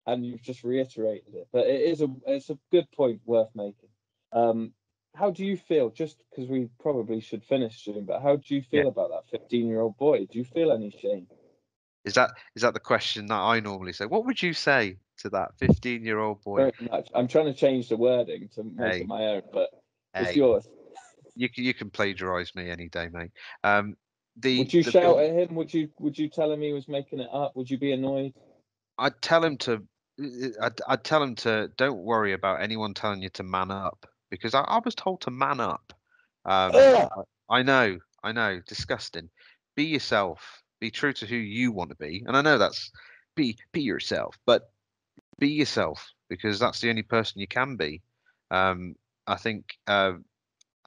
and 0.07 0.25
you've 0.25 0.41
just 0.41 0.63
reiterated 0.63 1.35
it. 1.35 1.49
But 1.53 1.67
it 1.67 1.81
is 1.81 2.01
a 2.01 2.07
it's 2.25 2.49
a 2.49 2.57
good 2.71 2.89
point 2.91 3.21
worth 3.25 3.49
making. 3.53 3.89
Um 4.31 4.73
how 5.13 5.29
do 5.29 5.45
you 5.45 5.55
feel? 5.55 5.91
Just 5.91 6.17
because 6.31 6.49
we 6.49 6.67
probably 6.79 7.19
should 7.19 7.43
finish 7.43 7.83
soon 7.83 8.05
but 8.05 8.23
how 8.23 8.37
do 8.37 8.55
you 8.55 8.63
feel 8.63 8.85
Yeah. 8.85 8.87
about 8.87 9.11
that 9.11 9.29
15 9.29 9.67
year 9.67 9.81
old 9.81 9.97
boy? 9.97 10.25
Do 10.31 10.39
you 10.39 10.45
feel 10.45 10.71
any 10.71 10.89
shame? 10.89 11.27
Is 12.05 12.15
that 12.15 12.31
is 12.55 12.63
that 12.63 12.73
the 12.73 12.79
question 12.79 13.27
that 13.27 13.35
i 13.39 13.59
normally 13.59 13.93
say? 13.93 14.07
What 14.07 14.25
would 14.25 14.41
you 14.41 14.53
say 14.53 14.97
to 15.19 15.29
that 15.29 15.59
15 15.59 16.03
year 16.03 16.17
old 16.17 16.41
boy? 16.43 16.61
Very 16.61 16.89
much. 16.89 17.09
I'm 17.13 17.27
trying 17.27 17.45
to 17.45 17.53
change 17.53 17.89
the 17.89 17.97
wording 17.97 18.49
to 18.55 18.63
make 18.63 18.93
Hey. 18.93 19.01
it 19.01 19.07
my 19.07 19.25
own 19.25 19.43
but 19.53 19.69
it's 20.15 20.31
Hey, 20.31 20.37
yours 20.37 20.67
you 21.37 21.49
can 21.49 21.63
you 21.63 21.73
can 21.73 21.89
plagiarize 21.89 22.53
me 22.55 22.69
any 22.69 22.89
day 22.89 23.07
mate 23.11 23.31
um 23.63 23.95
the 24.39 24.59
would 24.59 24.73
you 24.73 24.83
the 24.83 24.91
shout 24.91 25.19
at 25.19 25.33
him 25.33 25.55
would 25.55 25.73
you 25.73 25.89
would 25.99 26.17
you 26.17 26.29
tell 26.29 26.51
him 26.51 26.61
he 26.61 26.73
was 26.73 26.87
making 26.87 27.19
it 27.19 27.29
up 27.31 27.55
would 27.55 27.69
you 27.69 27.77
be 27.77 27.91
annoyed 27.91 28.33
I'd 28.97 29.21
tell 29.21 29.43
him 29.43 29.57
to 29.57 29.83
I'd, 30.19 30.81
I'd 30.87 31.03
tell 31.03 31.21
him 31.21 31.35
to 31.35 31.69
don't 31.77 31.99
worry 31.99 32.33
about 32.33 32.61
anyone 32.61 32.93
telling 32.93 33.21
you 33.21 33.29
to 33.31 33.43
man 33.43 33.69
up 33.69 34.05
because 34.29 34.55
I, 34.55 34.61
I 34.61 34.79
was 34.83 34.95
told 34.95 35.21
to 35.21 35.31
man 35.31 35.59
up. 35.59 35.93
Um, 36.45 36.71
Ugh. 36.73 37.09
I 37.49 37.61
know, 37.61 37.99
I 38.23 38.31
know, 38.31 38.59
disgusting. 38.67 39.29
Be 39.75 39.83
yourself. 39.83 40.63
Be 40.79 40.89
true 40.89 41.13
to 41.13 41.25
who 41.25 41.35
you 41.35 41.71
want 41.71 41.91
to 41.91 41.95
be, 41.95 42.23
and 42.27 42.35
I 42.35 42.41
know 42.41 42.57
that's 42.57 42.91
be 43.35 43.57
be 43.71 43.81
yourself, 43.81 44.35
but 44.45 44.69
be 45.39 45.49
yourself 45.49 46.07
because 46.29 46.59
that's 46.59 46.81
the 46.81 46.89
only 46.89 47.03
person 47.03 47.41
you 47.41 47.47
can 47.47 47.75
be. 47.75 48.01
Um, 48.51 48.95
I 49.27 49.35
think 49.35 49.77
uh, 49.87 50.13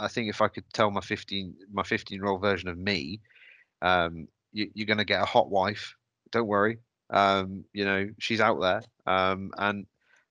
I 0.01 0.09
think 0.09 0.29
if 0.29 0.41
I 0.41 0.49
could 0.49 0.65
tell 0.73 0.91
my 0.91 1.01
fifteen 1.01 1.55
my 1.73 1.83
fifteen 1.83 2.19
year 2.19 2.27
old 2.27 2.41
version 2.41 2.69
of 2.69 2.79
me, 2.79 3.21
um, 3.83 4.29
you, 4.53 4.71
you're 4.75 4.87
going 4.87 4.99
to 4.99 5.05
get 5.05 5.23
a 5.23 5.27
hot 5.27 5.51
wife. 5.51 5.95
Don't 6.33 6.47
worry. 6.47 6.79
Um, 7.11 7.65
you 7.73 7.85
know 7.85 8.09
she's 8.19 8.41
out 8.41 8.61
there, 8.61 8.83
um, 9.07 9.51
and 9.59 9.87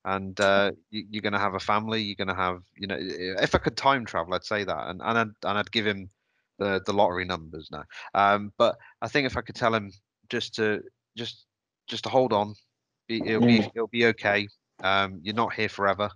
and 0.06 0.40
uh, 0.40 0.72
you, 0.90 1.06
you're 1.10 1.22
going 1.22 1.34
to 1.34 1.40
have 1.40 1.56
a 1.56 1.60
family. 1.60 2.02
You're 2.02 2.16
going 2.16 2.36
to 2.36 2.42
have 2.42 2.62
you 2.78 2.88
know 2.88 2.98
if 3.00 3.54
I 3.54 3.60
could 3.60 3.78
time 3.78 4.06
travel, 4.06 4.34
I'd 4.34 4.44
say 4.44 4.64
that, 4.64 4.88
and 4.88 5.02
and 5.04 5.18
I'd, 5.18 5.28
and 5.44 5.58
I'd 5.58 5.72
give 5.72 5.86
him 5.86 6.10
the 6.58 6.82
the 6.86 6.94
lottery 6.94 7.26
numbers 7.26 7.70
now. 7.72 7.84
Um, 8.14 8.54
but 8.58 8.78
I 9.02 9.08
think 9.08 9.26
if 9.26 9.38
I 9.38 9.42
could 9.42 9.56
tell 9.56 9.74
him 9.74 9.92
just 10.30 10.56
to 10.56 10.84
just 11.16 11.46
just 11.88 12.04
to 12.04 12.10
hold 12.10 12.34
on, 12.34 12.56
it'll 13.08 13.42
be 13.42 13.60
it'll 13.76 13.88
be 13.88 14.06
okay. 14.08 14.48
Um, 14.84 15.20
you're 15.24 15.36
not 15.36 15.54
here 15.54 15.70
forever, 15.70 16.10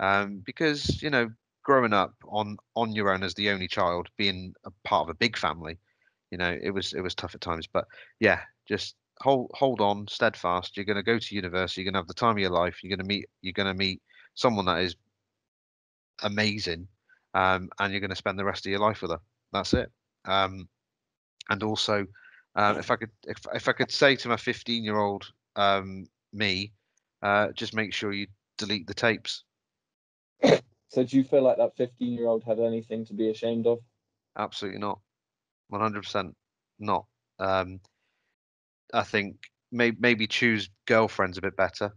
um, 0.00 0.42
because 0.44 1.02
you 1.02 1.10
know 1.10 1.30
growing 1.62 1.92
up 1.92 2.14
on 2.28 2.56
on 2.74 2.92
your 2.92 3.12
own 3.12 3.22
as 3.22 3.34
the 3.34 3.50
only 3.50 3.68
child, 3.68 4.08
being 4.16 4.54
a 4.64 4.70
part 4.84 5.04
of 5.04 5.08
a 5.10 5.18
big 5.18 5.36
family, 5.36 5.78
you 6.30 6.38
know 6.38 6.56
it 6.62 6.70
was 6.70 6.92
it 6.92 7.00
was 7.00 7.14
tough 7.14 7.34
at 7.34 7.40
times. 7.40 7.66
But 7.66 7.86
yeah, 8.20 8.40
just 8.68 8.96
hold 9.20 9.50
hold 9.54 9.80
on, 9.80 10.06
steadfast. 10.08 10.76
You're 10.76 10.86
going 10.86 10.96
to 10.96 11.02
go 11.02 11.18
to 11.18 11.34
university. 11.34 11.80
You're 11.80 11.92
going 11.92 11.94
to 11.94 12.00
have 12.00 12.08
the 12.08 12.14
time 12.14 12.32
of 12.32 12.38
your 12.38 12.50
life. 12.50 12.82
You're 12.82 12.96
going 12.96 13.06
to 13.06 13.14
meet 13.14 13.26
you're 13.40 13.52
going 13.52 13.72
to 13.72 13.78
meet 13.78 14.02
someone 14.34 14.66
that 14.66 14.82
is 14.82 14.96
amazing, 16.22 16.88
um, 17.34 17.68
and 17.78 17.92
you're 17.92 18.00
going 18.00 18.10
to 18.10 18.16
spend 18.16 18.38
the 18.38 18.44
rest 18.44 18.66
of 18.66 18.70
your 18.70 18.80
life 18.80 19.02
with 19.02 19.12
her. 19.12 19.20
That's 19.52 19.74
it. 19.74 19.90
Um, 20.24 20.68
and 21.50 21.62
also, 21.62 22.06
uh, 22.54 22.74
if 22.78 22.90
I 22.90 22.96
could 22.96 23.10
if 23.24 23.38
if 23.54 23.68
I 23.68 23.72
could 23.72 23.90
say 23.90 24.16
to 24.16 24.28
my 24.28 24.36
15 24.36 24.84
year 24.84 24.98
old 24.98 25.30
um, 25.56 26.06
me, 26.32 26.72
uh, 27.22 27.48
just 27.52 27.74
make 27.74 27.92
sure 27.92 28.12
you 28.12 28.26
delete 28.58 28.86
the 28.86 28.94
tapes. 28.94 29.44
So 30.92 31.02
do 31.02 31.16
you 31.16 31.24
feel 31.24 31.42
like 31.42 31.56
that 31.56 31.74
15 31.74 32.12
year 32.12 32.26
old 32.26 32.44
had 32.44 32.60
anything 32.60 33.06
to 33.06 33.14
be 33.14 33.30
ashamed 33.30 33.66
of? 33.66 33.78
Absolutely 34.36 34.78
not. 34.78 35.00
100% 35.70 36.34
not. 36.78 37.06
Um, 37.38 37.80
I 38.92 39.02
think 39.02 39.36
may, 39.70 39.92
maybe 39.98 40.26
choose 40.26 40.68
girlfriends 40.86 41.38
a 41.38 41.40
bit 41.40 41.56
better. 41.56 41.92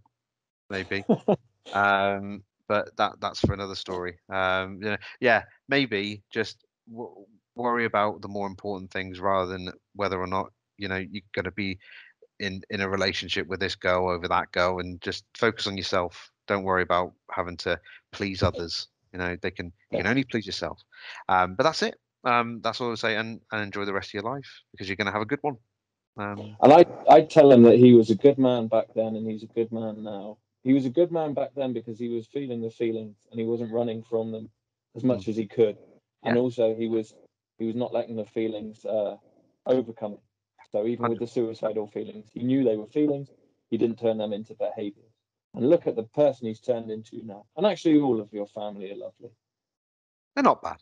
Maybe. 0.69 1.03
um, 1.73 2.41
but 2.69 2.95
that 2.95 3.19
that's 3.19 3.41
for 3.41 3.53
another 3.53 3.75
story. 3.75 4.17
Um, 4.29 4.79
you 4.81 4.91
know, 4.91 4.97
yeah, 5.19 5.43
maybe 5.67 6.23
just 6.31 6.65
w- 6.89 7.25
worry 7.57 7.83
about 7.83 8.21
the 8.21 8.29
more 8.29 8.47
important 8.47 8.91
things 8.91 9.19
rather 9.19 9.51
than 9.51 9.73
whether 9.95 10.19
or 10.19 10.27
not 10.27 10.47
you 10.77 10.87
know 10.87 10.95
you're 10.95 11.21
going 11.33 11.45
to 11.45 11.51
be 11.51 11.77
in 12.39 12.61
in 12.69 12.79
a 12.79 12.89
relationship 12.89 13.45
with 13.47 13.59
this 13.59 13.75
girl 13.75 14.09
over 14.09 14.29
that 14.29 14.53
girl, 14.53 14.79
and 14.79 15.01
just 15.01 15.25
focus 15.37 15.67
on 15.67 15.75
yourself. 15.75 16.31
Don't 16.47 16.63
worry 16.63 16.83
about 16.83 17.13
having 17.31 17.57
to 17.57 17.79
please 18.11 18.43
others. 18.43 18.87
You 19.13 19.19
know, 19.19 19.37
they 19.41 19.51
can 19.51 19.71
you 19.91 19.97
can 19.99 20.07
only 20.07 20.23
please 20.23 20.45
yourself. 20.45 20.79
Um, 21.29 21.55
but 21.55 21.63
that's 21.63 21.81
it. 21.83 21.95
Um, 22.23 22.59
that's 22.61 22.81
all 22.81 22.91
I 22.91 22.95
say, 22.95 23.15
and, 23.15 23.39
and 23.51 23.61
enjoy 23.61 23.85
the 23.85 23.93
rest 23.93 24.09
of 24.09 24.13
your 24.15 24.23
life 24.23 24.49
because 24.71 24.89
you're 24.89 24.95
going 24.95 25.05
to 25.05 25.13
have 25.13 25.21
a 25.21 25.25
good 25.25 25.39
one. 25.41 25.57
Um, 26.17 26.55
And 26.61 26.73
I, 26.73 26.85
I 27.09 27.21
tell 27.21 27.51
him 27.51 27.63
that 27.63 27.77
he 27.77 27.93
was 27.93 28.09
a 28.09 28.15
good 28.15 28.37
man 28.37 28.67
back 28.67 28.87
then 28.95 29.15
and 29.15 29.29
he's 29.29 29.43
a 29.43 29.47
good 29.47 29.71
man 29.71 30.03
now. 30.03 30.37
He 30.63 30.73
was 30.73 30.85
a 30.85 30.89
good 30.89 31.11
man 31.11 31.33
back 31.33 31.51
then 31.55 31.73
because 31.73 31.99
he 31.99 32.09
was 32.09 32.25
feeling 32.25 32.61
the 32.61 32.71
feelings 32.71 33.15
and 33.29 33.39
he 33.39 33.45
wasn't 33.45 33.71
running 33.71 34.01
from 34.01 34.31
them 34.31 34.49
as 34.95 35.03
much 35.03 35.27
as 35.27 35.35
he 35.37 35.45
could. 35.45 35.77
And 36.23 36.35
Yeah. 36.35 36.41
also 36.41 36.75
he 36.75 36.87
was 36.87 37.13
he 37.59 37.65
was 37.67 37.75
not 37.75 37.93
letting 37.93 38.15
the 38.15 38.25
feelings 38.25 38.83
uh, 38.85 39.17
overcome 39.65 40.13
him. 40.13 40.19
So 40.71 40.87
even 40.87 41.07
with 41.07 41.19
the 41.19 41.27
suicidal 41.27 41.87
feelings, 41.87 42.27
he 42.33 42.43
knew 42.43 42.63
they 42.63 42.75
were 42.75 42.87
feelings. 42.87 43.29
He 43.69 43.77
didn't 43.77 43.99
turn 43.99 44.17
them 44.17 44.33
into 44.33 44.55
behaviors. 44.55 45.14
And 45.55 45.69
look 45.69 45.87
at 45.87 45.95
the 45.95 46.03
person 46.03 46.47
he's 46.47 46.59
turned 46.59 46.91
into 46.91 47.25
now. 47.25 47.45
And 47.55 47.65
actually, 47.65 47.99
all 47.99 48.19
of 48.19 48.31
your 48.33 48.47
family 48.47 48.91
are 48.91 48.95
lovely. 48.95 49.31
they're 50.35 50.43
not 50.43 50.61
bad. 50.61 50.77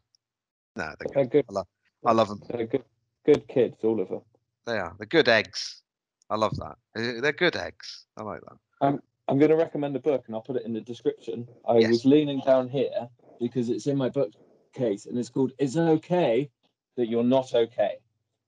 No, 0.75 0.93
they're 0.99 1.13
They're 1.13 1.25
good. 1.25 1.31
good. 1.31 1.45
I 1.49 1.53
love, 1.53 1.67
I 2.05 2.11
love 2.11 2.27
them. 2.29 2.41
They're 2.49 2.65
good, 2.65 2.83
good 3.25 3.47
kids, 3.47 3.77
all 3.83 3.99
of 3.99 4.09
them. 4.09 4.21
They 4.65 4.79
are. 4.79 4.95
They're 4.97 5.05
good 5.05 5.29
eggs. 5.29 5.83
I 6.29 6.35
love 6.37 6.55
that. 6.57 6.77
They're 6.95 7.31
good 7.33 7.55
eggs. 7.55 8.05
I 8.17 8.23
like 8.23 8.41
that. 8.41 8.99
I'm 9.29 9.37
going 9.39 9.51
to 9.51 9.55
recommend 9.55 9.95
a 9.95 9.99
book 9.99 10.23
and 10.27 10.35
I'll 10.35 10.41
put 10.41 10.57
it 10.57 10.65
in 10.65 10.73
the 10.73 10.81
description. 10.81 11.47
I 11.67 11.77
Yes. 11.77 11.91
was 11.91 12.05
leaning 12.05 12.41
down 12.45 12.67
here 12.67 13.07
because 13.39 13.69
it's 13.69 13.87
in 13.87 13.97
my 13.97 14.09
bookcase 14.09 15.05
and 15.05 15.17
it's 15.17 15.29
called 15.29 15.53
Is 15.59 15.75
It 15.75 15.81
Okay 15.81 16.49
That 16.97 17.07
You're 17.07 17.23
Not 17.23 17.53
Okay? 17.53 17.97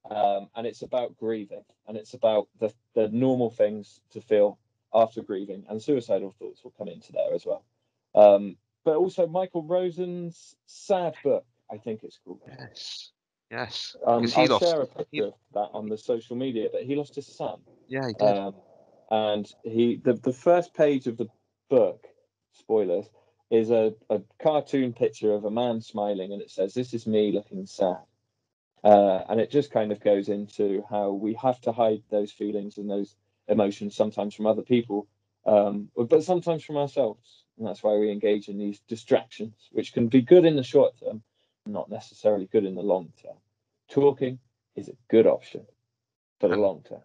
Um, 0.09 0.49
and 0.55 0.67
it's 0.67 0.81
about 0.81 1.15
grieving 1.17 1.63
and 1.87 1.95
it's 1.95 2.13
about 2.13 2.49
the, 2.59 2.73
the 2.93 3.07
normal 3.09 3.49
things 3.49 4.01
to 4.11 4.19
feel 4.21 4.59
after 4.95 5.21
grieving 5.21 5.65
and 5.69 5.81
suicidal 5.81 6.33
thoughts 6.39 6.63
will 6.63 6.73
come 6.77 6.87
into 6.87 7.11
there 7.11 7.33
as 7.33 7.45
well. 7.45 7.63
Um, 8.15 8.57
but 8.83 8.95
also 8.95 9.27
Michael 9.27 9.63
Rosen's 9.63 10.55
sad 10.65 11.15
book, 11.23 11.45
I 11.71 11.77
think 11.77 12.03
it's 12.03 12.19
called. 12.23 12.39
Yes. 12.47 13.11
Yes. 13.51 13.95
Um, 14.05 14.23
he 14.23 14.33
I'll 14.41 14.47
lost. 14.47 14.63
share 14.63 14.81
a 14.81 14.85
he- 14.85 15.03
picture 15.03 15.27
of 15.27 15.33
that 15.53 15.69
on 15.73 15.89
the 15.89 15.97
social 15.97 16.35
media, 16.35 16.69
but 16.71 16.83
he 16.83 16.95
lost 16.95 17.15
his 17.15 17.27
son. 17.27 17.59
Yeah, 17.87 18.07
he 18.07 18.13
did. 18.13 18.37
Um, 18.37 18.55
and 19.11 19.51
he 19.63 20.01
the, 20.03 20.13
the 20.13 20.33
first 20.33 20.73
page 20.73 21.07
of 21.07 21.17
the 21.17 21.27
book, 21.69 22.05
spoilers, 22.53 23.05
is 23.51 23.69
a, 23.69 23.93
a 24.09 24.21
cartoon 24.41 24.93
picture 24.93 25.33
of 25.33 25.45
a 25.45 25.51
man 25.51 25.81
smiling 25.81 26.31
and 26.33 26.41
it 26.41 26.49
says, 26.49 26.73
This 26.73 26.93
is 26.93 27.05
me 27.05 27.31
looking 27.31 27.65
sad. 27.65 27.97
Uh, 28.83 29.23
and 29.29 29.39
it 29.39 29.49
just 29.49 29.71
kind 29.71 29.91
of 29.91 29.99
goes 29.99 30.29
into 30.29 30.83
how 30.89 31.11
we 31.11 31.33
have 31.33 31.59
to 31.61 31.71
hide 31.71 32.03
those 32.11 32.31
feelings 32.31 32.77
and 32.77 32.89
those 32.89 33.15
emotions 33.47 33.95
sometimes 33.95 34.33
from 34.33 34.47
other 34.47 34.61
people, 34.61 35.07
um, 35.45 35.89
but 35.95 36.23
sometimes 36.23 36.63
from 36.63 36.77
ourselves. 36.77 37.43
And 37.57 37.67
that's 37.67 37.83
why 37.83 37.95
we 37.95 38.11
engage 38.11 38.49
in 38.49 38.57
these 38.57 38.79
distractions, 38.87 39.69
which 39.71 39.93
can 39.93 40.07
be 40.07 40.21
good 40.21 40.45
in 40.45 40.55
the 40.55 40.63
short 40.63 40.97
term, 40.99 41.23
not 41.65 41.89
necessarily 41.89 42.47
good 42.47 42.65
in 42.65 42.75
the 42.75 42.81
long 42.83 43.11
term. 43.21 43.37
Talking 43.89 44.39
is 44.75 44.89
a 44.89 44.95
good 45.09 45.27
option 45.27 45.65
for 46.39 46.47
the 46.47 46.53
And- 46.53 46.61
long 46.61 46.83
term. 46.83 47.03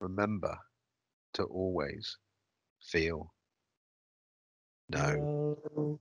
Remember 0.00 0.56
to 1.34 1.44
always 1.44 2.16
feel 2.80 3.32
no. 4.88 5.98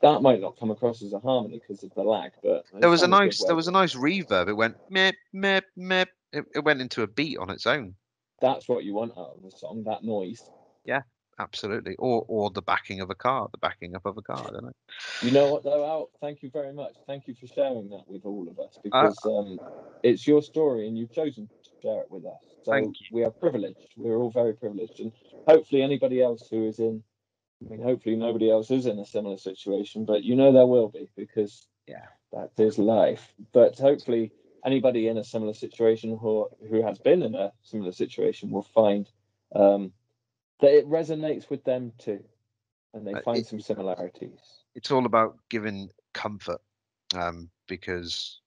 That 0.00 0.22
might 0.22 0.40
not 0.40 0.58
come 0.58 0.70
across 0.70 1.02
as 1.02 1.12
a 1.12 1.18
harmony 1.18 1.58
because 1.58 1.82
of 1.82 1.92
the 1.94 2.02
lag, 2.02 2.32
but 2.42 2.64
There 2.72 2.88
was 2.88 3.02
a 3.02 3.08
nice. 3.08 3.42
There 3.44 3.56
was 3.56 3.68
a 3.68 3.72
nice 3.72 3.94
reverb. 3.94 4.48
It 4.48 4.54
went 4.54 4.76
meh 4.90 5.12
meh 5.32 5.60
meh. 5.76 6.04
It, 6.36 6.44
it 6.54 6.64
went 6.64 6.80
into 6.80 7.02
a 7.02 7.06
beat 7.06 7.38
on 7.38 7.50
its 7.50 7.66
own. 7.66 7.94
That's 8.40 8.68
what 8.68 8.84
you 8.84 8.94
want 8.94 9.12
out 9.16 9.38
of 9.38 9.44
a 9.44 9.50
song, 9.56 9.84
that 9.86 10.04
noise. 10.04 10.42
Yeah, 10.84 11.02
absolutely. 11.38 11.96
Or 11.98 12.24
or 12.28 12.50
the 12.50 12.62
backing 12.62 13.00
of 13.00 13.10
a 13.10 13.14
car. 13.14 13.48
The 13.50 13.58
backing 13.58 13.96
up 13.96 14.06
of 14.06 14.16
a 14.18 14.22
car. 14.22 14.50
Don't 14.52 14.64
know. 14.64 14.72
You 15.22 15.30
know 15.32 15.48
what, 15.48 15.64
though, 15.64 15.84
Al? 15.84 16.10
Thank 16.20 16.42
you 16.42 16.50
very 16.50 16.72
much. 16.72 16.94
Thank 17.06 17.26
you 17.26 17.34
for 17.34 17.46
sharing 17.46 17.88
that 17.90 18.04
with 18.06 18.24
all 18.24 18.46
of 18.48 18.58
Uh, 18.58 18.62
us 18.64 18.78
because 18.82 19.18
um, 19.24 19.58
it's 20.02 20.26
your 20.26 20.42
story 20.42 20.86
and 20.86 20.98
you've 20.98 21.12
chosen 21.12 21.48
to 21.48 21.70
share 21.82 22.00
it 22.00 22.10
with 22.10 22.26
us. 22.26 22.42
So 22.64 22.72
Thank 22.72 23.00
you. 23.00 23.06
we 23.12 23.24
are 23.24 23.30
privileged. 23.30 23.94
We're 23.96 24.16
all 24.16 24.30
very 24.30 24.54
privileged, 24.54 25.00
and 25.00 25.12
hopefully 25.48 25.82
anybody 25.82 26.22
else 26.22 26.46
who 26.50 26.66
is 26.66 26.78
in. 26.78 27.02
I 27.64 27.70
mean, 27.70 27.82
hopefully 27.82 28.16
nobody 28.16 28.50
else 28.50 28.70
is 28.70 28.84
in 28.86 28.98
a 28.98 29.06
similar 29.06 29.38
situation, 29.38 30.04
but 30.04 30.22
you 30.22 30.36
know 30.36 30.52
there 30.52 30.66
will 30.66 30.88
be 30.88 31.08
because 31.16 31.66
Yeah. 31.88 32.06
that 32.32 32.50
is 32.58 32.78
life. 32.78 33.32
But 33.52 33.78
hopefully 33.78 34.32
anybody 34.66 35.08
in 35.08 35.18
a 35.18 35.24
similar 35.24 35.54
situation 35.54 36.18
who 36.18 36.48
who 36.70 36.82
has 36.82 36.98
been 36.98 37.22
in 37.22 37.34
a 37.34 37.52
similar 37.62 37.92
situation 37.92 38.50
will 38.50 38.62
find 38.74 39.08
um, 39.54 39.92
that 40.60 40.72
it 40.72 40.86
resonates 40.88 41.48
with 41.50 41.64
them 41.64 41.92
too, 41.98 42.22
and 42.94 43.06
they 43.06 43.14
Uh, 43.14 43.20
find 43.22 43.38
it- 43.38 43.46
some 43.46 43.60
similarities. 43.60 44.40
It's 44.74 44.90
all 44.90 45.06
about 45.06 45.38
giving 45.48 45.90
comfort, 46.12 46.60
um, 47.14 47.50
because 47.66 48.40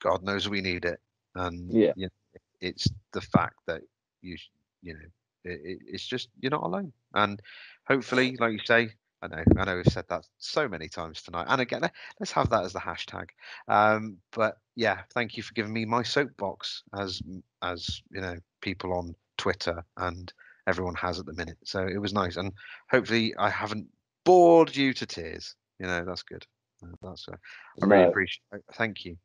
God 0.00 0.22
knows 0.22 0.48
we 0.48 0.60
need 0.60 0.84
it, 0.84 1.00
and 1.34 1.72
Yeah. 1.72 1.92
you 1.96 2.06
know, 2.06 2.40
it's 2.60 2.88
the 3.12 3.20
fact 3.20 3.56
that 3.66 3.82
you 4.20 4.36
you 4.82 4.94
know 4.94 5.08
it, 5.44 5.60
it, 5.64 5.78
it's 5.86 6.06
just 6.06 6.28
you're 6.40 6.50
not 6.58 6.62
alone, 6.62 6.92
and 7.14 7.40
hopefully, 7.88 8.36
like 8.36 8.52
you 8.52 8.64
say. 8.64 8.94
I 9.22 9.28
know, 9.28 9.42
I 9.56 9.64
know 9.64 9.76
we've 9.76 9.86
said 9.86 10.06
that 10.08 10.26
so 10.38 10.68
many 10.68 10.88
times 10.88 11.22
tonight. 11.22 11.46
And 11.48 11.60
again, 11.60 11.82
let- 11.82 11.94
let's 12.18 12.32
have 12.32 12.50
that 12.50 12.64
as 12.64 12.72
the 12.72 12.80
hashtag. 12.80 13.28
Um, 13.68 14.18
but 14.32 14.58
yeah, 14.74 15.02
thank 15.14 15.36
you 15.36 15.42
for 15.42 15.54
giving 15.54 15.72
me 15.72 15.84
my 15.84 16.02
soapbox 16.02 16.82
as 16.98 17.22
as 17.62 18.02
you 18.10 18.20
know, 18.20 18.36
people 18.60 18.92
on 18.92 19.14
Twitter 19.38 19.84
and 19.96 20.32
everyone 20.66 20.94
has 20.96 21.20
at 21.20 21.26
the 21.26 21.32
minute. 21.34 21.58
So 21.64 21.86
it 21.86 21.98
was 21.98 22.12
nice. 22.12 22.36
And 22.36 22.52
hopefully 22.90 23.34
I 23.38 23.48
haven't 23.48 23.86
bored 24.24 24.74
you 24.74 24.92
to 24.94 25.06
tears. 25.06 25.54
You 25.78 25.86
know, 25.86 26.04
that's 26.04 26.22
good. 26.22 26.46
Uh, 26.82 26.88
That's 27.02 27.28
uh, 27.28 27.36
I 27.82 27.86
really 27.86 28.04
No. 28.04 28.08
appreciate 28.10 28.42
it. 28.52 28.64
Thank 28.74 29.04
you. 29.04 29.16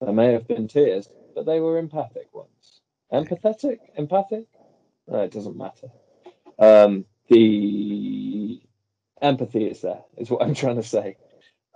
There 0.00 0.12
may 0.12 0.32
have 0.32 0.48
been 0.48 0.66
tears, 0.66 1.08
but 1.34 1.46
they 1.46 1.60
were 1.60 1.78
empathic 1.78 2.32
ones. 2.34 2.80
Empathetic? 3.12 3.78
Empathic? 3.96 4.46
Uh, 5.10 5.18
it 5.18 5.30
doesn't 5.30 5.56
matter. 5.56 5.88
Um, 6.58 7.04
the 7.28 8.60
empathy 9.22 9.66
is 9.66 9.82
there, 9.82 10.02
is 10.18 10.30
what 10.30 10.42
I'm 10.42 10.54
trying 10.54 10.76
to 10.76 10.84
say. 10.84 11.16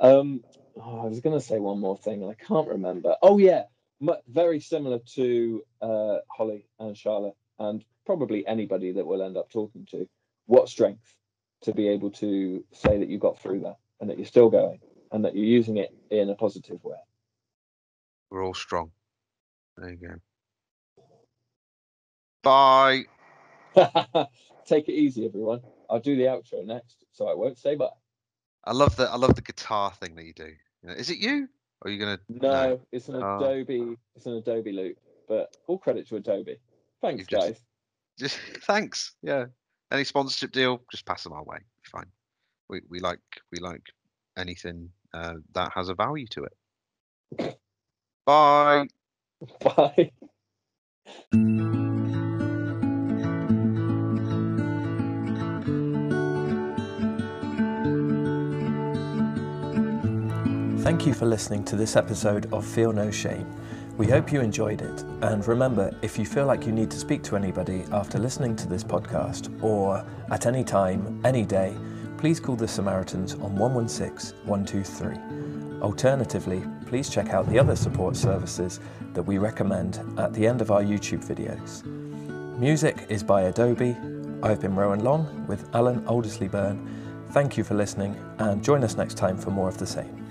Um, 0.00 0.42
oh, 0.76 1.02
I 1.04 1.06
was 1.06 1.20
going 1.20 1.38
to 1.38 1.44
say 1.44 1.58
one 1.60 1.80
more 1.80 1.98
thing, 1.98 2.22
and 2.22 2.32
I 2.32 2.34
can't 2.34 2.68
remember. 2.68 3.16
Oh 3.22 3.38
yeah, 3.38 3.64
m- 4.02 4.16
very 4.28 4.60
similar 4.60 5.00
to 5.14 5.62
uh, 5.82 6.18
Holly 6.30 6.68
and 6.80 6.96
Charlotte, 6.96 7.36
and 7.58 7.84
probably 8.06 8.46
anybody 8.46 8.92
that 8.92 9.06
we'll 9.06 9.22
end 9.22 9.38
up 9.38 9.50
talking 9.50 9.86
to. 9.92 10.08
What 10.46 10.68
strength 10.68 11.14
to 11.62 11.74
be 11.74 11.88
able 11.88 12.12
to 12.12 12.64
say 12.72 12.98
that 12.98 13.08
you 13.08 13.18
got 13.18 13.40
through 13.40 13.60
that, 13.62 13.78
and 14.00 14.10
that 14.10 14.18
you're 14.18 14.26
still 14.26 14.50
going, 14.50 14.80
and 15.12 15.24
that 15.24 15.36
you're 15.36 15.46
using 15.46 15.78
it 15.78 15.94
in 16.10 16.30
a 16.30 16.36
positive 16.36 16.82
way. 16.84 16.98
We're 18.30 18.44
all 18.44 18.54
strong. 18.54 18.92
There 19.76 19.90
you 19.90 19.96
go. 19.96 20.14
Bye. 22.42 23.04
Take 24.66 24.88
it 24.88 24.94
easy, 24.94 25.26
everyone. 25.26 25.62
I'll 25.90 26.00
do 26.00 26.16
the 26.16 26.24
outro 26.24 26.64
next, 26.64 27.04
so 27.12 27.28
I 27.28 27.34
won't 27.34 27.58
say 27.58 27.74
bye. 27.76 27.88
I 28.64 28.72
love 28.72 28.96
the 28.96 29.08
I 29.10 29.16
love 29.16 29.34
the 29.34 29.42
guitar 29.42 29.92
thing 29.92 30.14
that 30.16 30.24
you 30.24 30.32
do. 30.32 30.52
You 30.82 30.88
know, 30.88 30.94
is 30.94 31.10
it 31.10 31.18
you? 31.18 31.48
Or 31.82 31.88
are 31.88 31.92
you 31.92 31.98
gonna 31.98 32.18
No, 32.28 32.80
it's 32.92 33.08
an 33.08 33.16
Oh. 33.22 33.36
Adobe. 33.38 33.96
It's 34.14 34.26
an 34.26 34.34
Adobe 34.34 34.72
loop, 34.72 34.98
but 35.28 35.56
all 35.66 35.78
credit 35.78 36.08
to 36.08 36.16
Adobe. 36.16 36.58
Thanks, 37.02 37.20
You've 37.20 37.28
just- 37.28 37.46
guys. 37.46 37.60
Just 38.18 38.38
thanks. 38.64 39.14
Yeah. 39.22 39.46
Any 39.92 40.04
sponsorship 40.04 40.50
deal, 40.52 40.80
just 40.90 41.04
pass 41.06 41.22
them 41.22 41.32
our 41.32 41.44
way. 41.44 41.58
Fine. 41.82 42.06
We 42.68 42.80
we 42.88 42.98
like 43.00 43.20
we 43.52 43.58
like 43.60 43.82
anything 44.36 44.90
uh, 45.14 45.34
that 45.54 45.70
has 45.74 45.88
a 45.88 45.94
value 45.94 46.26
to 46.28 46.44
it. 47.38 47.58
Bye. 48.26 48.88
Bye. 49.60 50.10
Thank 60.86 61.04
you 61.04 61.14
for 61.14 61.26
listening 61.26 61.64
to 61.64 61.74
this 61.74 61.96
episode 61.96 62.46
of 62.52 62.64
Feel 62.64 62.92
No 62.92 63.10
Shame. 63.10 63.44
We 63.98 64.06
hope 64.06 64.30
you 64.30 64.40
enjoyed 64.40 64.82
it. 64.82 65.02
And 65.20 65.44
remember, 65.48 65.92
if 66.00 66.16
you 66.16 66.24
feel 66.24 66.46
like 66.46 66.64
you 66.64 66.70
need 66.70 66.92
to 66.92 66.96
speak 66.96 67.24
to 67.24 67.34
anybody 67.34 67.84
after 67.90 68.20
listening 68.20 68.54
to 68.54 68.68
this 68.68 68.84
podcast 68.84 69.50
or 69.64 70.06
at 70.30 70.46
any 70.46 70.62
time, 70.62 71.20
any 71.24 71.44
day, 71.44 71.76
please 72.18 72.38
call 72.38 72.54
the 72.54 72.68
Samaritans 72.68 73.34
on 73.34 73.56
116 73.56 74.38
123. 74.46 75.82
Alternatively, 75.82 76.62
please 76.86 77.10
check 77.10 77.30
out 77.30 77.48
the 77.48 77.58
other 77.58 77.74
support 77.74 78.14
services 78.14 78.78
that 79.12 79.24
we 79.24 79.38
recommend 79.38 79.98
at 80.20 80.32
the 80.34 80.46
end 80.46 80.60
of 80.60 80.70
our 80.70 80.84
YouTube 80.84 81.26
videos. 81.26 81.84
Music 82.60 83.06
is 83.08 83.24
by 83.24 83.42
Adobe. 83.42 83.96
I've 84.40 84.60
been 84.60 84.76
Rowan 84.76 85.02
Long 85.02 85.48
with 85.48 85.68
Alan 85.74 86.02
Aldersley 86.02 86.48
Byrne. 86.48 87.24
Thank 87.30 87.56
you 87.56 87.64
for 87.64 87.74
listening 87.74 88.14
and 88.38 88.62
join 88.62 88.84
us 88.84 88.96
next 88.96 89.14
time 89.14 89.36
for 89.36 89.50
more 89.50 89.68
of 89.68 89.78
the 89.78 89.86
same. 89.88 90.25